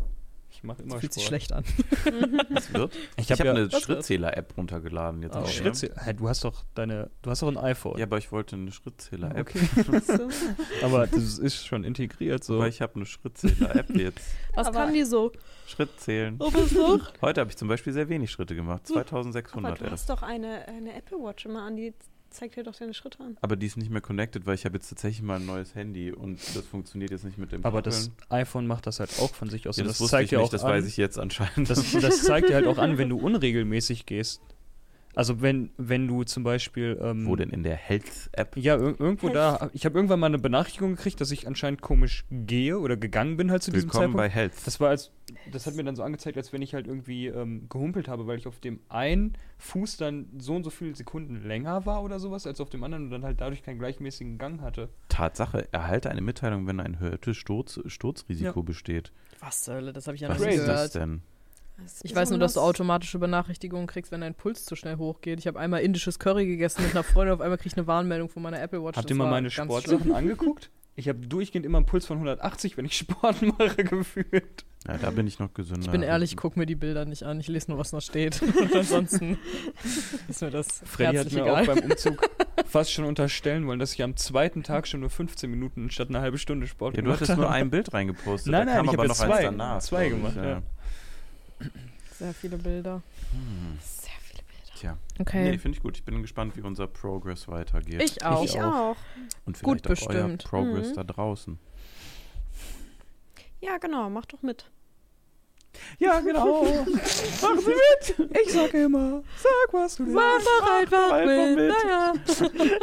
[0.62, 1.28] Ich mache immer Das fühlt sich Sport.
[1.42, 1.64] schlecht an.
[2.54, 2.92] Es wird.
[3.16, 3.82] Ich habe habe ja eine das.
[3.82, 5.34] Schrittzähler-App runtergeladen jetzt.
[5.34, 5.40] Oh.
[5.40, 5.52] auch, ne?
[5.52, 5.94] Schrittzähler.
[5.96, 7.98] Hey, du hast doch deine, du hast doch ein iPhone.
[7.98, 9.40] Ja, aber ich wollte eine Schrittzähler-App.
[9.40, 9.58] okay.
[10.82, 12.54] Aber das ist schon integriert so.
[12.56, 14.24] Aber ich habe eine Schrittzähler-App jetzt.
[14.54, 15.32] Was Aber- kann die so?
[15.66, 16.36] Schritt zählen.
[16.38, 17.12] Oh, was noch?
[17.22, 18.82] Heute habe ich zum Beispiel sehr wenig Schritte gemacht.
[18.84, 19.92] Aber 2600 du erst.
[19.92, 21.92] hast doch eine, eine Apple Watch immer an, die
[22.32, 23.36] zeigt dir doch deine Schritte an.
[23.40, 26.12] Aber die ist nicht mehr connected, weil ich habe jetzt tatsächlich mal ein neues Handy
[26.12, 28.40] und das funktioniert jetzt nicht mit dem Aber das Koppeln.
[28.40, 29.76] iPhone macht das halt auch von sich aus.
[29.76, 31.18] ja, Und das, das, wusste zeigt ich dir nicht, auch das an, weiß ich jetzt
[31.18, 31.70] anscheinend.
[31.70, 34.42] Das, das zeigt dir halt auch an, wenn du unregelmäßig gehst.
[35.14, 38.56] Also wenn, wenn du zum Beispiel ähm, Wo denn in der Health-App?
[38.56, 39.68] Ja, ir irgendwo da.
[39.74, 43.50] Ich habe irgendwann mal eine Benachrichtigung gekriegt, dass ich anscheinend komisch gehe oder gegangen bin
[43.50, 44.16] halt zu diesem Willkommen Zeitpunkt.
[44.16, 44.52] bei Health.
[44.64, 45.10] Das war als,
[45.50, 48.38] das hat mir dann so angezeigt, als wenn ich halt irgendwie ähm, gehumpelt habe, weil
[48.38, 52.46] ich auf dem einen Fuß dann so und so viele Sekunden länger war oder sowas
[52.46, 54.88] als auf dem anderen und dann halt dadurch keinen gleichmäßigen Gang hatte.
[55.10, 58.64] Tatsache, erhalte eine Mitteilung, wenn ein erhöhtes Sturz, Sturzrisiko Ja.
[58.64, 59.12] besteht.
[59.40, 60.94] Was zur Hölle, das habe ich ja Was noch nie ist das gehört.
[60.94, 61.22] denn?
[62.02, 65.38] Ich weiß nur, dass du automatische Benachrichtigungen kriegst, wenn dein Puls zu schnell hochgeht.
[65.40, 68.28] Ich habe einmal indisches Curry gegessen mit einer Freundin, auf einmal kriege ich eine Warnmeldung
[68.28, 68.96] von meiner Apple Watch.
[68.96, 70.70] Habt ihr mal meine Sportsachen angeguckt?
[70.94, 74.64] Ich habe durchgehend immer einen Puls von 180, wenn ich Sport mache, gefühlt.
[74.86, 75.86] Ja, da bin ich noch gesünder.
[75.86, 77.40] Ich bin ehrlich, ich gucke mir die Bilder nicht an.
[77.40, 78.42] Ich lese nur, was noch steht.
[78.60, 79.38] Und ansonsten
[80.28, 81.62] ist mir das Freddy hat mir egal.
[81.62, 82.28] auch beim Umzug
[82.66, 86.20] fast schon unterstellen wollen, dass ich am zweiten Tag schon nur 15 Minuten statt eine
[86.20, 87.54] halbe Stunde Sport Ja, du gemacht hattest nur habe.
[87.54, 88.52] ein Bild reingepostet.
[88.52, 89.80] Nein, da nein, kam ich hab aber ja noch zwei- eins danach.
[89.80, 90.62] zwei gemacht, ja.
[92.18, 93.02] Sehr viele Bilder.
[93.32, 93.78] Hm.
[93.80, 94.74] Sehr viele Bilder.
[94.78, 95.50] Tja, Okay.
[95.50, 95.96] nee, finde ich gut.
[95.96, 98.02] Ich bin gespannt, wie unser Progress weitergeht.
[98.02, 98.44] Ich auch.
[98.44, 98.96] Ich auch.
[99.46, 100.44] Und Gut vielleicht auch euer bestimmt.
[100.44, 100.94] Progress Mhm.
[100.94, 101.58] da draußen.
[103.60, 104.70] Ja, genau, mach doch mit.
[105.98, 106.64] Ja, genau.
[106.64, 107.70] Machen Sie
[108.18, 108.30] mit.
[108.44, 111.56] Ich sag immer, sag was du Mach doch einfach einfach mit.
[111.56, 111.68] mit.
[111.68, 112.12] Naja.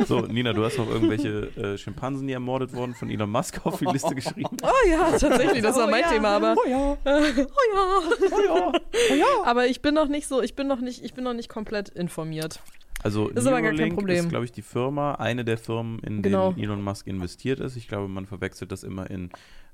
[0.06, 3.80] So, Nina, du hast noch irgendwelche äh, Schimpansen, die ermordet wurden, von Elon Musk auf
[3.80, 4.58] die Liste geschrieben.
[4.64, 6.10] Oh ja, tatsächlich, das war Oh mein ja.
[6.10, 8.00] Thema, aber Oh ja, oh ja.
[8.32, 8.72] oh ja,
[9.12, 9.26] oh ja.
[9.46, 11.90] Aber ich bin noch nicht so, ich bin noch nicht, ich bin noch nicht komplett
[11.90, 12.60] informiert.
[13.04, 14.26] Also Ist aber gar kein Neuralink Problem.
[14.26, 16.52] ist, glaube ich, die Firma, eine der Firmen, in Genau.
[16.52, 17.76] denen Elon Musk investiert ist.
[17.78, 19.30] Ich glaube, man verwechselt das immer in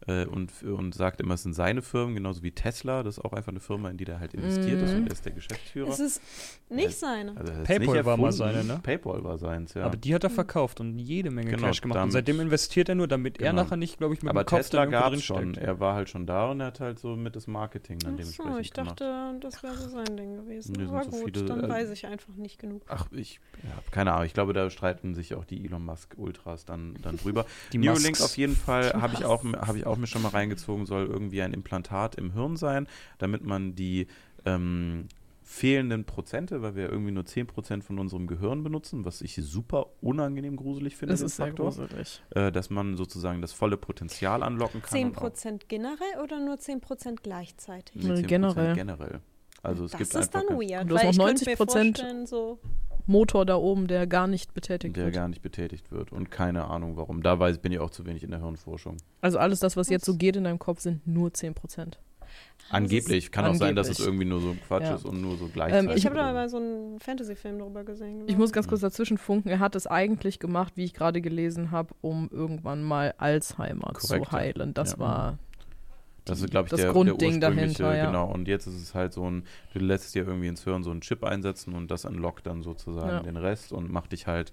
[0.08, 3.02] äh, und, und sagt immer, es sind seine Firmen, genauso wie Tesla.
[3.02, 4.98] Das ist auch einfach eine Firma, in die der halt investiert ist Mhm.
[5.00, 5.88] und er ist der Geschäftsführer.
[5.90, 6.22] Es ist
[6.70, 7.36] nicht seine.
[7.38, 8.80] Also er PayPal nicht war mal seine, ne?
[8.84, 9.84] PayPal war seins, ja.
[9.86, 11.96] Aber die hat er verkauft und jede Menge Genau, Cash gemacht.
[11.96, 13.64] Und damit- seitdem investiert er nur, damit er Genau.
[13.64, 15.54] nachher nicht, glaube ich, mit Aber dem Kopf Tesla gab drin es schon.
[15.54, 15.66] steckt.
[15.66, 18.18] Er war halt schon da und er hat halt so mit das Marketing dann Ach
[18.18, 19.00] dementsprechend so, ich gemacht.
[19.02, 20.76] dachte, das wäre so sein Ding gewesen.
[20.78, 22.84] Nee, Aber so gut, viele, dann äh, weiß ich einfach nicht genug.
[22.90, 24.26] Ach, ich ja, keine Ahnung.
[24.26, 27.46] Ich glaube, da streiten sich auch die Elon Musk Ultras dann, dann drüber.
[27.74, 30.86] Die Neuralink auf jeden Fall habe ich auch habe ich auch mir schon mal reingezogen,
[30.86, 32.88] soll irgendwie ein Implantat im Hirn sein,
[33.18, 34.08] damit man die
[34.46, 35.08] ähm,
[35.42, 40.56] fehlenden Prozente, weil wir irgendwie nur 10% von unserem Gehirn benutzen, was ich super unangenehm
[40.56, 42.22] gruselig finde, Das ist sehr Faktor, gruselig.
[42.32, 45.04] äh, dass man sozusagen das volle Potenzial anlocken kann.
[45.04, 48.04] und auch- 10% generell oder nur 10% gleichzeitig?
[48.04, 48.76] Nee, Nee, 10% generell.
[48.76, 49.22] generell.
[49.62, 51.56] Also es das gibt ist einfach dann weird, Du hast weil ich noch könnte mir
[51.56, 51.56] 90%
[51.96, 52.60] vorstellen, so
[53.08, 55.16] Motor da oben, der gar nicht betätigt der wird.
[55.16, 57.22] gar nicht betätigt wird und keine Ahnung warum.
[57.24, 58.98] Da weiß, bin ich auch zu wenig in der Hirnforschung.
[59.22, 61.98] Also alles das, was jetzt so geht in deinem Kopf, sind nur 10%.
[62.72, 63.32] Angeblich.
[63.32, 64.08] Kann auch sein, dass es angeblich.
[64.08, 64.96] irgendwie nur so Quatsch Ja.
[64.96, 65.92] ist und nur so gleichzeitig.
[65.92, 68.24] ich Ich habe da mal so einen Fantasy-Film drüber gesehen.
[68.28, 69.50] Ich muss ganz kurz dazwischen funken.
[69.50, 74.26] Er hat es eigentlich gemacht, wie ich gerade gelesen habe, um irgendwann mal Alzheimer Korrekt,
[74.26, 74.74] zu heilen.
[74.74, 75.00] Das Ja.
[75.00, 75.38] war
[76.26, 78.06] Das ist, glaube ich, das der, Grundding der ursprüngliche, dahinter, ja.
[78.08, 80.92] Genau, und jetzt ist es halt so ein, du lässt dir irgendwie ins Hirn so
[80.92, 83.20] einen Chip einsetzen und das unlockt dann sozusagen Ja.
[83.24, 84.52] den Rest und macht dich halt,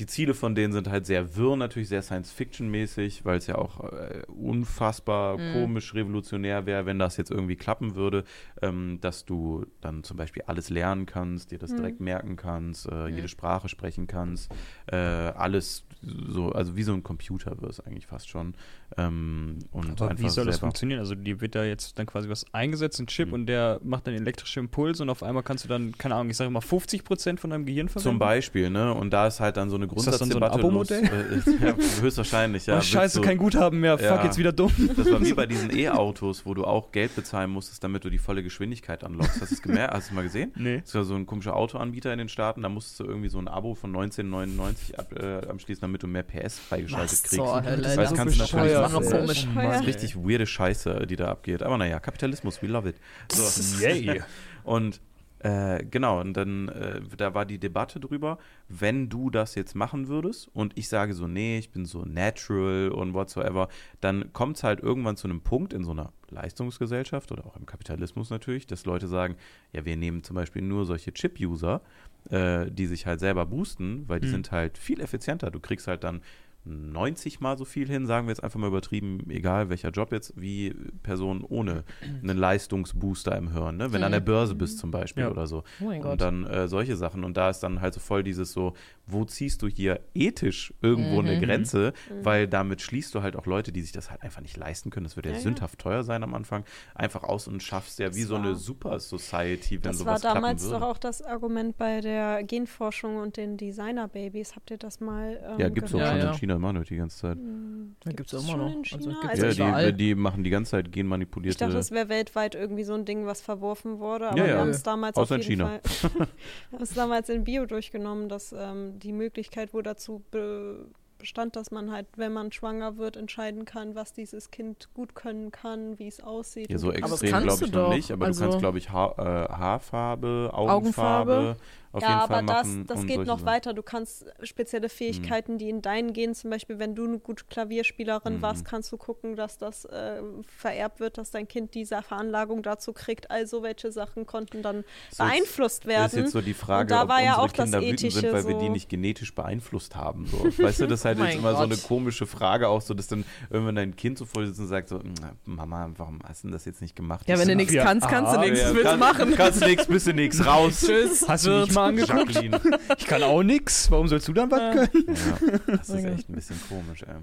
[0.00, 3.92] die Ziele von denen sind halt sehr wirr, natürlich sehr Science-Fiction-mäßig, weil es ja auch
[3.92, 5.52] äh, unfassbar Mhm.
[5.52, 8.24] komisch revolutionär wäre, wenn das jetzt irgendwie klappen würde,
[8.60, 11.76] ähm, dass du dann zum Beispiel alles lernen kannst, dir das Mhm.
[11.76, 13.14] direkt merken kannst, äh, Mhm.
[13.14, 14.50] jede Sprache sprechen kannst,
[14.86, 15.84] äh, alles
[16.28, 18.54] so, also wie so ein Computer wird es eigentlich fast schon.
[18.96, 21.00] Ähm, und Aber wie soll das funktionieren?
[21.00, 23.34] Also die wird da jetzt dann quasi was eingesetzt, ein Chip, Mhm.
[23.34, 26.36] und der macht dann elektrische Impulse und auf einmal kannst du dann, keine Ahnung, ich
[26.36, 28.10] sage mal 50% von deinem Gehirn verwenden.
[28.10, 28.92] Zum Beispiel, ne?
[28.94, 30.90] Und da ist halt dann so eine dann so ein Grundsatzdebatte los.
[30.90, 31.04] Abo-Modell?
[31.64, 32.78] Äh, ja, höchstwahrscheinlich, ja.
[32.78, 34.24] oh, scheiße, du- kein Guthaben mehr, fuck, Ja.
[34.24, 34.70] jetzt wieder dumm.
[34.96, 38.18] Das war wie bei diesen E-Autos, wo du auch Geld bezahlen musstest, damit du die
[38.18, 39.40] volle Geschwindigkeit anlockst.
[39.40, 39.94] Hast du es gemerkt?
[39.94, 40.52] Hast du es mal gesehen?
[40.56, 40.80] Nee.
[40.80, 43.48] Das war so ein komischer Autoanbieter in den Staaten, da musstest du irgendwie so ein
[43.48, 47.34] Abo von 1999 ab, äh, abschließen, damit du mehr PS freigeschaltet kriegst.
[47.34, 47.82] zur Hölle?
[47.82, 49.10] Das Das kannst du ist natürlich machen.
[49.10, 49.46] komisch.
[49.54, 51.62] Das ist richtig weirde Scheiße, die da abgeht.
[51.62, 52.96] Aber naja, Kapitalismus, we love it.
[53.32, 53.80] So.
[53.80, 54.22] Yay.
[54.64, 55.00] Und
[55.44, 58.38] äh, genau, und dann, äh, da war die Debatte drüber,
[58.68, 62.88] wenn du das jetzt machen würdest und ich sage so, nee, ich bin so natural
[62.88, 63.68] und whatsoever,
[64.00, 67.66] dann kommt es halt irgendwann zu einem Punkt in so einer Leistungsgesellschaft oder auch im
[67.66, 69.36] Kapitalismus natürlich, dass Leute sagen,
[69.72, 71.82] ja, wir nehmen zum Beispiel nur solche Chip-User,
[72.30, 74.32] äh, die sich halt selber boosten, weil die Hm.
[74.32, 75.50] sind halt viel effizienter.
[75.50, 76.22] Du kriegst halt dann
[76.64, 80.32] 90 mal so viel hin, sagen wir jetzt einfach mal übertrieben, egal welcher Job jetzt,
[80.40, 81.84] wie Personen ohne
[82.22, 83.92] einen Leistungsbooster im Hirn, ne?
[83.92, 85.30] wenn du an der Börse bist zum Beispiel Ja.
[85.30, 85.62] oder so.
[85.80, 86.12] Oh mein Gott.
[86.12, 87.24] Und dann äh, solche Sachen.
[87.24, 88.72] Und da ist dann halt so voll dieses so,
[89.06, 91.40] wo ziehst du hier ethisch irgendwo eine Mhm.
[91.42, 91.92] Grenze,
[92.22, 95.04] weil damit schließt du halt auch Leute, die sich das halt einfach nicht leisten können.
[95.04, 95.42] Das wird ja, Ja, ja.
[95.42, 98.98] sündhaft teuer sein am Anfang, einfach aus und schaffst ja wie Das so eine Super
[99.00, 103.56] Society, wenn Das sowas war damals doch auch das Argument bei der Genforschung und den
[103.58, 104.56] Designer-Babys.
[104.56, 106.28] Habt ihr das mal ähm, Ja, gibt es auch Ja, schon ja.
[106.32, 107.36] in China immer noch die ganze Zeit.
[107.36, 108.72] Hm, Da gibt's ja es immer noch.
[108.72, 109.20] in Also China?
[109.28, 111.58] Also ja ich, die, die machen die ganze Zeit ich genmanipulierte.
[111.64, 114.58] dachte, es wäre weltweit irgendwie so ein Ding, was verworfen wurde, aber Ja, wir ja.
[114.60, 115.80] haben es damals Außer auf in jeden China.
[115.82, 120.86] Fall wir haben es damals in Bio durchgenommen, dass ähm, die Möglichkeit wohl dazu be
[121.22, 125.50] stand, dass man halt, wenn man schwanger wird, entscheiden kann, was dieses Kind gut können
[125.52, 126.70] kann, wie es aussieht.
[126.70, 129.14] Ja, so das extrem glaube ich noch nicht, aber Also- du kannst, glaube ich, ha
[129.16, 131.56] äh, Haarfarbe, Augenfarbe, Augenfarbe.
[131.94, 132.86] Auf ja, jeden aber Fall das, machen.
[132.88, 133.46] das und geht noch Sachen.
[133.46, 133.72] weiter.
[133.72, 138.36] Du kannst spezielle Fähigkeiten, die in deinen Genen, zum Beispiel, wenn du eine gute Klavierspielerin
[138.38, 138.42] Mhm.
[138.42, 142.92] warst, kannst du gucken, dass das äh, vererbt wird, dass dein Kind diese Veranlagung dazu
[142.92, 143.30] kriegt.
[143.30, 146.04] Also welche Sachen konnten dann jetzt- beeinflusst Das werden.
[146.06, 148.46] ist jetzt so die Frage, da ob war ja auch das Kinder sind, Ethische weil
[148.48, 150.26] wir die so- nicht genetisch beeinflusst haben.
[150.26, 150.38] So.
[150.62, 151.84] Weißt du, das ist halt Oh jetzt immer so eine Gott.
[151.86, 155.32] komische Frage auch so, dass dann irgendwann dein Kind so sitzt und sagt so, "Na,
[155.44, 157.28] Mama, warum hast du denn das jetzt nicht gemacht?
[157.28, 157.84] Ja, Ich wenn so, du nichts Ja.
[157.84, 158.60] kannst, kannst du Ah, nichts.
[158.60, 159.34] ja, willst du machen?
[159.36, 160.84] Kannst nix, bist du nix, raus.
[160.84, 161.28] Tschüss.
[161.28, 162.32] Hast du mich mal angeguckt?
[162.34, 162.60] Jacqueline.
[162.98, 163.90] Ich kann auch nix.
[163.90, 164.72] Warum sollst du dann was Ja.
[164.86, 165.16] können?
[165.16, 166.14] Ja, das ist Okay.
[166.14, 167.14] echt ein bisschen komisch, ey.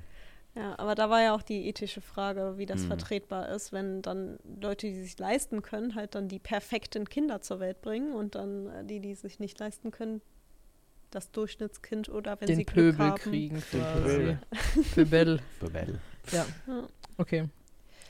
[0.53, 2.87] Ja, aber da war ja auch die ethische Frage, wie das Mhm.
[2.87, 7.61] vertretbar ist, wenn dann Leute, die sich leisten können, halt dann die perfekten Kinder zur
[7.61, 10.21] Welt bringen und dann äh, die, die sich nicht leisten können,
[11.09, 13.15] das Durchschnittskind oder wenn sie Den Glück Pöbel haben.
[13.17, 14.39] kriegen Pöbel.
[14.51, 14.81] quasi.
[14.93, 15.39] Pöbel.
[15.61, 15.99] Bebel.
[16.31, 16.45] Ja.
[16.67, 16.87] Ja.
[17.17, 17.45] Okay.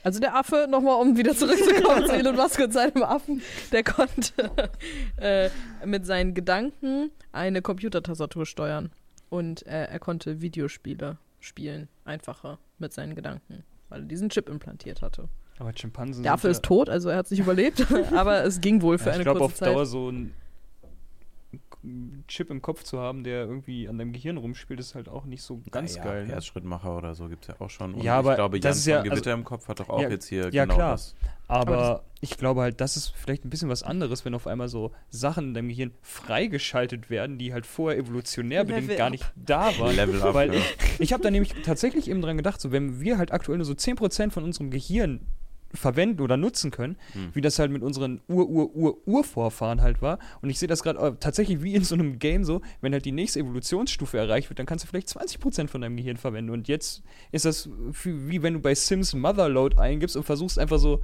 [0.02, 4.50] Also der Affe, nochmal um wieder zurückzukommen zu Elon Musk und seinem Affen, der konnte
[5.16, 5.48] äh,
[5.84, 8.90] mit seinen Gedanken eine Computertastatur steuern.
[9.30, 15.02] Und äh, er konnte Videospiele spielen, einfacher mit seinen Gedanken, weil er diesen Chip implantiert
[15.02, 15.28] hatte.
[15.58, 18.60] Aber Schimpansen Der Affe sind ist tot, also er hat es nicht überlebt, aber es
[18.60, 19.74] ging wohl für ja, eine Ich glaube, kurze auf Zeit.
[19.74, 20.34] Dauer so ein
[22.28, 25.42] Chip im Kopf zu haben, der irgendwie an deinem Gehirn rumspielt, ist halt auch nicht
[25.42, 26.26] so ganz ja, geil.
[26.26, 26.32] Ne?
[26.32, 27.94] Herzschrittmacher oder so gibt es ja auch schon.
[27.94, 29.80] Und Ja, aber ich glaube, Jan das ist ja- von Gewitter also- im Kopf hat
[29.80, 30.92] doch auch Ja, jetzt hier ja, genau klar.
[30.92, 31.14] das.
[31.48, 34.68] Aber, Aber ich glaube halt, das ist vielleicht ein bisschen was anderes, wenn auf einmal
[34.68, 39.10] so Sachen in deinem Gehirn freigeschaltet werden, die halt vorher evolutionär bedingt Level gar up.
[39.12, 39.94] nicht da waren.
[39.96, 40.60] Level up, Weil ja.
[40.98, 43.74] ich habe da nämlich tatsächlich eben dran gedacht, so wenn wir halt aktuell nur so
[43.74, 45.26] 10% von unserem Gehirn
[45.74, 47.30] verwenden oder nutzen können, Hm.
[47.34, 50.18] wie das halt mit unseren Ur-Ur-Ur-Urvorfahren halt war.
[50.40, 53.04] Und ich sehe das gerade äh, tatsächlich wie in so einem Game so, wenn halt
[53.04, 56.50] die nächste Evolutionsstufe erreicht wird, dann kannst du vielleicht 20% von deinem Gehirn verwenden.
[56.50, 57.68] Und jetzt ist das
[58.04, 61.00] wie wenn du bei Sims Motherload eingibst und versuchst einfach so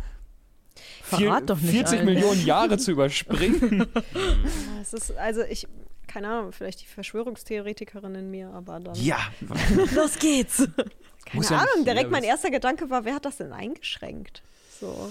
[1.03, 2.07] vier- Verrat doch nicht 40 allen.
[2.07, 3.87] Millionen Jahre zu überspringen.
[3.95, 4.03] Ja,
[4.83, 5.67] es ist, also ich,
[6.07, 8.95] keine Ahnung, vielleicht die Verschwörungstheoretikerin in mir, aber dann.
[8.97, 9.19] Ja,
[9.95, 10.59] Los geht's!
[10.59, 14.43] Keine Muss ja Ahnung, nicht direkt mein erster Gedanke war, wer hat das denn eingeschränkt?
[14.81, 15.11] So.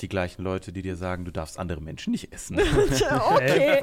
[0.00, 2.58] die gleichen Leute, die dir sagen, du darfst andere Menschen nicht essen.
[3.30, 3.80] okay.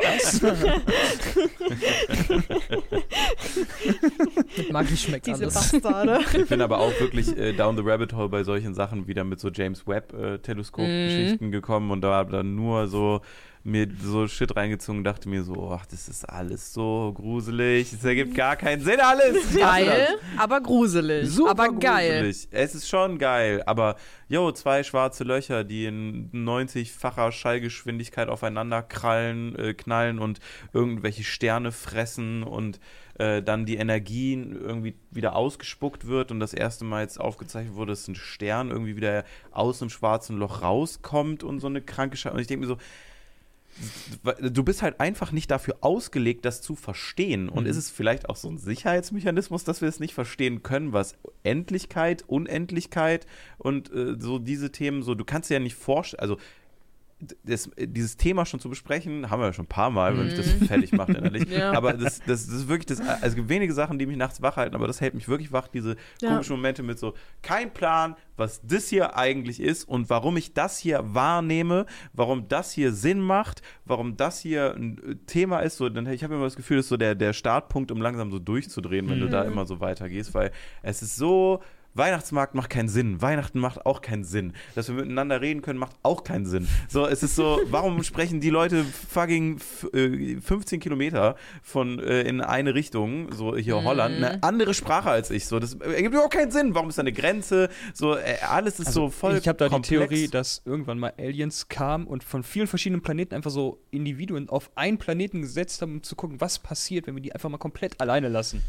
[4.57, 5.53] Mit Magie schmeckt Diese alles.
[5.53, 6.19] Bastarde.
[6.37, 9.39] Ich bin aber auch wirklich äh, down the rabbit hole bei solchen Sachen wieder mit
[9.39, 13.21] so James Webb äh, Teleskop-Geschichten gekommen und da habe dann nur so
[13.63, 18.35] mir so Shit reingezogen, dachte mir so, ach, das ist alles so gruselig, das ergibt
[18.35, 19.55] gar keinen Sinn alles.
[19.57, 20.07] Geil,
[20.37, 21.29] aber gruselig.
[21.29, 22.23] Super aber geil.
[22.23, 22.47] gruselig.
[22.51, 23.95] Es ist schon geil, aber
[24.27, 30.39] jo, zwei schwarze Löcher, die in 90-facher Schallgeschwindigkeit aufeinander krallen, äh, knallen und
[30.73, 32.81] irgendwelche Sterne fressen und
[33.15, 37.91] äh, dann die Energie irgendwie wieder ausgespuckt wird und das erste Mal jetzt aufgezeichnet wurde,
[37.93, 42.33] dass ein Stern irgendwie wieder aus einem schwarzen Loch rauskommt und so eine kranke Scheiße.
[42.33, 42.77] Und ich denke mir so,
[44.39, 47.49] du bist halt einfach nicht dafür ausgelegt, das zu verstehen.
[47.49, 47.69] Und Mhm.
[47.69, 52.23] ist es vielleicht auch so ein Sicherheitsmechanismus, dass wir es nicht verstehen können, was Endlichkeit,
[52.27, 53.25] Unendlichkeit
[53.57, 56.37] und äh, so diese Themen, so du kannst dir ja nicht vorstellen, also
[57.43, 60.35] das, dieses Thema schon zu besprechen, haben wir ja schon ein paar Mal, wenn mich
[60.35, 61.43] das fertig macht innerlich.
[61.53, 61.71] Ja.
[61.73, 64.41] Aber das, das, das ist wirklich das, also es gibt wenige Sachen, die mich nachts
[64.41, 66.29] wach halten, aber das hält mich wirklich wach, diese Ja.
[66.29, 70.79] komischen Momente mit so, kein Plan, was das hier eigentlich ist und warum ich das
[70.79, 75.77] hier wahrnehme, warum das hier Sinn macht, warum das hier ein äh, Thema ist.
[75.77, 78.31] So, dann, ich habe immer das Gefühl, das ist so der, der Startpunkt, um langsam
[78.31, 80.51] so durchzudrehen, wenn du da immer so weitergehst, weil
[80.81, 81.61] es ist so.
[81.95, 83.21] Weihnachtsmarkt macht keinen Sinn.
[83.21, 84.53] Weihnachten macht auch keinen Sinn.
[84.75, 86.67] Dass wir miteinander reden können, macht auch keinen Sinn.
[86.89, 92.21] So, es ist so, warum sprechen die Leute fucking f- äh, 15 Kilometer von äh,
[92.21, 95.45] in eine Richtung, so hier Holland, eine andere Sprache als ich.
[95.45, 96.73] So, das ergibt überhaupt keinen Sinn.
[96.75, 97.69] Warum ist da eine Grenze?
[97.93, 99.31] So, äh, alles ist so voll.
[99.31, 99.87] Also ich habe da komplex.
[99.89, 104.49] die Theorie, dass irgendwann mal Aliens kamen und von vielen verschiedenen Planeten einfach so Individuen
[104.49, 107.57] auf einen Planeten gesetzt haben, um zu gucken, was passiert, wenn wir die einfach mal
[107.57, 108.63] komplett alleine lassen.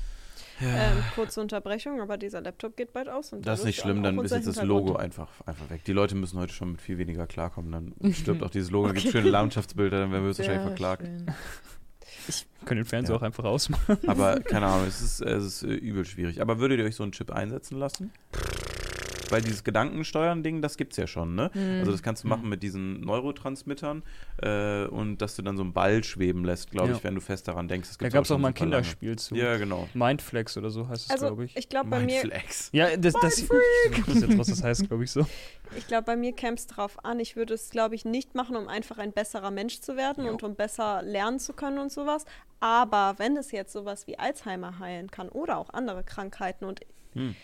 [0.63, 3.33] Ähm, kurze Unterbrechung, aber dieser Laptop geht bald aus.
[3.33, 4.63] Und Das ist nicht schlimm, dann ist jetzt das.
[4.63, 5.85] Logo einfach, einfach weg.
[5.85, 7.73] Die Leute müssen heute schon mit viel weniger klarkommen.
[8.01, 11.03] Dann stirbt auch dieses Logo, gibt schöne Landschaftsbilder, dann werden wir höchstwahrscheinlich Sehr verklagt.
[11.07, 11.27] schön.
[12.61, 13.19] Wir können den Fernseher Ja.
[13.21, 13.99] auch einfach ausmachen.
[14.07, 16.41] Aber keine Ahnung, es ist, es ist äh, übel schwierig.
[16.41, 18.11] Aber würdet ihr euch so einen Chip einsetzen lassen?
[19.31, 21.51] weil dieses Gedankensteuern-Ding, das gibt's ja schon, ne?
[21.55, 21.81] Mhm.
[21.81, 24.03] Also das kannst du machen mit diesen Neurotransmittern
[24.43, 26.97] äh, und dass du dann so einen Ball schweben lässt, glaube Ja.
[26.97, 27.89] ich, wenn du fest daran denkst.
[27.89, 28.71] Das Da gab es auch mal ein lange.
[28.71, 29.35] Kinderspiel zu.
[29.35, 29.89] Ja, genau.
[29.95, 31.57] Mindflex oder so heißt es, Also glaube ich.
[31.57, 32.71] ich glaube bei mir, Mindflex.
[32.73, 35.27] Ja, das, das, ich weiß jetzt, was das heißt, glaube ich so.
[35.77, 37.21] ich glaube bei mir käme es drauf an.
[37.21, 40.33] Ich würde es, glaube ich, nicht machen, um einfach ein besserer Mensch zu werden Jo.
[40.33, 42.25] und um besser lernen zu können und sowas.
[42.61, 46.81] Aber wenn es jetzt sowas wie Alzheimer heilen kann oder auch andere Krankheiten und
[47.15, 47.37] Hm.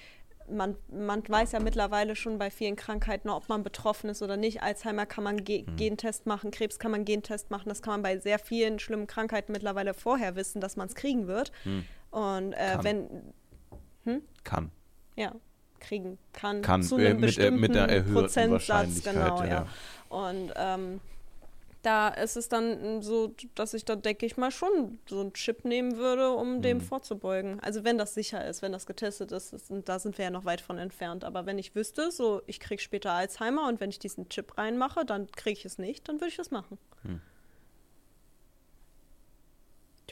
[0.51, 4.63] Man, man weiß ja mittlerweile schon bei vielen Krankheiten, ob man betroffen ist oder nicht.
[4.63, 5.77] Alzheimer kann man Ge Hm.
[5.77, 7.69] Gentest machen, Krebs kann man Gentest machen.
[7.69, 11.27] Das kann man bei sehr vielen schlimmen Krankheiten mittlerweile vorher wissen, dass man es kriegen
[11.27, 11.53] wird.
[11.65, 11.85] Hm.
[12.11, 13.33] Und äh, wenn,
[14.45, 14.71] Kann.
[15.17, 15.33] ja,
[15.79, 19.47] kriegen kann, Kann, zu äh, einem mit, äh, bestimmten mit einer erhöhten Prozentsatz, genau, ja.
[19.47, 19.67] ja.
[20.09, 21.01] Und ähm,
[21.83, 25.65] da ist es dann so, dass ich da denke ich mal schon so einen Chip
[25.65, 26.83] nehmen würde, um dem Mhm.
[26.83, 27.59] vorzubeugen.
[27.61, 30.31] Also wenn das sicher ist, wenn das getestet ist, ist und da sind wir ja
[30.31, 31.25] noch weit von entfernt.
[31.25, 35.05] Aber wenn ich wüsste, so ich kriege später Alzheimer und wenn ich diesen Chip reinmache,
[35.07, 36.79] dann kriege ich es nicht, dann würde ich das machen.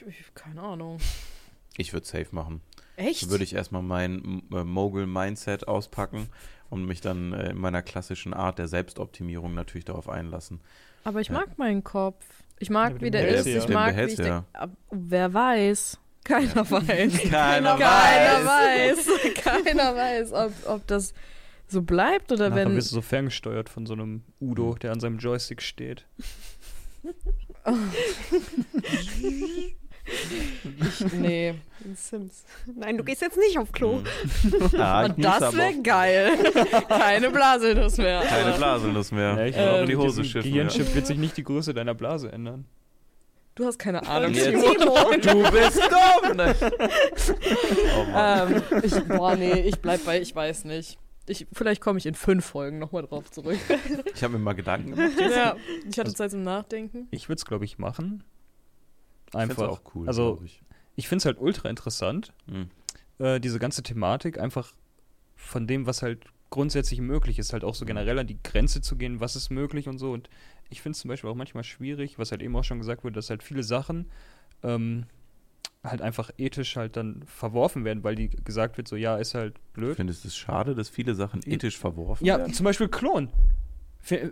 [0.07, 0.99] Ich- Keine Ahnung.
[1.77, 2.61] Ich würde safe machen.
[2.95, 3.23] Echt?
[3.23, 6.29] Dann würde ich erstmal mein äh, Mogul-Mindset auspacken
[6.69, 10.61] und mich dann äh, in meiner klassischen Art der Selbstoptimierung natürlich darauf einlassen.
[11.03, 11.33] Aber ich Ja.
[11.35, 12.25] mag meinen Kopf.
[12.59, 13.47] Ich Ja, mag, aber wie der ist.
[13.47, 13.57] ja.
[13.57, 14.19] Ich mag, wie ich
[14.91, 15.97] wer weiß.
[16.25, 17.13] Keiner weiß.
[17.29, 19.07] Keiner Keiner weiß.
[19.35, 21.13] Keiner weiß, ob, ob das
[21.67, 22.75] so bleibt oder Nachher wenn.
[22.75, 26.05] du so ferngesteuert von so einem Udo, der an seinem Joystick steht.
[31.13, 31.55] Nee.
[31.95, 32.43] Sims.
[32.75, 34.01] Nein, du gehst jetzt nicht auf Klo.
[34.77, 36.31] Ah, ich Und das wäre geil.
[36.87, 38.21] Keine Blasenus mehr.
[38.21, 39.35] Keine aber Blasenlust mehr.
[39.37, 40.51] Ja, ich Ähm, glaube, die die Hose schiffen.
[40.51, 42.65] Gehirnchip wird sich nicht die Größe deiner Blase ändern.
[43.55, 44.31] Du hast keine Ahnung.
[44.33, 46.37] Du bist dumm!
[46.37, 46.55] Ne?
[47.97, 48.53] Oh Mann.
[48.71, 50.97] ähm, ich, boah, nee, ich bleib bei, ich weiß nicht.
[51.27, 53.57] Ich, vielleicht komme ich in fünf Folgen nochmal drauf zurück.
[54.15, 55.11] Ich habe mir mal Gedanken gemacht.
[55.19, 57.07] ja, ich hatte Also- Zeit zum Nachdenken.
[57.11, 58.23] Ich würde es, glaube ich, machen.
[59.29, 59.67] Ich Einfach.
[59.69, 60.07] auch cool.
[60.07, 60.61] Also, ich.
[60.95, 62.69] ich finde es halt ultra interessant, Hm.
[63.19, 64.73] äh, diese ganze Thematik, einfach
[65.35, 68.95] von dem, was halt grundsätzlich möglich ist, halt auch so generell an die Grenze zu
[68.95, 70.11] gehen, was ist möglich und so.
[70.11, 70.29] Und
[70.69, 73.13] ich finde es zum Beispiel auch manchmal schwierig, was halt eben auch schon gesagt wurde,
[73.13, 74.09] dass halt viele Sachen
[74.63, 75.05] ähm,
[75.83, 79.55] halt einfach ethisch halt dann verworfen werden, weil die gesagt wird, so ja, ist halt
[79.73, 79.95] blöd.
[79.95, 82.53] Findest du es schade, dass viele Sachen ethisch verworfen Ja, werden?
[82.53, 83.29] zum Beispiel Klon.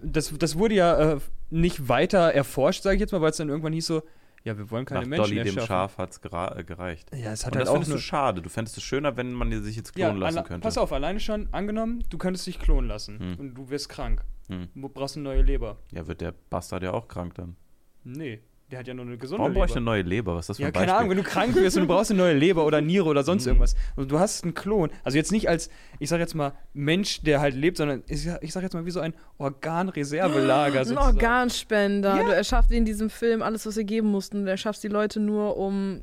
[0.02, 1.20] Das, das wurde ja äh,
[1.52, 4.02] nicht weiter erforscht, sage ich jetzt mal, weil es dann irgendwann hieß so,
[4.48, 5.60] ja, wir wollen keine Nach Menschen Dolly dem.
[5.66, 7.10] Schaf hat es äh, gereicht.
[7.16, 8.42] Ja, es hat Und halt das auch findest nur, du schade.
[8.42, 10.64] Du fändest es schöner, wenn man dir sich jetzt ja, klonen lassen alle- könnte.
[10.66, 13.36] pass auf, alleine schon angenommen, du könntest dich klonen lassen Hm.
[13.40, 14.24] und du wirst krank.
[14.48, 14.70] Hm.
[14.76, 15.78] Du brauchst eine neue Leber.
[15.92, 17.56] Ja, wird der Bastard ja auch krank dann.
[18.04, 19.78] Nee, der hat ja nur eine gesunde Warum brauche ich Leber.
[19.78, 20.36] eine neue Leber?
[20.36, 20.98] Was ist das für ja, ein keine Beispiel?
[21.00, 23.46] Ahnung, wenn du krank wirst und du brauchst eine neue Leber oder Niere oder sonst
[23.46, 23.50] Mhm.
[23.52, 23.76] irgendwas.
[23.96, 24.90] Und du hast einen Klon.
[25.06, 25.70] Also jetzt nicht als,
[26.00, 28.86] ich sag jetzt mal, Mensch, der halt lebt, sondern ich, sag- ich sag jetzt mal
[28.86, 30.82] wie so ein Organreservelager.
[30.88, 30.98] Ein.
[30.98, 32.18] Organspender.
[32.18, 32.24] Ja.
[32.24, 34.44] Du erschaffst in diesem Film alles, was wir geben mussten.
[34.46, 36.02] Du erschaffst die Leute nur, um.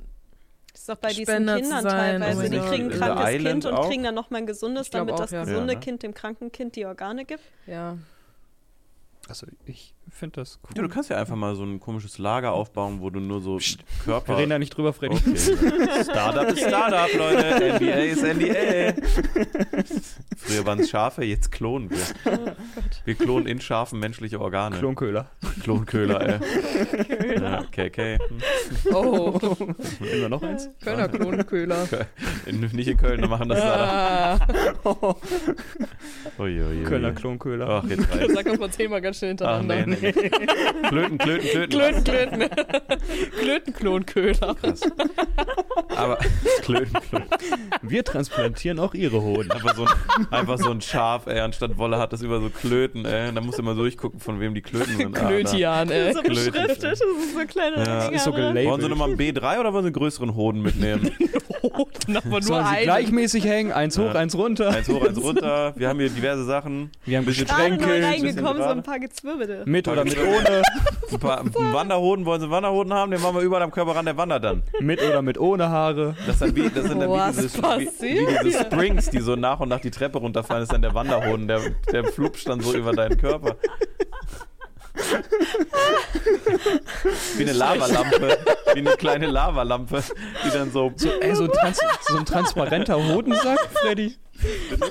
[0.72, 2.38] Das ist doch bei diesen Spender zu Kindern teilweise.
[2.40, 3.88] aber Die kriegen ein krankes Island Kind und auch?
[3.88, 5.44] kriegen dann nochmal ein gesundes, damit auch, das ja.
[5.44, 5.84] gesunde Ja, ne?
[5.84, 7.42] Kind dem kranken Kind die Organe gibt.
[7.66, 7.96] Ja.
[9.28, 10.70] Also ich finde das cool.
[10.76, 13.58] Ja, du kannst ja einfach mal so ein komisches Lager aufbauen, wo du nur so
[13.58, 14.36] Wir Körper.
[14.38, 15.16] reden da nicht drüber, Freddy.
[15.16, 15.36] Okay.
[16.04, 17.74] Startup ist Startup, Leute.
[17.74, 18.94] NBA ist NBA.
[20.36, 21.98] Früher waren es Schafe, jetzt klonen wir.
[23.04, 24.78] Wir klonen in Schafen menschliche Organe.
[24.78, 25.30] Klonköhler.
[25.62, 27.40] Klonköhler, ey.
[27.40, 28.18] Ja, KK.
[28.92, 29.38] Oh,
[30.00, 30.68] wir noch eins?
[30.82, 31.86] Kölner Klonköhler.
[32.46, 34.38] Nicht in Köln, da machen das da.
[34.84, 35.14] Ah,
[36.38, 36.84] Uiuiui.
[36.84, 37.68] Kölner Klonköhler.
[37.68, 38.34] Ach, jetzt reicht's.
[38.34, 39.86] sag das mal zehnmal ganz schnell Ach, hintereinander.
[39.86, 40.30] nee, nee, nee.
[40.88, 41.70] Klöten, klöten, klöten.
[41.70, 42.48] Klöten, Klöten.
[43.40, 44.54] Klöten-Klonköhler.
[44.54, 44.80] Krass.
[45.96, 46.18] Aber
[46.62, 47.28] klöten, klöten.
[47.82, 49.50] Wir transplantieren auch ihre Hoden.
[49.52, 53.04] Einfach so, ein, einfach so ein Schaf, ey, anstatt Wolle hat das über so Klöten,
[53.04, 53.28] ey.
[53.28, 55.18] Und da musst du immer durchgucken, von wem die Klöten sind.
[55.18, 55.26] Ah.
[55.28, 56.12] Klötian, ey.
[56.12, 56.34] so Klöten.
[56.52, 58.00] beschriftet, das ist so kleine Ja.
[58.06, 58.36] Dinger, Ist so ne?
[58.36, 58.66] gelabelt.
[58.68, 61.10] Wollen sie nochmal einen B3 oder wollen sie einen größeren Hoden mitnehmen?
[61.62, 62.84] Hoden, aber nur Sollen sie einen.
[62.84, 64.20] gleichmäßig hängen, eins hoch, Ja.
[64.20, 64.70] eins runter.
[64.70, 65.72] Eins hoch, eins runter.
[65.76, 66.90] Wir haben hier diverse Sachen.
[67.04, 69.62] Wir haben Bisschen Gerade neu Getränke, reingekommen, so ein paar Gezwirbelte.
[69.64, 70.62] mit oder mit ohne,
[71.12, 73.10] Ein paar einen Wanderhoden, wollen sie einen Wanderhoden haben?
[73.10, 74.62] Den machen wir überall am Körper ran, der wandert dann.
[74.80, 76.16] mit oder mit ohne Haare.
[76.26, 79.36] Das, dann wie, das sind dann Was wie, dieses, wie, wie diese Springs, die so
[79.36, 80.60] nach und nach die Treppe runterfallen.
[80.60, 81.60] Das ist dann der Wanderhoden, der,
[81.92, 83.56] der flupscht dann so über deinen Körper.
[87.36, 88.38] Wie eine Lavalampe.
[88.74, 90.02] Wie eine kleine Lavalampe,
[90.44, 90.92] die dann so.
[90.96, 94.16] So, ey, so, ein trans so ein transparenter Hodensack, Freddy.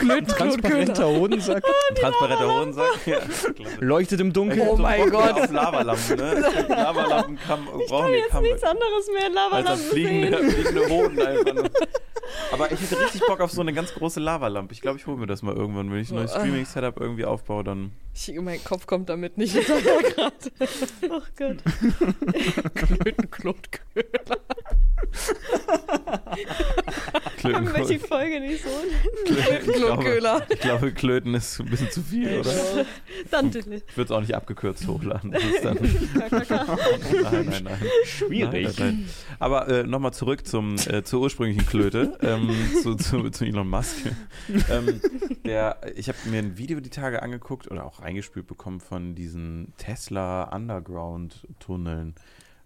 [0.09, 1.63] Ein transparenter Hodensack.
[1.95, 3.07] Transparenter Hodensack.
[3.07, 3.19] Ja.
[3.79, 4.67] Leuchtet im Dunkeln.
[4.67, 5.33] Oh mein Gott.
[5.33, 6.33] Auf Lavalampen, ne?
[6.69, 10.51] Lavalampen kann, brauchen kann jetzt kann, nichts anderes mehr in Lavalampen fliegende, sehen.
[10.51, 11.69] fliegende Hoden einfach nur.
[12.51, 14.73] Aber ich hätte richtig Bock auf so eine ganz große Lavalampe.
[14.73, 15.91] Ich glaube, ich hole mir das mal irgendwann.
[15.91, 17.91] Wenn ich ein neues Streaming-Setup irgendwie aufbaue, dann.
[18.15, 20.33] Ich, mein Kopf kommt damit nicht hinterher gerade.
[21.09, 21.57] Oh Gott.
[22.75, 24.39] Klöten, Klotköhler.
[27.43, 28.69] Haben wir die Folge nicht so?
[29.67, 30.45] ich, glaube, Klotköhler.
[30.49, 32.85] ich glaube, Klöten ist ein bisschen zu viel, oder?
[33.31, 33.83] Dann delete.
[33.87, 35.31] Ich würde es auch nicht abgekürzt hochladen.
[35.31, 35.77] Das ist dann,
[37.31, 37.77] nein, nein, nein.
[38.05, 38.77] Schwierig.
[38.79, 39.09] Nein, nein.
[39.39, 42.49] Aber äh, nochmal zurück zum, äh, zur ursprünglichen Klöte, ähm,
[42.81, 43.97] zu, zu, zu Elon Musk.
[44.69, 45.01] ähm,
[45.45, 49.73] der, ich habe mir ein Video die Tage angeguckt oder auch eingespielt bekommen von diesen
[49.77, 52.15] Tesla Underground-Tunneln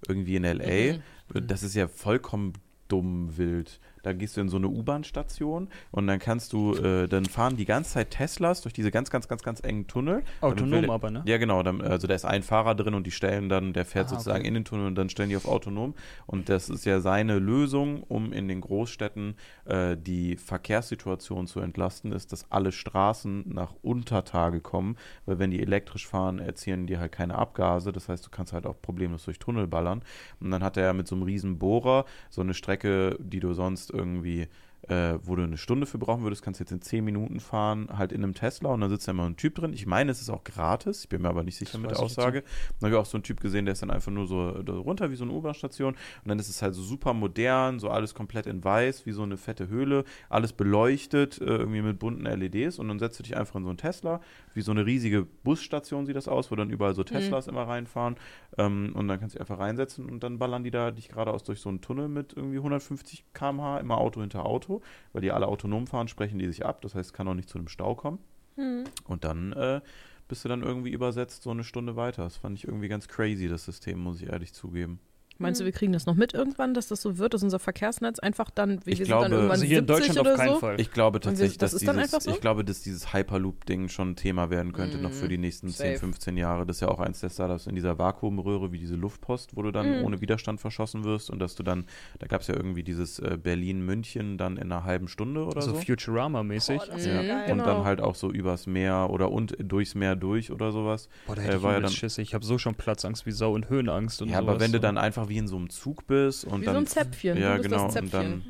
[0.07, 0.99] irgendwie in L.A.
[1.39, 2.53] Das ist ja vollkommen
[2.87, 3.79] dumm wild.
[4.07, 7.65] Da gehst du in so eine U-Bahn-Station und dann kannst du, äh, dann fahren die
[7.65, 10.23] ganze Zeit Teslas durch diese ganz, ganz, ganz, ganz engen Tunnel.
[10.39, 11.23] Autonom Dann- aber, ne?
[11.25, 11.61] Ja, genau.
[11.61, 14.39] Dann, also da ist ein Fahrer drin und die stellen dann, der fährt Ah, sozusagen
[14.39, 14.47] okay.
[14.47, 15.93] in den Tunnel und dann stellen die auf autonom.
[16.25, 19.35] Und das ist ja seine Lösung, um in den Großstädten
[19.65, 25.61] äh, die Verkehrssituation zu entlasten, ist, dass alle Straßen nach Untertage kommen, weil wenn die
[25.61, 27.91] elektrisch fahren, erzielen die halt keine Abgase.
[27.91, 30.01] Das heißt, du kannst halt auch problemlos durch Tunnel ballern.
[30.39, 33.89] Und dann hat er mit so einem riesen Bohrer so eine Strecke, die du sonst
[33.97, 34.47] irgendwie
[34.87, 37.89] äh, wo du eine Stunde für brauchen würdest, kannst du jetzt in 10 Minuten fahren,
[37.95, 39.73] halt in einem Tesla und dann sitzt da immer ein Typ drin.
[39.73, 41.99] Ich meine, es ist auch gratis, ich bin mir aber nicht sicher Das mit der
[41.99, 42.43] Aussage.
[42.79, 45.11] Dann habe ich auch so einen Typ gesehen, der ist dann einfach nur so runter
[45.11, 48.45] wie so eine U-Bahn-Station und dann ist es halt so super modern, so alles komplett
[48.47, 52.87] in weiß, wie so eine fette Höhle, alles beleuchtet, äh, irgendwie mit bunten LEDs und
[52.87, 54.21] dann setzt du dich einfach in so einen Tesla,
[54.53, 58.15] wie so eine riesige Busstation sieht das aus, wo dann überall so Teslas immer reinfahren
[58.57, 61.43] ähm, und dann kannst du dich einfach reinsetzen und dann ballern die da dich geradeaus
[61.43, 64.76] durch so einen Tunnel mit irgendwie 150 km/h, immer Auto hinter Auto,
[65.13, 67.49] weil die alle autonom fahren, sprechen die sich ab, das heißt, es kann auch nicht
[67.49, 68.19] zu einem Stau kommen.
[68.55, 68.83] Hm.
[69.05, 69.81] Und dann äh,
[70.27, 72.23] bist du dann irgendwie übersetzt so eine Stunde weiter.
[72.23, 74.99] Das fand ich irgendwie ganz crazy, das System, muss ich ehrlich zugeben.
[75.39, 78.19] Meinst du, wir kriegen das noch mit irgendwann, dass das so wird, dass unser Verkehrsnetz
[78.19, 80.31] einfach dann, wie Ich wir glaube- sind dann irgendwann Also hier in 70 Deutschland oder
[80.33, 80.59] auf keinen so?
[80.59, 80.81] Fall.
[80.81, 82.31] Ich glaube wir- tatsächlich, das dass ist dann dieses, einfach so?
[82.31, 85.87] ich glaube, dass dieses Hyperloop-Ding schon ein Thema werden könnte, noch für die nächsten 10,
[85.93, 85.99] safe.
[85.99, 86.65] 15 Jahre.
[86.65, 89.71] Das ist ja auch eins der Startups in dieser Vakuumröhre, wie diese Luftpost, wo du
[89.71, 90.05] dann Mhm.
[90.05, 91.85] ohne Widerstand verschossen wirst und dass du dann,
[92.19, 95.71] da gab es ja irgendwie dieses äh, Berlin-München dann in einer halben Stunde oder So
[95.71, 95.77] so.
[95.81, 96.81] Futurama-mäßig.
[96.91, 97.21] Das Ja.
[97.21, 97.29] Mhm.
[97.29, 97.65] Und genau.
[97.65, 101.09] dann halt auch so übers Meer oder und durchs Meer durch oder sowas.
[101.25, 102.17] Boah, da Äh, hätte ich war ja übelst dann- Schiss.
[102.17, 104.49] Ich habe so schon Platzangst wie Sau und Höhenangst und ja, sowas.
[104.55, 106.79] aber wenn du dann einfach wie in so einem Zug bist und Wie dann so
[106.81, 107.37] ein Zäpfchen.
[107.37, 108.43] ja du bist genau das und Zäpfchen.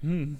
[0.00, 0.36] dann Hm.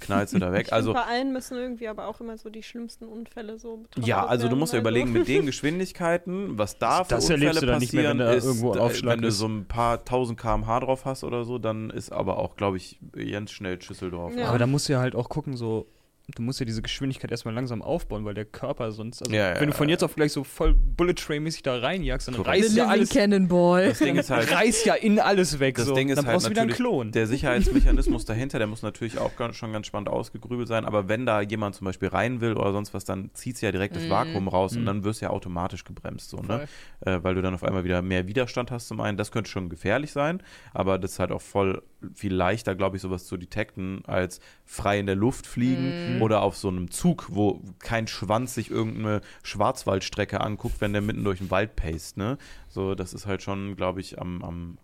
[0.00, 0.72] knallst du da weg.
[0.72, 4.24] Also bei allen müssen irgendwie aber auch immer so die schlimmsten Unfälle so betrachtet ja,
[4.24, 7.66] also du musst ja überlegen mit den Geschwindigkeiten, was da für Das Unfälle erlebst du
[7.66, 10.40] dann nicht mehr, passieren, wenn ist, irgendwo ein äh, wenn du so ein paar tausend
[10.40, 12.98] km/h drauf hast oder so, dann ist aber auch, glaube ich,
[13.30, 14.34] ganz schnell Schüsseldorf.
[14.36, 14.48] Ja.
[14.48, 15.86] Aber da musst du ja halt auch gucken, so,
[16.34, 19.60] du musst ja diese Geschwindigkeit erstmal langsam aufbauen, weil der Körper sonst, also Ja, ja,
[19.60, 22.64] wenn du von jetzt auf gleich so voll Bullet Train-mäßig da reinjagst, dann Korrekt.
[22.64, 23.86] reißt ja alles, Cannonball.
[23.88, 25.76] Das Ding ist halt, reißt ja in alles weg.
[25.76, 25.94] Das so.
[25.94, 27.12] Ding ist dann halt brauchst du wieder einen natürlich, Klon.
[27.12, 31.26] der Sicherheitsmechanismus dahinter, der muss natürlich auch ganz, schon ganz spannend ausgegrübelt sein, aber wenn
[31.26, 34.04] da jemand zum Beispiel rein will oder sonst was, dann zieht es ja direkt das
[34.06, 34.10] Mhm.
[34.10, 34.86] Vakuum raus und Mhm.
[34.86, 36.66] dann wirst du ja automatisch gebremst, so, ne?
[37.00, 39.16] Äh, weil du dann auf einmal wieder mehr Widerstand hast zum einen.
[39.16, 40.42] Das könnte schon gefährlich sein,
[40.74, 41.82] aber das ist halt auch voll
[42.14, 46.56] viel leichter, glaube ich, sowas zu detekten, als frei in der Luft fliegen oder auf
[46.56, 51.50] so einem Zug, wo kein Schwanz sich irgendeine Schwarzwaldstrecke anguckt, wenn der mitten durch den
[51.50, 52.38] Wald paced, ne?
[52.68, 54.78] So, das ist halt schon, glaube ich, am, am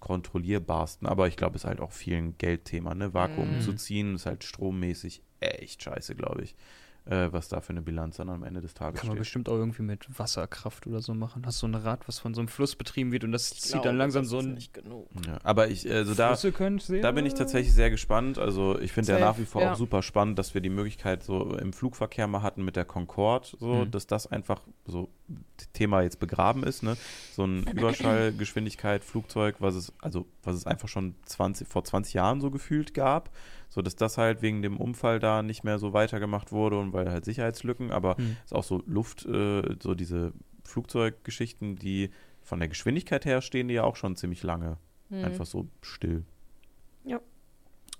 [0.00, 3.12] kontrollierbarsten, aber ich glaube, es ist halt auch viel ein Geldthema, ne?
[3.14, 3.60] Vakuum Mhm.
[3.60, 6.54] zu ziehen, ist halt strommäßig echt scheiße, glaube ich,
[7.06, 9.20] äh, was da für eine Bilanz dann am Ende des Tages Kann man steht.
[9.20, 11.46] bestimmt auch irgendwie mit Wasserkraft oder so machen.
[11.46, 13.72] Hast so ein Rad, was von so einem Fluss betrieben wird und das Ich zieht
[13.72, 14.54] glaube, dann langsam das so ist ein.
[14.54, 15.08] nicht genug.
[15.26, 16.34] Ja, aber ich, also da,
[17.00, 18.38] Da bin ich tatsächlich sehr gespannt.
[18.38, 19.72] Also ich finde ja nach wie vor ja.
[19.72, 23.48] auch super spannend, dass wir die Möglichkeit so im Flugverkehr mal hatten mit der Concorde,
[23.58, 23.90] so Mhm.
[23.90, 25.08] dass das einfach so
[25.72, 26.96] Thema jetzt begraben ist, ne?
[27.32, 32.40] So ein Überschallgeschwindigkeit Flugzeug, was es also was es einfach schon 20 vor 20 Jahren
[32.40, 33.30] so gefühlt gab,
[33.68, 37.10] so dass das halt wegen dem Unfall da nicht mehr so weitergemacht wurde und weil
[37.10, 38.36] halt Sicherheitslücken, aber Mhm.
[38.44, 40.32] ist auch so Luft, äh, so diese
[40.64, 42.10] Flugzeuggeschichten, die
[42.42, 44.78] von der Geschwindigkeit her stehen, die ja auch schon ziemlich lange
[45.10, 45.24] Mhm.
[45.24, 46.24] einfach so still.
[47.04, 47.20] Ja.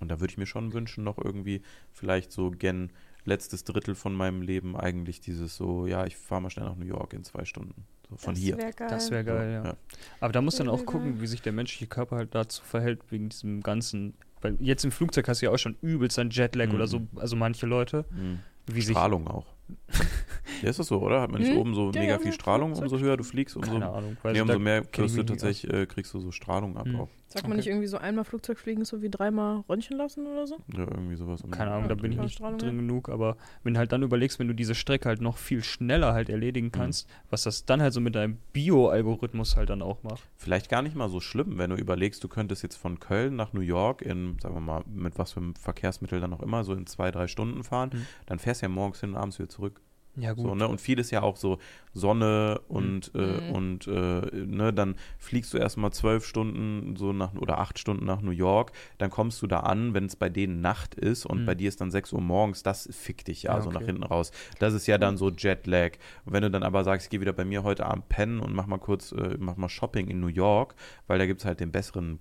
[0.01, 1.63] Und da würde ich mir schon wünschen, noch irgendwie
[1.93, 2.91] vielleicht so gen
[3.25, 6.87] letztes Drittel von meinem Leben eigentlich dieses so, ja, ich fahre mal schnell nach New
[6.87, 7.85] York in zwei Stunden.
[8.09, 8.57] So von das hier.
[8.57, 8.89] Wär geil.
[8.89, 9.65] Das wäre geil, ja.
[9.65, 9.77] Ja.
[10.21, 13.29] Aber da muss dann auch gucken, wie sich der menschliche Körper halt dazu verhält, wegen
[13.31, 14.15] diesem ganzen.
[14.43, 16.75] Weil jetzt im Flugzeug hast du ja auch schon übelst ein Jetlag Mhm.
[16.75, 18.05] oder so, also manche Leute.
[18.11, 18.41] Mhm.
[18.69, 18.97] Wie sich.
[18.97, 19.47] Strahlung auch.
[20.63, 21.21] ja, ist das so, oder?
[21.21, 21.59] Hat man nicht Mhm.
[21.59, 22.93] oben so Ja, mega ja, viel Strahlung, Flugzeug.
[22.93, 24.17] umso höher du fliegst, umso, Keine Ahnung.
[24.25, 26.97] Nee, umso mehr kriegst du tatsächlich, äh, kriegst du so Strahlung ab Mhm.
[27.01, 27.09] auch.
[27.37, 27.57] Sagt man Okay.
[27.59, 30.57] nicht irgendwie so einmal Flugzeug fliegen ist so wie dreimal Röntgen lassen oder so?
[30.75, 31.43] Ja, irgendwie sowas.
[31.51, 32.71] Keine Ahnung, da bin ich nicht drin ja.
[32.71, 36.15] genug, aber wenn du halt dann überlegst, wenn du diese Strecke halt noch viel schneller
[36.15, 40.23] halt erledigen kannst, was das dann halt so mit deinem Bio-Algorithmus halt dann auch macht.
[40.37, 43.53] Vielleicht gar nicht mal so schlimm, wenn du überlegst, du könntest jetzt von Köln nach
[43.53, 46.73] New York in, sagen wir mal, mit was für einem Verkehrsmittel dann auch immer, so
[46.73, 48.07] in zwei, drei Stunden fahren, Mhm.
[48.27, 49.81] dann fährst du ja morgens hin und abends wieder zurück.
[50.17, 50.67] Ja, So, ne?
[50.67, 51.59] Und viel ist ja auch so
[51.93, 53.51] Sonne und, äh, Mhm.
[53.51, 58.21] und äh, ne, dann fliegst du erstmal zwölf Stunden so nach oder acht Stunden nach
[58.23, 61.47] New York, dann kommst du da an, wenn es bei denen Nacht ist und Mhm.
[61.47, 63.87] bei dir ist dann 6 Uhr morgens, das fickt dich ja, Ja, so nach okay.
[63.87, 64.31] hinten raus.
[64.59, 65.93] Das ist ja dann so Jetlag.
[66.25, 68.55] Und wenn du dann aber sagst, ich gehe wieder bei mir heute Abend pennen und
[68.55, 70.75] mach mal kurz, äh, mach mal Shopping in New York,
[71.07, 72.19] weil da gibt es halt den besseren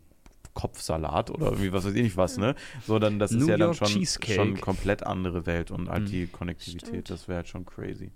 [0.55, 2.55] Kopfsalat oder irgendwie was weiß ich nicht was, ne?
[2.87, 4.33] So, dann das ist New ja dann York schon, Cheesecake.
[4.33, 6.07] schon komplett andere Welt und halt Mhm.
[6.07, 7.09] die Konnektivität, Stimmt.
[7.11, 8.09] das wäre halt schon crazy.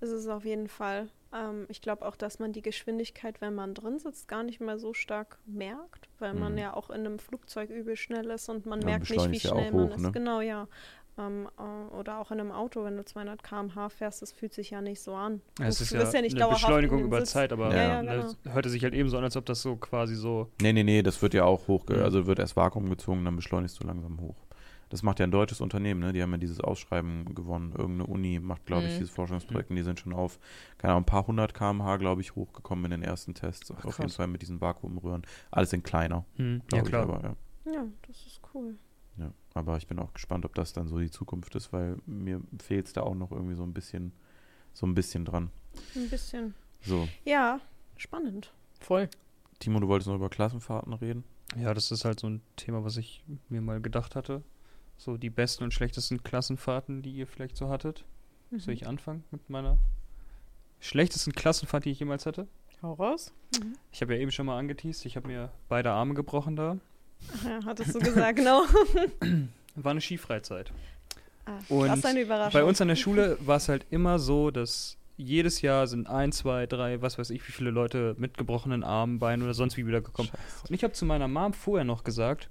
[0.00, 1.08] ist es auf jeden Fall.
[1.32, 4.78] Ähm, ich glaube auch, dass man die Geschwindigkeit, wenn man drin sitzt, gar nicht mehr
[4.78, 6.58] so stark merkt, weil man Mhm.
[6.58, 9.44] ja auch in einem Flugzeug übel schnell ist und man Ja, merkt nicht, wie beschleunigst
[9.46, 10.02] ja schnell man hoch, ist.
[10.02, 10.12] ne?
[10.12, 10.68] Genau, ja.
[11.16, 14.70] Ähm, äh, oder auch in einem Auto, wenn du 200 km/h fährst, das fühlt sich
[14.70, 15.42] ja nicht so an.
[15.60, 18.02] Ja, es Du ist wirst ja, ja nicht eine Beschleunigung über Sitz- Zeit, aber Ja,
[18.02, 20.50] ja, das hörte sich halt eben so an, als ob das so quasi so.
[20.60, 21.94] Nee, nee, nee, das wird ja auch hochge...
[21.98, 22.02] Mhm.
[22.02, 24.34] Also wird erst Vakuum gezogen, dann beschleunigst du langsam hoch.
[24.90, 26.12] Das macht ja ein deutsches Unternehmen, ne?
[26.12, 27.72] Die haben ja dieses Ausschreiben gewonnen.
[27.78, 28.98] Irgendeine Uni macht, glaube ich, Mhm.
[28.98, 30.38] dieses Forschungsprojekt und die sind schon auf,
[30.78, 33.72] keine Ahnung, ein paar hundert km/h, glaube ich, hochgekommen in den ersten Tests.
[33.76, 34.10] Ach, auf jeden.
[34.10, 35.22] Fall mit diesen Vakuumröhren.
[35.52, 37.02] Alles in kleiner, Hm, ja, glaube ich, klar.
[37.04, 37.72] aber ja.
[37.72, 38.76] Ja, das ist cool.
[39.18, 39.32] Ja.
[39.54, 42.86] Aber ich bin auch gespannt, ob das dann so die Zukunft ist, weil mir fehlt
[42.86, 44.12] es da auch noch irgendwie so ein bisschen,
[44.72, 45.50] so ein bisschen dran.
[45.94, 46.54] Ein bisschen.
[46.82, 47.60] So, Ja,
[47.96, 48.52] spannend.
[48.80, 49.08] Voll.
[49.60, 51.24] Timo, du wolltest noch über Klassenfahrten reden?
[51.56, 54.42] Ja, das ist halt so ein Thema, was ich mir mal gedacht hatte.
[54.96, 58.04] So die besten und schlechtesten Klassenfahrten, die ihr vielleicht so hattet.
[58.50, 58.80] Soll Mhm.
[58.80, 59.78] ich anfangen mit meiner
[60.80, 62.46] schlechtesten Klassenfahrt, die ich jemals hatte?
[62.82, 63.32] Hau raus.
[63.60, 63.74] Mhm.
[63.92, 66.76] Ich habe ja eben schon mal angeteased, ich habe mir beide Arme gebrochen da.
[67.36, 68.64] Ach Ja, hattest du gesagt, genau.
[69.76, 70.72] War eine Skifreizeit.
[71.46, 72.60] Ah, Und das ist eine Überraschung.
[72.60, 76.32] Bei uns an der Schule war es halt immer so, dass jedes Jahr sind ein,
[76.32, 79.86] zwei, drei, was weiß ich, wie viele Leute mit gebrochenen Armen, Beinen oder sonst wie
[79.86, 80.30] wiedergekommen.
[80.68, 82.50] Und ich habe zu meiner Mom vorher noch gesagt,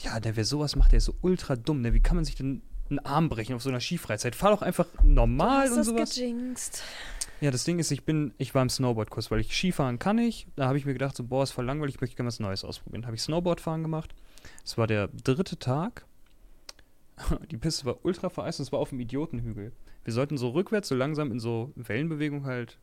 [0.00, 1.82] ja, der wer sowas macht, der ist so ultra dumm.
[1.82, 1.92] Ne?
[1.92, 4.34] Wie kann man sich denn einen Arm brechen auf so einer Skifreizeit?
[4.34, 6.14] Fahr doch einfach normal Hast und das sowas.
[6.14, 6.82] gejinxt.
[7.40, 10.46] Ja, das Ding ist, ich bin, ich war im Snowboardkurs, weil ich Skifahren kann ich.
[10.56, 12.64] Da habe ich mir gedacht, so, boah, ist voll langweilig, ich möchte gerne was Neues
[12.64, 13.06] ausprobieren.
[13.06, 14.14] Habe ich Snowboardfahren gemacht.
[14.64, 16.04] Es war der dritte Tag.
[17.50, 19.72] Die Piste war ultra vereist und es war auf dem Idiotenhügel.
[20.04, 22.78] Wir sollten so rückwärts, so langsam in so Wellenbewegung halt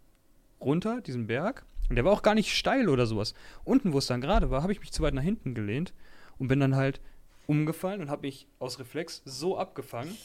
[0.60, 1.66] runter, diesen Berg.
[1.90, 3.34] Und der war auch gar nicht steil oder sowas.
[3.64, 5.94] Unten, wo es dann gerade war, habe ich mich zu weit nach hinten gelehnt
[6.38, 7.00] und bin dann halt
[7.48, 10.16] umgefallen und habe mich aus Reflex so abgefangen.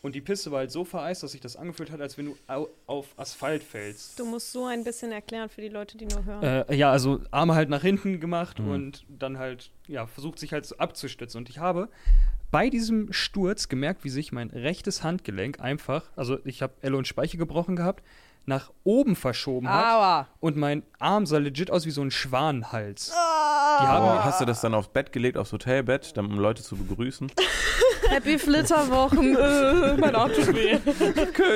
[0.00, 2.36] Und die Piste war halt so vereist, dass sich das angefühlt hat, als wenn du
[2.46, 4.16] au auf Asphalt fällst.
[4.18, 6.42] Du musst so ein bisschen erklären für die Leute, die nur hören.
[6.68, 8.70] Äh, ja, also Arme halt nach hinten gemacht Mhm.
[8.70, 11.38] und dann halt, ja, versucht sich halt so abzustützen.
[11.38, 11.88] Und ich habe
[12.52, 17.08] bei diesem Sturz gemerkt, wie sich mein rechtes Handgelenk einfach, also ich habe Elle und
[17.08, 18.04] Speiche gebrochen gehabt,
[18.48, 20.26] nach oben verschoben hat Aua.
[20.40, 23.12] und mein Arm sah legit aus wie so ein Schwanenhals.
[23.14, 23.78] Ah.
[23.82, 26.76] Die haben hast du das dann aufs Bett gelegt, aufs Hotelbett, dann, um Leute zu
[26.76, 27.30] begrüßen?
[28.08, 29.36] Happy Flitterwochen.
[29.38, 30.78] äh, mein Arm tut weh.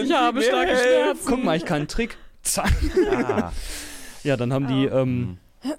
[0.04, 1.24] ich habe starke Schmerzen.
[1.26, 2.16] guck mal, ich kann einen Trick.
[2.42, 2.70] Zack.
[3.10, 3.52] Ah.
[4.24, 5.74] Ja, dann haben die, ähm, Mhm.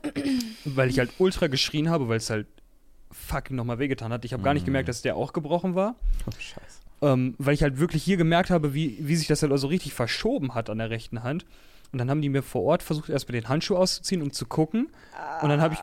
[0.65, 2.48] weil ich halt ultra geschrien habe, weil es halt
[3.11, 4.26] fucking nochmal wehgetan hat.
[4.26, 4.68] Ich habe gar nicht Mhm.
[4.68, 5.95] gemerkt, dass der auch gebrochen war.
[6.27, 6.81] Oh, scheiße.
[7.04, 9.94] Ähm, weil ich halt wirklich hier gemerkt habe, wie, wie sich das halt so richtig
[9.94, 11.46] verschoben hat an der rechten Hand.
[11.92, 14.88] Und dann haben die mir vor Ort versucht, erstmal den Handschuh auszuziehen, um zu gucken.
[15.42, 15.80] Und dann habe ich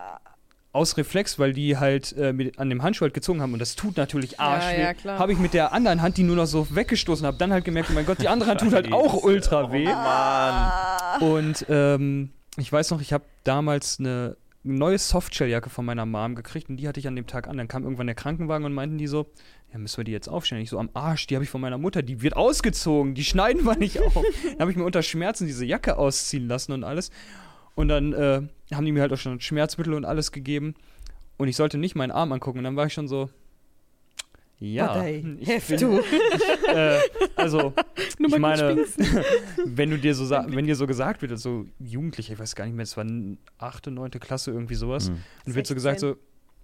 [0.72, 3.74] aus Reflex, weil die halt äh, mit, an dem Handschuh halt gezogen haben und das
[3.74, 5.18] tut natürlich Arsch ja, klar.
[5.18, 7.90] habe ich mit der anderen Hand, die nur noch so weggestoßen habe, dann halt gemerkt,
[7.90, 9.88] oh mein Gott, die andere Hand tut halt auch ultra weh.
[9.88, 11.22] Oh, Mann.
[11.22, 16.68] Und ähm, ich weiß noch, ich habe damals eine neue Softshelljacke von meiner Mom gekriegt
[16.68, 17.56] und die hatte ich an dem Tag an.
[17.56, 19.26] Dann kam irgendwann der Krankenwagen und meinten die so,
[19.72, 20.62] ja, müssen wir die jetzt aufstellen?
[20.62, 23.64] Ich so, am Arsch, die habe ich von meiner Mutter, die wird ausgezogen, die schneiden
[23.64, 24.14] wir nicht auf.
[24.14, 27.10] dann habe ich mir unter Schmerzen diese Jacke ausziehen lassen und alles.
[27.76, 28.42] Und dann äh,
[28.74, 30.74] haben die mir halt auch schon Schmerzmittel und alles gegeben.
[31.36, 32.58] Und ich sollte nicht meinen Arm angucken.
[32.58, 33.30] Und dann war ich schon so,
[34.58, 36.00] ja, ich bin, du.
[36.68, 36.98] äh,
[37.34, 37.72] also
[38.18, 38.84] Nur ich meine,
[39.64, 42.74] wenn du dir so wenn dir so gesagt wird, so Jugendliche, ich weiß gar nicht
[42.76, 43.06] mehr, es war
[43.56, 45.18] achte, neunte Klasse, irgendwie sowas, Mhm.
[45.46, 46.16] und wird so gesagt, so,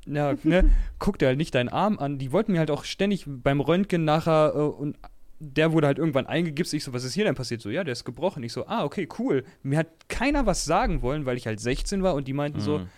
[0.06, 2.18] ja, ne, guck dir halt nicht deinen Arm an.
[2.18, 4.96] Die wollten mir halt auch ständig beim Röntgen nachher äh, und
[5.38, 6.72] der wurde halt irgendwann eingegipst.
[6.72, 7.60] Ich so, was ist hier denn passiert?
[7.60, 8.42] So, ja, der ist gebrochen.
[8.42, 9.44] Ich so, ah, okay, cool.
[9.62, 12.78] Mir hat keiner was sagen wollen, weil ich halt 16 war und die meinten so,
[12.78, 12.88] Mhm.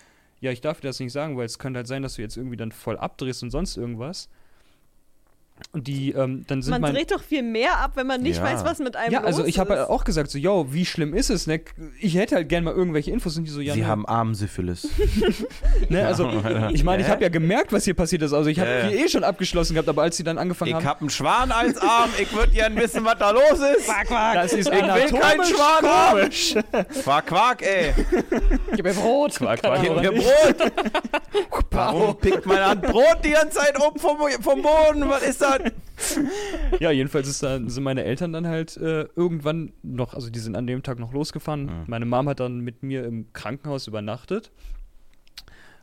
[0.40, 2.36] ja, ich darf dir das nicht sagen, weil es könnte halt sein, dass du jetzt
[2.36, 4.28] irgendwie dann voll abdrehst und sonst irgendwas.
[5.74, 8.44] Die, ähm, dann sind Man mein, dreht doch viel mehr ab, wenn man nicht Ja.
[8.44, 9.80] weiß, was mit einem Ja, also los ich habe ist.
[9.80, 11.60] halt auch gesagt, so, yo, wie schlimm ist es, ne?
[12.00, 14.88] Ich hätte halt gerne mal irgendwelche Infos und die so, ja, Sie ne, haben Armsyphilis.
[15.88, 16.06] ne?
[16.06, 18.32] Also, Ja, ich meine, ich habe ja gemerkt, was hier passiert ist.
[18.32, 18.86] Also ich habe Ja, ja.
[18.88, 21.50] hier eh schon abgeschlossen gehabt, aber als sie dann angefangen Ich haben, hab einen Schwan
[21.52, 23.42] als Arm, ich würde gern wissen, was da los
[23.78, 23.88] ist.
[24.08, 26.20] das ist Ich will keinen anatomisch Schwan haben.
[26.20, 26.54] komisch.
[27.04, 27.94] Quark, Quark, ey.
[28.74, 29.34] Gib mir Brot.
[29.36, 30.72] Quark, Keine Quark, Gib mir Brot.
[31.70, 35.08] Warum pickt meine Hand Brot die ganze Zeit um vom, vom Boden?
[35.08, 36.20] Was ist das?
[36.80, 40.56] Ja, jedenfalls ist dann, sind meine Eltern dann halt äh, irgendwann noch, also die sind
[40.56, 41.64] an dem Tag noch losgefahren.
[41.66, 41.84] Mhm.
[41.86, 44.50] Meine Mom hat dann mit mir im Krankenhaus übernachtet.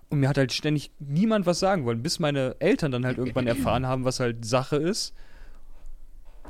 [0.09, 3.47] Und mir hat halt ständig niemand was sagen wollen, bis meine Eltern dann halt irgendwann
[3.47, 5.13] erfahren haben, was halt Sache ist.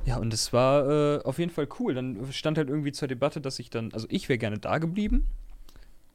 [0.06, 1.94] Ja, und es war äh, auf jeden Fall cool.
[1.94, 5.26] Dann stand halt irgendwie zur Debatte, dass ich dann, also ich wäre gerne da geblieben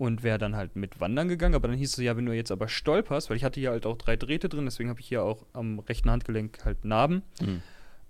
[0.01, 2.51] und wäre dann halt mit wandern gegangen, aber dann hieß es ja, wenn du jetzt
[2.51, 5.23] aber stolperst, weil ich hatte hier halt auch drei Drähte drin, deswegen habe ich hier
[5.23, 7.21] auch am rechten Handgelenk halt Narben.
[7.39, 7.63] Hm.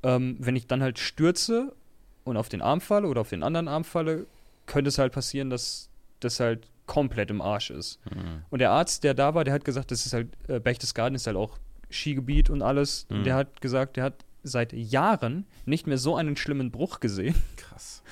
[0.05, 1.75] Ähm, wenn ich dann halt stürze
[2.23, 4.27] und auf den Arm falle oder auf den anderen Arm falle,
[4.67, 5.91] könnte es halt passieren, dass
[6.21, 7.99] das halt komplett im Arsch ist.
[8.09, 8.45] Hm.
[8.51, 11.27] Und der Arzt, der da war, der hat gesagt, das ist halt, äh, Berchtesgaden ist
[11.27, 11.59] halt auch
[11.91, 13.09] Skigebiet und alles.
[13.09, 13.17] Mhm.
[13.17, 17.35] Und der hat gesagt, der hat seit Jahren nicht mehr so einen schlimmen Bruch gesehen.
[17.57, 18.05] Krass.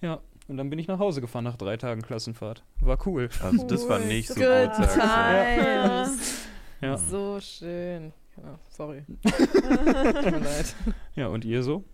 [0.00, 0.20] Ja.
[0.48, 2.62] Und dann bin ich nach Hause gefahren nach drei Tagen Klassenfahrt.
[2.80, 3.28] War cool.
[3.42, 4.44] Also das war nicht so gut.
[4.44, 6.42] Times.
[6.82, 6.98] Ja.
[6.98, 8.12] So schön.
[8.36, 9.02] Ja, sorry.
[9.24, 10.76] Tut mir leid.
[11.14, 11.84] Ja, und ihr so?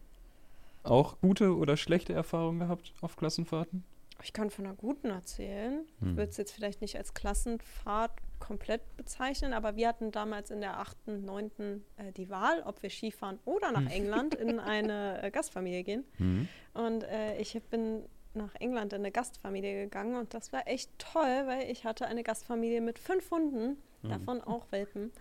[0.83, 3.85] Auch gute oder schlechte Erfahrungen gehabt auf Klassenfahrten?
[4.25, 5.85] Ich kann von einer guten erzählen.
[6.01, 6.17] Ich Hm.
[6.17, 8.11] würde es jetzt vielleicht nicht als Klassenfahrt
[8.41, 11.51] komplett bezeichnen, aber wir hatten damals in der 8., 9.
[11.97, 16.05] Äh, die Wahl, ob wir Skifahren oder nach England in eine äh, Gastfamilie gehen.
[16.17, 16.49] Hm.
[16.75, 18.03] Und äh, ich bin
[18.35, 22.23] nach England in eine Gastfamilie gegangen und das war echt toll, weil ich hatte eine
[22.23, 25.13] Gastfamilie mit fünf Hunden, davon auch Welpen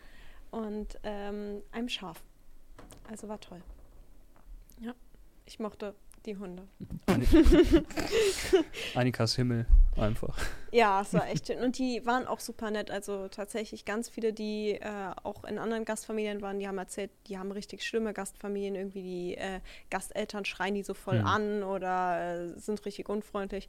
[0.49, 2.23] und ähm, einem Schaf.
[3.09, 3.61] Also war toll.
[4.79, 4.93] Ja,
[5.45, 5.93] ich mochte
[6.25, 6.67] die Hunde.
[8.95, 9.65] Annikas Himmel,
[9.97, 10.38] einfach.
[10.72, 11.59] Ja, es war echt schön.
[11.59, 12.91] Und die waren auch super nett.
[12.91, 17.38] Also tatsächlich ganz viele, die äh, auch in anderen Gastfamilien waren, die haben erzählt, die
[17.38, 18.76] haben richtig schlimme Gastfamilien.
[18.76, 19.59] Irgendwie die äh,
[19.89, 21.26] Gasteltern schreien die so voll Mhm.
[21.27, 23.68] an oder äh, sind richtig unfreundlich.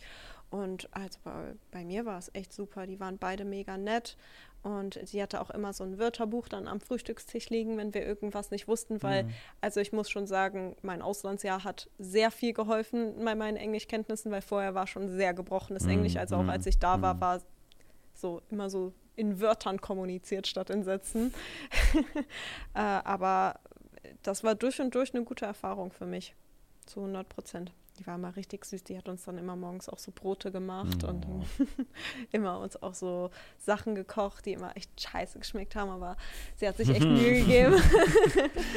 [0.53, 2.87] Und also bei, bei mir war es echt super.
[2.87, 4.19] Die waren beide mega nett.
[4.63, 8.51] Und sie hatte auch immer so ein Wörterbuch dann am Frühstückstisch liegen, wenn wir irgendwas
[8.53, 9.29] nicht wussten, weil,
[9.61, 14.43] also ich muss schon sagen, mein Auslandsjahr hat sehr viel geholfen bei meinen Englischkenntnissen, weil
[14.43, 16.17] vorher war schon sehr gebrochenes Mhm, Englisch.
[16.17, 17.21] Also auch mhm, als ich da war, mhm.
[17.21, 17.41] war
[18.15, 21.35] so immer so in Wörtern kommuniziert statt in Sätzen.
[22.75, 23.59] äh, aber
[24.23, 26.37] das war durch und durch eine gute Erfahrung für mich.
[26.87, 27.73] Zu 100 Prozent.
[27.99, 28.85] Die war immer richtig süß.
[28.85, 31.45] Die hat uns dann immer morgens auch so Brote gemacht und Oh.
[32.33, 36.17] immer uns auch so Sachen gekocht, die immer echt scheiße geschmeckt haben, aber
[36.57, 37.77] sie hat sich echt Mühe gegeben.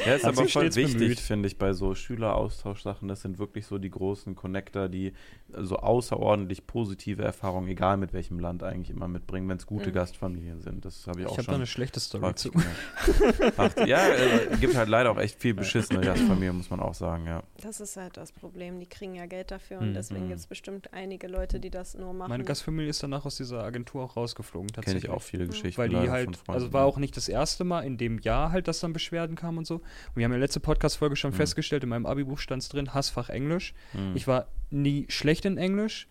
[0.06, 3.08] Ja, ist Hat aber voll wichtig, finde ich, bei so Schüleraustauschsachen.
[3.08, 5.12] Das sind wirklich so die großen Connector, die
[5.56, 9.94] so außerordentlich positive Erfahrungen, egal mit welchem Land, eigentlich immer mitbringen, wenn es gute Mhm.
[9.94, 10.84] Gastfamilien sind.
[10.84, 11.54] Das habe ich Ich auch habe da schon.
[11.56, 12.50] eine schlechte Story zu.
[13.56, 17.26] Ach, ja, äh, gibt halt leider auch echt viel beschissene Gastfamilien, muss man auch sagen,
[17.26, 17.42] ja.
[17.62, 18.78] Das ist halt das Problem.
[18.80, 19.94] Die kriegen ja Geld dafür und Mhm.
[19.94, 22.28] deswegen gibt es bestimmt einige Leute, die das nur machen.
[22.30, 25.04] Meine Gastfamilie ist danach aus dieser Agentur auch rausgeflogen, Kenne tatsächlich.
[25.04, 25.80] ich auch viele Geschichten.
[25.80, 28.80] Weil die halt, also war auch nicht das erste Mal in dem Jahr halt, dass
[28.80, 29.76] dann Beschwerden kamen und so.
[29.76, 29.82] Und
[30.16, 31.36] wir haben ja letzte Podcast-Folge schon Mhm.
[31.36, 33.74] festgestellt, in meinem Abi-Buch stand es drin, Hassfach Englisch.
[33.92, 34.12] Mhm.
[34.16, 36.08] Ich war nie schlecht in Englisch,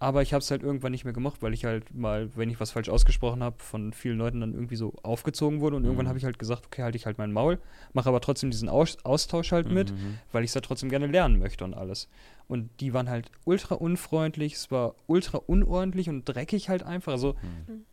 [0.00, 2.60] aber ich habe es halt irgendwann nicht mehr gemocht, weil ich halt mal, wenn ich
[2.60, 5.76] was falsch ausgesprochen habe, von vielen Leuten dann irgendwie so aufgezogen wurde.
[5.76, 6.10] Und irgendwann Mhm.
[6.10, 7.58] habe ich halt gesagt, okay, halte ich halt mein Maul,
[7.94, 10.18] mache aber trotzdem diesen Aus Austausch halt mit, Mhm.
[10.30, 12.08] weil ich es ja trotzdem gerne lernen möchte und alles.
[12.46, 17.12] Und die waren halt ultra unfreundlich, es war ultra unordentlich und dreckig halt einfach.
[17.12, 17.84] Also Mhm.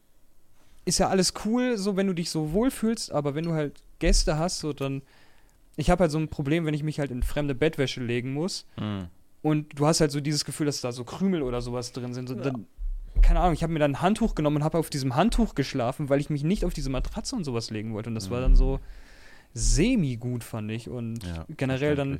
[0.85, 4.37] ist ja alles cool, so wenn du dich so wohlfühlst, aber wenn du halt Gäste
[4.37, 5.01] hast, so dann.
[5.77, 8.65] Ich habe halt so ein Problem, wenn ich mich halt in fremde Bettwäsche legen muss
[8.79, 9.07] Mhm.
[9.45, 12.27] Und du hast halt so dieses Gefühl, dass da so Krümel oder sowas drin sind.
[12.27, 12.41] So, Ja.
[12.41, 12.65] dann,
[13.21, 16.09] keine Ahnung, ich habe mir dann ein Handtuch genommen und habe auf diesem Handtuch geschlafen,
[16.09, 18.09] weil ich mich nicht auf diese Matratze und sowas legen wollte.
[18.09, 18.79] Und das war dann so
[19.53, 20.89] semi-gut, fand ich.
[20.89, 22.19] Und Ja, generell dann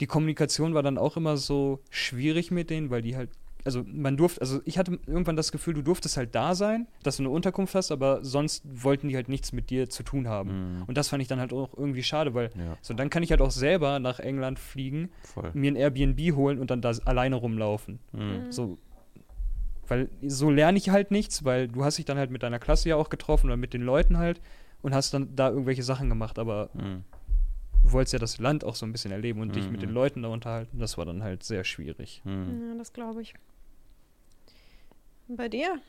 [0.00, 3.30] die Kommunikation war dann auch immer so schwierig mit denen, weil die halt,
[3.64, 7.16] also man durfte, also ich hatte irgendwann das Gefühl, du durftest halt da sein, dass
[7.18, 10.78] du eine Unterkunft hast, aber sonst wollten die halt nichts mit dir zu tun haben.
[10.78, 10.82] Mhm.
[10.86, 13.30] Und das fand ich dann halt auch irgendwie schade, weil Ja, so dann kann ich
[13.30, 15.50] halt auch selber nach England fliegen, voll.
[15.54, 17.98] mir ein Airbnb holen und dann da alleine rumlaufen.
[18.12, 18.50] Mhm.
[18.50, 18.78] So.
[19.88, 22.88] Weil so lerne ich halt nichts, weil du hast dich dann halt mit deiner Klasse
[22.88, 24.40] ja auch getroffen oder mit den Leuten halt
[24.82, 27.02] und hast dann da irgendwelche Sachen gemacht, aber Mhm.
[27.82, 29.86] du wolltest ja das Land auch so ein bisschen erleben und dich mit Mhm.
[29.86, 30.78] den Leuten da unterhalten.
[30.78, 32.22] Das war dann halt sehr schwierig.
[32.24, 32.68] Mhm.
[32.70, 33.34] Ja, das glaube ich.
[35.30, 35.80] Und bei dir?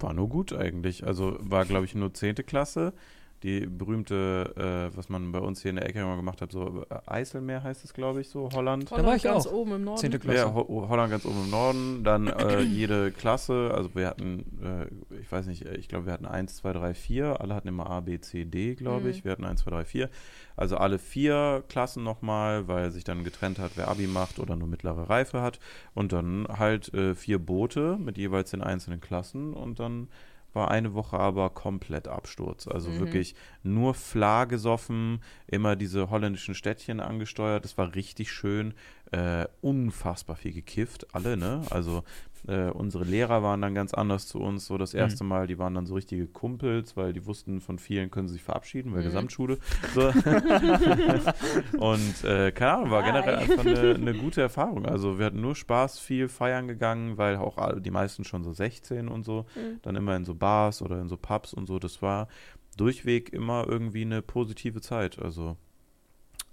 [0.00, 1.06] War nur gut eigentlich.
[1.06, 2.34] Also war, glaube ich, nur 10.
[2.34, 2.92] Klasse.
[3.42, 6.84] Die berühmte, äh, was man bei uns hier in der Ecke immer gemacht hat, so
[6.90, 8.90] äh, Eiselmeer heißt es, glaube ich, so Holland.
[8.90, 9.52] Holland war ich ganz auch.
[9.52, 9.98] oben im Norden.
[10.00, 10.38] Zehnte Klasse.
[10.38, 12.04] Ja, Ho Holland ganz oben im Norden.
[12.04, 16.26] Dann äh, jede Klasse, also wir hatten, äh, ich weiß nicht, ich glaube, wir hatten
[16.26, 17.40] 1, 2, 3, 4.
[17.40, 19.10] Alle hatten immer A, B, C, D, glaube Mhm.
[19.10, 19.24] ich.
[19.24, 20.10] Wir hatten 1, 2, 3, 4.
[20.56, 24.68] Also alle vier Klassen nochmal, weil sich dann getrennt hat, wer Abi macht oder nur
[24.68, 25.58] mittlere Reife hat.
[25.94, 29.54] Und dann halt äh, vier Boote mit jeweils den einzelnen Klassen.
[29.54, 30.08] Und dann
[30.52, 32.66] war eine Woche aber komplett Absturz.
[32.66, 32.98] Also Mhm.
[33.00, 37.64] wirklich nur Fla gesoffen, immer diese holländischen Städtchen angesteuert.
[37.64, 38.74] Das war richtig schön.
[39.12, 41.62] Äh, unfassbar viel gekifft, alle, ne?
[41.70, 42.04] Also
[42.48, 44.66] äh, unsere Lehrer waren dann ganz anders zu uns.
[44.66, 48.10] So das erste Mal, die waren dann so richtige Kumpels, weil die wussten, von vielen
[48.10, 49.04] können sie sich verabschieden, weil Mhm.
[49.04, 49.58] Gesamtschule.
[49.94, 50.08] So.
[51.78, 54.86] Und äh, keine Ahnung, war generell einfach eine, eine gute Erfahrung.
[54.86, 58.52] Also wir hatten nur Spaß, viel feiern gegangen, weil auch alle, die meisten schon so
[58.52, 59.80] 16 und so, Mhm.
[59.82, 61.78] dann immer in so Bars oder in so Pubs und so.
[61.78, 62.28] Das war
[62.76, 65.18] durchweg immer irgendwie eine positive Zeit.
[65.18, 65.56] Also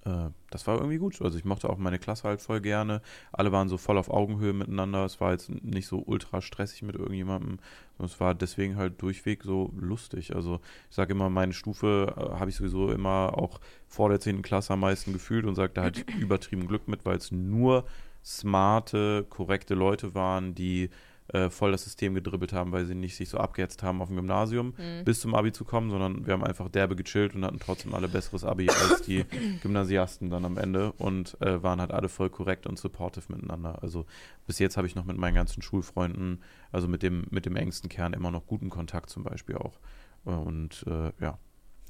[0.08, 1.22] äh, das war irgendwie gut.
[1.22, 3.02] Also ich mochte auch meine Klasse halt voll gerne.
[3.34, 5.04] Alle waren so voll auf Augenhöhe miteinander.
[5.04, 7.60] Es war jetzt nicht so ultra stressig mit irgendjemandem.
[8.00, 10.36] Es war deswegen halt durchweg so lustig.
[10.36, 14.42] Also ich sage immer, meine Stufe äh, habe ich sowieso immer auch vor der 10.
[14.42, 17.86] Klasse am meisten gefühlt und sage, da hatte ich übertrieben Glück mit, weil es nur
[18.24, 20.90] smarte, korrekte Leute waren, die
[21.34, 24.16] äh, voll das System gedribbelt haben, weil sie nicht sich so abgehetzt haben auf dem
[24.18, 25.04] Gymnasium Mhm.
[25.04, 28.08] bis zum Abi zu kommen, sondern wir haben einfach derbe gechillt und hatten trotzdem alle
[28.08, 29.24] besseres Abi als die
[29.62, 33.82] Gymnasiasten dann am Ende und äh, waren halt alle voll korrekt und supportive miteinander.
[33.84, 34.06] Also
[34.46, 36.42] bis jetzt habe ich noch mit meinen ganzen Schulfreunden,
[36.72, 39.80] also mit dem, mit dem engsten Kern immer noch guten Kontakt zum Beispiel auch.
[40.26, 41.38] Äh, Und äh, ja,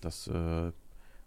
[0.01, 0.71] das äh,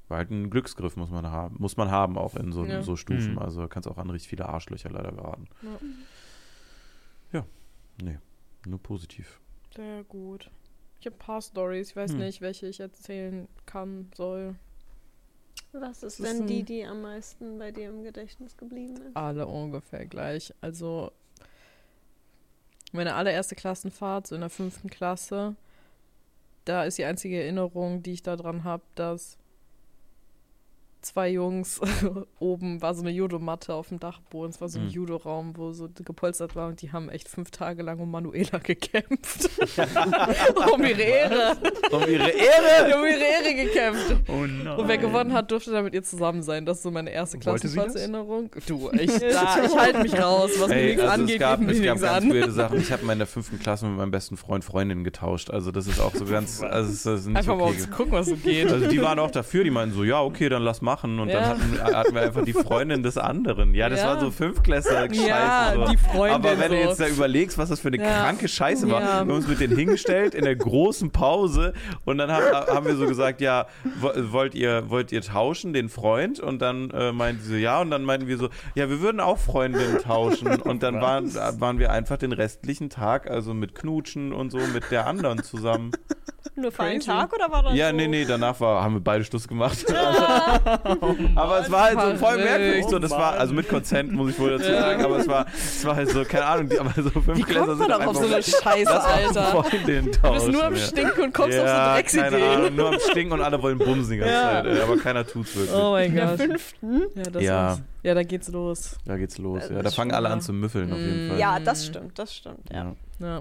[0.09, 2.83] war halt ein Glücksgriff, muss man haben, muss man haben, auch in so, Ja.
[2.83, 3.35] so Stufen.
[3.35, 3.39] Mhm.
[3.39, 5.47] Also kannst auch an richtig viele Arschlöcher leider geraten.
[8.03, 8.19] Nee,
[8.67, 9.41] nur positiv.
[9.75, 10.51] Sehr gut.
[11.01, 11.91] Ich habe ein paar Stories.
[11.91, 12.19] Ich weiß Hm.
[12.19, 14.57] nicht, welche ich erzählen kann, soll.
[15.73, 19.17] Was ist Das ist denn die, die am meisten bei dir im Gedächtnis geblieben ist?
[19.17, 20.53] Alle ungefähr gleich.
[20.61, 21.13] Also
[22.93, 25.55] meine allererste Klassenfahrt, so in der fünften Klasse,
[26.65, 29.39] da ist die einzige Erinnerung, die ich daran habe, dass
[31.03, 31.81] zwei Jungs
[32.39, 34.51] oben war so eine Judomatte auf dem Dachboden.
[34.51, 34.91] Es war so ein Mhm.
[34.91, 39.51] Judoraum, wo so gepolstert war und die haben echt fünf Tage lang um Manuela gekämpft.
[40.75, 41.57] um ihre Ehre.
[41.91, 42.97] Um ihre Ehre!
[42.97, 44.17] um ihre Ehre gekämpft.
[44.29, 44.67] Oh nein.
[44.79, 46.67] Und wer gewonnen hat, durfte dann mit ihr zusammen sein.
[46.67, 47.45] Das ist so meine erste das?
[47.45, 48.51] Klassenfahrtserinnerung.
[48.67, 50.51] Du, ich, da, ich halte mich raus.
[50.59, 52.31] Was mir Ey, nichts also angeht, es gab, mir es gab nichts ganz an.
[52.33, 52.81] weirde Sachen.
[52.81, 55.51] Ich habe mal in der fünften Klasse mit meinem besten Freund Freundinnen getauscht.
[55.51, 57.73] Also das ist auch so ganz, also es ist nicht Einfach mal okay.
[57.75, 58.71] um zu gucken, was so geht.
[58.71, 61.19] Also die waren auch dafür, die meinten so, ja, okay, dann lass machen.
[61.21, 61.41] Und Ja.
[61.41, 61.49] dann
[61.81, 63.75] hatten, hatten wir einfach die Freundin des anderen.
[63.75, 64.07] Ja, das Ja.
[64.09, 65.29] war so Fünfklässler-Scheiße.
[65.29, 65.85] Ja, so.
[65.91, 66.75] die Freundin Aber wenn so.
[66.75, 69.61] du jetzt da überlegst, was das für eine kranke Scheiße war, wir haben uns mit
[69.61, 71.73] denen hingestellt in der großen Pause
[72.05, 73.67] und dann haben, haben wir so gesagt, ja,
[74.01, 76.41] wo- wollt ihr, wollt ihr tauschen, den Freund?
[76.41, 77.81] Und dann äh, meinten sie so, ja.
[77.81, 80.49] Und dann meinten wir so, ja, wir würden auch Freundinnen tauschen.
[80.63, 84.91] Und dann waren, waren wir einfach den restlichen Tag, also mit Knutschen und so, mit
[84.91, 85.93] der anderen zusammen.
[86.57, 87.01] Nur für einen.
[87.01, 87.97] Tag oder war das Ja, so?
[87.97, 89.85] nee, nee, danach war, haben wir beide Schluss gemacht.
[91.35, 92.85] aber es war halt so voll merkwürdig.
[92.89, 95.85] So, das war, also mit Konsent, muss ich wohl dazu sagen, aber es war, es
[95.85, 98.17] war halt so, keine Ahnung, die, aber so fünf kommt sind man dann doch auf
[98.17, 99.65] so eine Scheiße, Alter?
[100.23, 100.77] Du bist nur am.
[100.77, 102.77] Stinken und kommst ja, auf so Drecksideen.
[102.77, 104.43] Nur am Stinken und alle wollen bumsen die ganze Ja.
[104.63, 105.75] Zeit, ey, aber keiner tut's wirklich.
[105.77, 106.41] Oh mein In der Gott.
[106.41, 107.03] fünften?
[107.15, 107.55] Ja, das Ja.
[107.69, 107.83] war's.
[108.03, 108.97] Ja, da geht's los.
[109.05, 109.63] Da geht's los.
[109.69, 111.29] Ja, da das fangen alle an zu müffeln auf jeden Mm.
[111.31, 111.39] Fall.
[111.39, 112.95] Ja, das stimmt, das stimmt, ja.
[113.19, 113.41] Ja.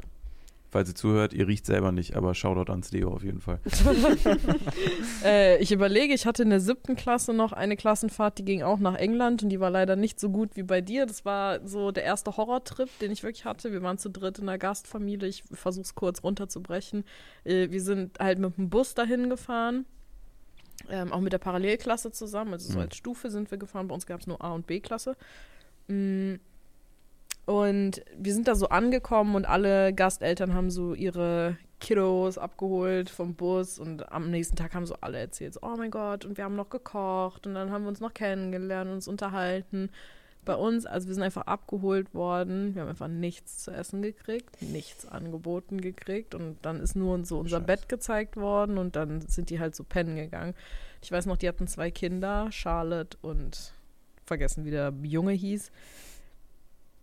[0.71, 3.59] Falls ihr zuhört, ihr riecht selber nicht, aber Shoutout ans Leo auf jeden Fall.
[5.23, 8.79] Äh, ich überlege, ich hatte in der siebten Klasse noch eine Klassenfahrt, die ging auch
[8.79, 11.05] nach England und die war leider nicht so gut wie bei dir.
[11.05, 13.71] Das war so der erste Horrortrip, den ich wirklich hatte.
[13.73, 15.27] Wir waren zu dritt in einer Gastfamilie.
[15.27, 17.03] Ich versuche es kurz runterzubrechen.
[17.43, 19.85] Äh, wir sind halt mit dem Bus dahin gefahren.
[20.89, 22.53] Ähm, auch mit der Parallelklasse zusammen.
[22.53, 22.83] Also so Mhm.
[22.85, 23.87] als Stufe sind wir gefahren.
[23.89, 25.17] Bei uns gab es nur A- und B-Klasse.
[25.89, 26.35] Mm.
[27.49, 33.34] Und wir sind da so angekommen und alle Gasteltern haben so ihre Kiddos abgeholt vom
[33.34, 36.43] Bus und am nächsten Tag haben so alle erzählt, so, oh mein Gott, und wir
[36.43, 39.89] haben noch gekocht und dann haben wir uns noch kennengelernt und uns unterhalten.
[40.45, 44.61] Bei uns, also wir sind einfach abgeholt worden, wir haben einfach nichts zu essen gekriegt,
[44.61, 47.65] nichts angeboten gekriegt und dann ist nur so unser Scheiße.
[47.65, 50.53] Bett gezeigt worden und dann sind die halt so pennen gegangen.
[51.01, 53.73] Ich weiß noch, die hatten zwei Kinder, Charlotte und
[54.27, 55.71] vergessen, wie der Junge hieß.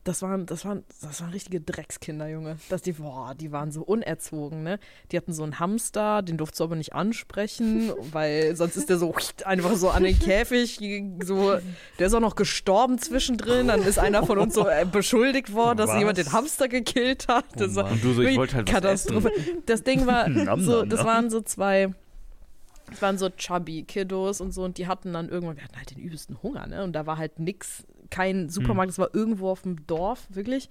[0.06, 2.58] Das waren, das waren, das waren richtige Dreckskinder, Junge.
[2.68, 4.78] Das, die, boah, die waren so unerzogen, ne?
[5.10, 8.98] Die hatten so einen Hamster, den durfst du aber nicht ansprechen, weil sonst ist der
[8.98, 9.12] so
[9.44, 10.78] einfach so an den Käfig,
[11.24, 11.56] so,
[11.98, 13.66] der ist auch noch gestorben zwischendrin.
[13.66, 15.98] Dann ist einer von uns so äh, beschuldigt worden, dass Was?
[15.98, 17.44] jemand den Hamster gekillt hat.
[17.56, 19.32] Das war Und du so, ich wollte halt was Katastrophe.
[19.66, 20.30] Das Ding war
[20.60, 21.92] so, das waren so zwei
[22.90, 25.90] Es waren so chubby Kiddos und so und die hatten dann irgendwann, wir hatten halt
[25.90, 26.84] den übelsten Hunger, ne?
[26.84, 30.70] Und da war halt nix, kein Supermarkt, es war irgendwo auf dem Dorf, wirklich.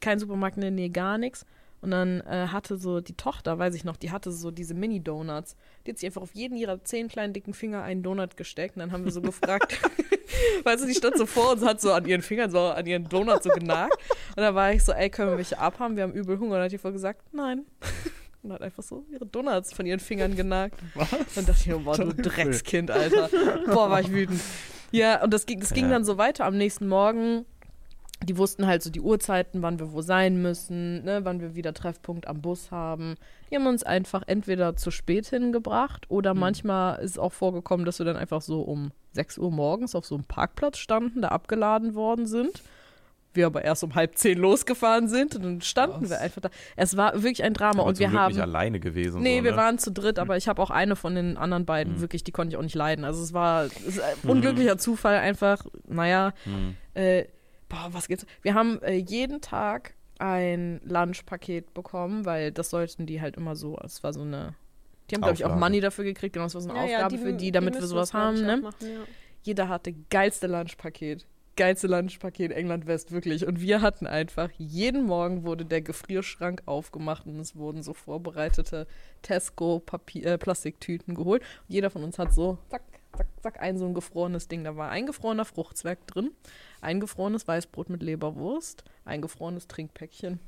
[0.00, 1.46] Kein Supermarkt in der Nähe, gar nichts.
[1.80, 5.54] Und dann äh, hatte so die Tochter, weiß ich noch, die hatte so diese Mini-Donuts.
[5.84, 8.76] Die hat sich einfach auf jeden ihrer zehn kleinen dicken Finger einen Donut gesteckt.
[8.76, 9.78] Und dann haben wir so gefragt,
[10.64, 13.08] weißt du, die stand so vor uns, hat so an ihren Fingern, so an ihren
[13.08, 13.94] Donut so genagt.
[14.36, 15.96] Und da war ich so, ey, können wir welche abhaben?
[15.96, 16.52] Wir haben übel Hunger.
[16.52, 17.64] Und dann hat die voll gesagt, nein.
[18.44, 20.78] Und hat einfach so ihre Donuts von ihren Fingern genagt.
[20.94, 21.08] Was?
[21.34, 23.30] Dann dachte ich, mir, boah, du Dreckskind, Alter.
[23.66, 24.38] Boah, war ich wütend.
[24.92, 25.92] Ja, und das ging, das ging Ja.
[25.92, 27.46] dann so weiter am nächsten Morgen.
[28.22, 31.72] Die wussten halt so die Uhrzeiten, wann wir wo sein müssen, ne, wann wir wieder
[31.74, 33.16] Treffpunkt am Bus haben.
[33.50, 38.06] Die haben uns einfach entweder zu spät hingebracht oder manchmal ist auch vorgekommen, dass wir
[38.06, 42.26] dann einfach so um 6 Uhr morgens auf so einem Parkplatz standen, da abgeladen worden
[42.26, 42.62] sind.
[43.34, 46.50] Wir aber erst um halb zehn losgefahren sind und dann standen wir einfach da.
[46.76, 48.32] Es war wirklich ein Drama Aber und zum wir Glück haben.
[48.32, 49.22] nicht alleine gewesen.
[49.22, 49.56] Nee, so, wir ne?
[49.56, 52.54] waren zu dritt, aber ich habe auch eine von den anderen beiden, wirklich, die konnte
[52.54, 53.04] ich auch nicht leiden.
[53.04, 56.76] Also es war es ist ein unglücklicher Zufall einfach, naja, Hm.
[56.94, 57.24] äh,
[57.68, 58.24] boah, was geht's?
[58.42, 63.76] Wir haben äh, jeden Tag ein Lunchpaket bekommen, weil das sollten die halt immer so,
[63.84, 64.54] es war so eine,
[65.10, 65.56] die haben, glaube ich, auch.
[65.56, 68.14] Money dafür gekriegt, genau, es war so eine Aufgabe für die, damit wir müssen sowas
[68.14, 68.58] haben, ne?
[68.58, 69.00] Machen, ja.
[69.42, 71.26] Jeder hatte geilste Lunchpaket.
[71.56, 73.46] Geilste Lunchpaket England West, wirklich.
[73.46, 78.88] Und wir hatten einfach, jeden Morgen wurde der Gefrierschrank aufgemacht und es wurden so vorbereitete
[79.22, 81.42] Tesco-Plastiktüten geholt.
[81.42, 82.82] Und jeder von uns hat so, zack,
[83.16, 84.64] zack, zack, ein so ein gefrorenes Ding.
[84.64, 86.32] Da war eingefrorener Fruchtzwerg drin,
[86.80, 90.40] eingefrorenes Weißbrot mit Leberwurst, eingefrorenes Trinkpäckchen.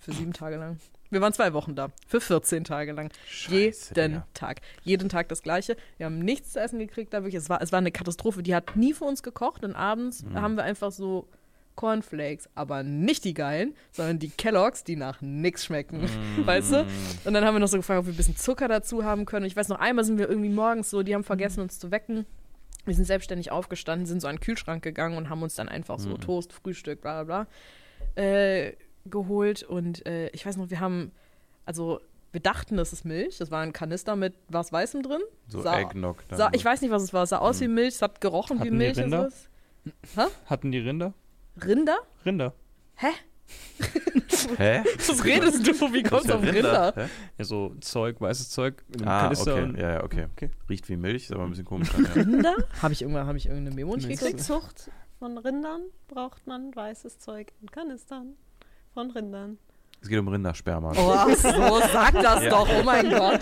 [0.00, 0.78] Für sieben Tage lang.
[1.10, 1.88] Wir waren zwei Wochen da.
[2.06, 3.10] Für 14 Tage lang.
[3.26, 4.26] Scheiße, Jeden Digga.
[4.34, 4.60] Tag.
[4.84, 5.76] Jeden Tag das Gleiche.
[5.96, 7.12] Wir haben nichts zu essen gekriegt.
[7.14, 7.34] Da wirklich.
[7.36, 8.42] Es, war, es war eine Katastrophe.
[8.42, 9.64] Die hat nie für uns gekocht.
[9.64, 10.34] Und abends Mhm.
[10.40, 11.26] haben wir einfach so
[11.76, 16.00] Cornflakes, aber nicht die geilen, sondern die Kelloggs, die nach nichts schmecken.
[16.02, 16.46] Mhm.
[16.46, 16.86] Weißt du?
[17.24, 19.46] Und dann haben wir noch so gefragt, ob wir ein bisschen Zucker dazu haben können.
[19.46, 22.26] Ich weiß noch, einmal sind wir irgendwie morgens so, die haben vergessen, uns zu wecken.
[22.84, 25.98] Wir sind selbstständig aufgestanden, sind so an den Kühlschrank gegangen und haben uns dann einfach
[26.00, 26.20] so Mhm.
[26.20, 27.44] Toast, Frühstück, bla bla
[28.16, 28.72] bla, äh,
[29.10, 29.62] geholt.
[29.62, 31.12] Und äh, ich weiß noch, wir haben,
[31.64, 32.00] also
[32.32, 33.38] wir dachten, das ist Milch.
[33.38, 35.20] Das war ein Kanister mit was Weißem drin.
[35.48, 36.24] So Sah- Eggnog.
[36.28, 37.22] dann Sah, ich weiß nicht, was es war.
[37.22, 37.64] Es sah aus Mhm.
[37.64, 38.96] wie Milch, es hat gerochen wie Hatten die Milch.
[38.98, 39.30] und Rinder?
[40.46, 41.14] Hatten die Rinder?
[41.64, 41.98] Rinder?
[42.26, 42.54] Rinder.
[42.96, 43.08] Hä?
[44.58, 44.82] Hä?
[45.06, 45.72] Was redest du?
[45.92, 46.92] Wie kommst du auf Rinder?
[46.94, 47.06] Hä?
[47.38, 49.62] Ja, so Zeug, weißes Zeug Ah, Kanister okay.
[49.62, 50.26] und Ja, ja, okay.
[50.32, 50.50] Okay.
[50.68, 51.88] Riecht wie Milch, ist aber ein bisschen komisch.
[51.90, 52.12] Dann, ja.
[52.12, 52.54] Rinder?
[52.82, 54.40] Habe ich irgendwann, habe ich irgendeine Memo nicht gekriegt?
[54.40, 58.36] Zucht von Rindern braucht man weißes Zeug in Kanistern
[58.98, 59.58] von Rindern.
[60.00, 60.92] Es geht um Rindersperma.
[60.96, 62.50] Oh, ach so, sag das Ja.
[62.50, 63.40] doch, oh mein Gott.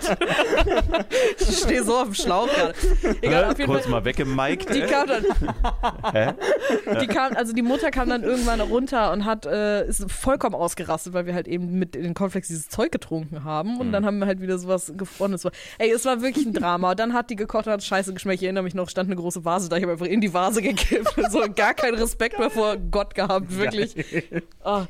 [1.39, 2.73] Ich stehe so auf dem Schlauch gerade.
[3.21, 3.91] Egal, auf jeden Kurz Fall.
[3.91, 4.73] mal weggemiked.
[4.73, 5.23] Die kam dann,
[6.11, 6.33] Hä?
[6.99, 11.13] die kam, also die Mutter kam dann irgendwann runter und hat, äh, ist vollkommen ausgerastet,
[11.13, 13.79] weil wir halt eben mit den Cornflakes dieses Zeug getrunken haben.
[13.79, 13.91] Und Mhm.
[13.91, 15.43] dann haben wir halt wieder sowas gefrorenes.
[15.43, 15.51] So.
[15.77, 16.95] Ey, es war wirklich ein Drama.
[16.95, 18.41] Dann hat die gekocht und hat scheiße geschmeckt.
[18.41, 19.77] Ich erinnere mich noch, stand eine große Vase da.
[19.77, 21.13] Ich habe einfach in die Vase gekippt.
[21.29, 23.95] So gar keinen Respekt mehr vor Gott gehabt, wirklich.
[24.63, 24.83] Oh.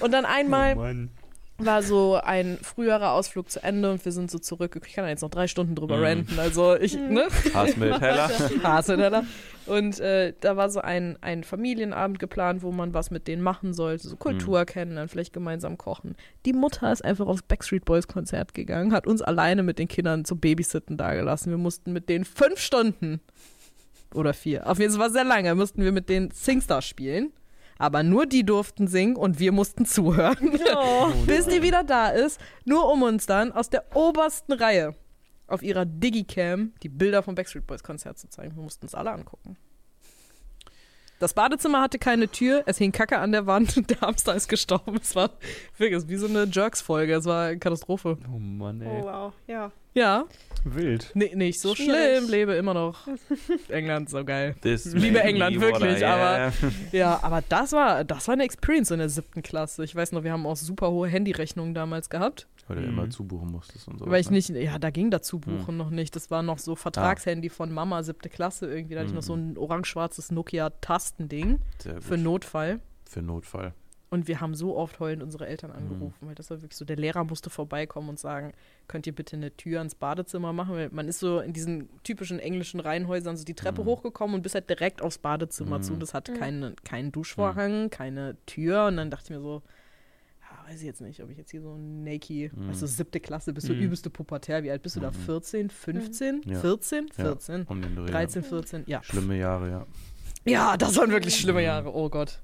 [0.00, 1.13] Und dann einmal Oh.
[1.58, 4.76] War so ein früherer Ausflug zu Ende und wir sind so zurück.
[4.84, 6.02] Ich kann da jetzt noch drei Stunden drüber Mhm.
[6.04, 6.38] ranten.
[6.40, 7.28] Also ich, ne?
[7.54, 8.28] Hass mit Heller.
[8.64, 9.24] Haselteller.
[9.66, 13.72] Und äh, da war so ein, ein Familienabend geplant, wo man was mit denen machen
[13.72, 14.08] sollte.
[14.08, 14.66] So Kultur Mhm.
[14.66, 16.16] kennenlernen, vielleicht gemeinsam kochen.
[16.44, 20.24] Die Mutter ist einfach aufs Backstreet Boys Konzert gegangen, hat uns alleine mit den Kindern
[20.24, 21.50] zum Babysitten dagelassen.
[21.50, 23.20] Wir mussten mit denen fünf Stunden
[24.12, 27.32] oder vier, auf jeden Fall sehr lange, mussten wir mit denen Singstar spielen.
[27.84, 30.58] Aber nur die durften singen und wir mussten zuhören.
[30.76, 31.12] Oh.
[31.26, 34.94] bis die wieder da ist, nur um uns dann aus der obersten Reihe
[35.46, 38.56] auf ihrer Digicam die Bilder vom Backstreet Boys Konzert zu zeigen.
[38.56, 39.56] Wir mussten es alle angucken.
[41.20, 44.48] Das Badezimmer hatte keine Tür, es hing Kacke an der Wand und der Hamster ist
[44.48, 44.98] gestorben.
[45.00, 45.30] Es war
[45.76, 47.14] wirklich wie so eine Jerks-Folge.
[47.14, 48.16] Es war eine Katastrophe.
[48.32, 49.02] Oh Mann, ey.
[49.02, 49.70] Oh wow, ja.
[49.94, 50.24] Ja,
[50.64, 51.10] Wild.
[51.14, 51.92] nee, nicht so Schwierig.
[52.18, 53.06] schlimm, lebe immer noch.
[53.68, 54.56] England, so geil.
[54.62, 56.52] This Liebe England, wirklich, I aber- am.
[56.92, 59.84] Ja, aber das war, das war eine Experience in der siebten Klasse.
[59.84, 62.48] Ich weiß noch, wir haben auch super hohe Handyrechnungen damals gehabt.
[62.66, 62.88] Weil du Mhm.
[62.88, 64.06] immer zubuchen musstest und so.
[64.06, 65.76] Weil ich nicht, ja, da ging dazu buchen Hm.
[65.76, 66.16] noch nicht.
[66.16, 68.94] Das war noch so Vertragshandy von Mama, siebte Klasse irgendwie.
[68.94, 71.60] Da hatte ich noch so ein orange-schwarzes Nokia-Tastending
[72.00, 72.80] für Notfall.
[73.06, 73.74] Für Notfall.
[74.14, 75.76] Und wir haben so oft heulend unsere Eltern Mhm.
[75.76, 78.52] angerufen, weil das war wirklich so, der Lehrer musste vorbeikommen und sagen,
[78.86, 80.74] könnt ihr bitte eine Tür ins Badezimmer machen?
[80.76, 83.86] Weil man ist so in diesen typischen englischen Reihenhäusern so die Treppe Mhm.
[83.86, 85.82] hochgekommen und bis halt direkt aufs Badezimmer Mhm.
[85.82, 85.96] zu.
[85.96, 86.36] Das hatte Mhm.
[86.36, 88.86] keinen, keinen Duschvorhang, keine Tür.
[88.86, 89.62] Und dann dachte ich mir so,
[90.42, 92.68] ja, weiß ich jetzt nicht, ob ich jetzt hier so ein Nike, Mhm.
[92.78, 93.80] du, siebte Klasse, bist du Mhm.
[93.80, 94.62] übelste Pubertär.
[94.62, 95.10] Wie alt bist du da?
[95.10, 95.14] Mhm.
[95.14, 96.60] 14, 15, Ja.
[96.60, 97.24] 14, Ja.
[97.24, 98.06] 14, Um den Dreh.
[98.06, 99.02] 13, 14, ja.
[99.02, 99.86] Schlimme Jahre, ja.
[100.46, 101.64] Ja, das waren wirklich schlimme Mhm.
[101.66, 102.40] Jahre, oh Gott.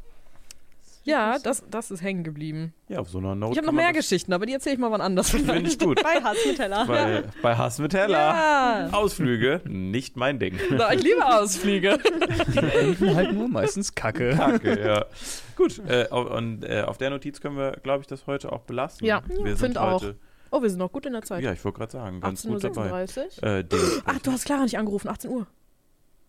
[1.02, 2.74] Ja, das, das ist hängen geblieben.
[2.88, 3.52] Ja, auf so einer Note.
[3.52, 5.30] Ich habe noch mehr Geschichten, aber die erzähle ich mal wann anders.
[5.30, 6.02] Finde ich gut.
[6.02, 6.84] Bei Hass mit Teller.
[6.86, 8.18] Bei, bei Hass mit Heller.
[8.18, 8.88] Ja.
[8.92, 10.58] Ausflüge, nicht mein Ding.
[10.68, 11.98] So, ich liebe Ausflüge.
[12.54, 14.34] Die enden halt nur meistens Kacke.
[14.36, 15.06] Kacke, ja.
[15.56, 19.06] Gut, äh, und äh, auf der Notiz können wir, glaube ich, das heute auch belassen.
[19.06, 20.02] Ja, wir find auch.
[20.02, 20.16] heute,
[20.52, 21.44] Oh, wir sind noch gut in der Zeit.
[21.44, 23.04] Ja, ich wollte gerade sagen, ganz gut dabei.
[23.04, 23.48] 18.36 Uhr.
[23.48, 23.64] Äh,
[24.04, 25.46] Ach, du hast Clara nicht angerufen, 18 Uhr.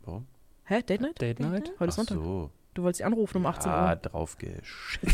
[0.01, 0.27] Warum?
[0.65, 1.19] Hä, Date Night?
[1.19, 1.71] Date Night?
[1.79, 2.17] Heute ist Ach Sonntag.
[2.17, 2.51] so.
[2.73, 3.95] Du wolltest sie anrufen um 18 Ah, Uhr.
[3.97, 5.11] drauf geschissen.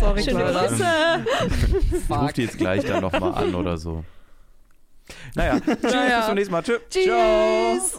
[0.00, 0.66] Sorry, Schöne Clara.
[0.66, 0.84] Grüße.
[2.10, 4.04] Ich rufe die jetzt gleich dann nochmal an oder so.
[5.34, 6.16] Naja, tschüss, Naja.
[6.18, 6.62] bis zum nächsten Mal.
[6.62, 6.80] Tschüss.
[6.90, 7.98] Tschüss.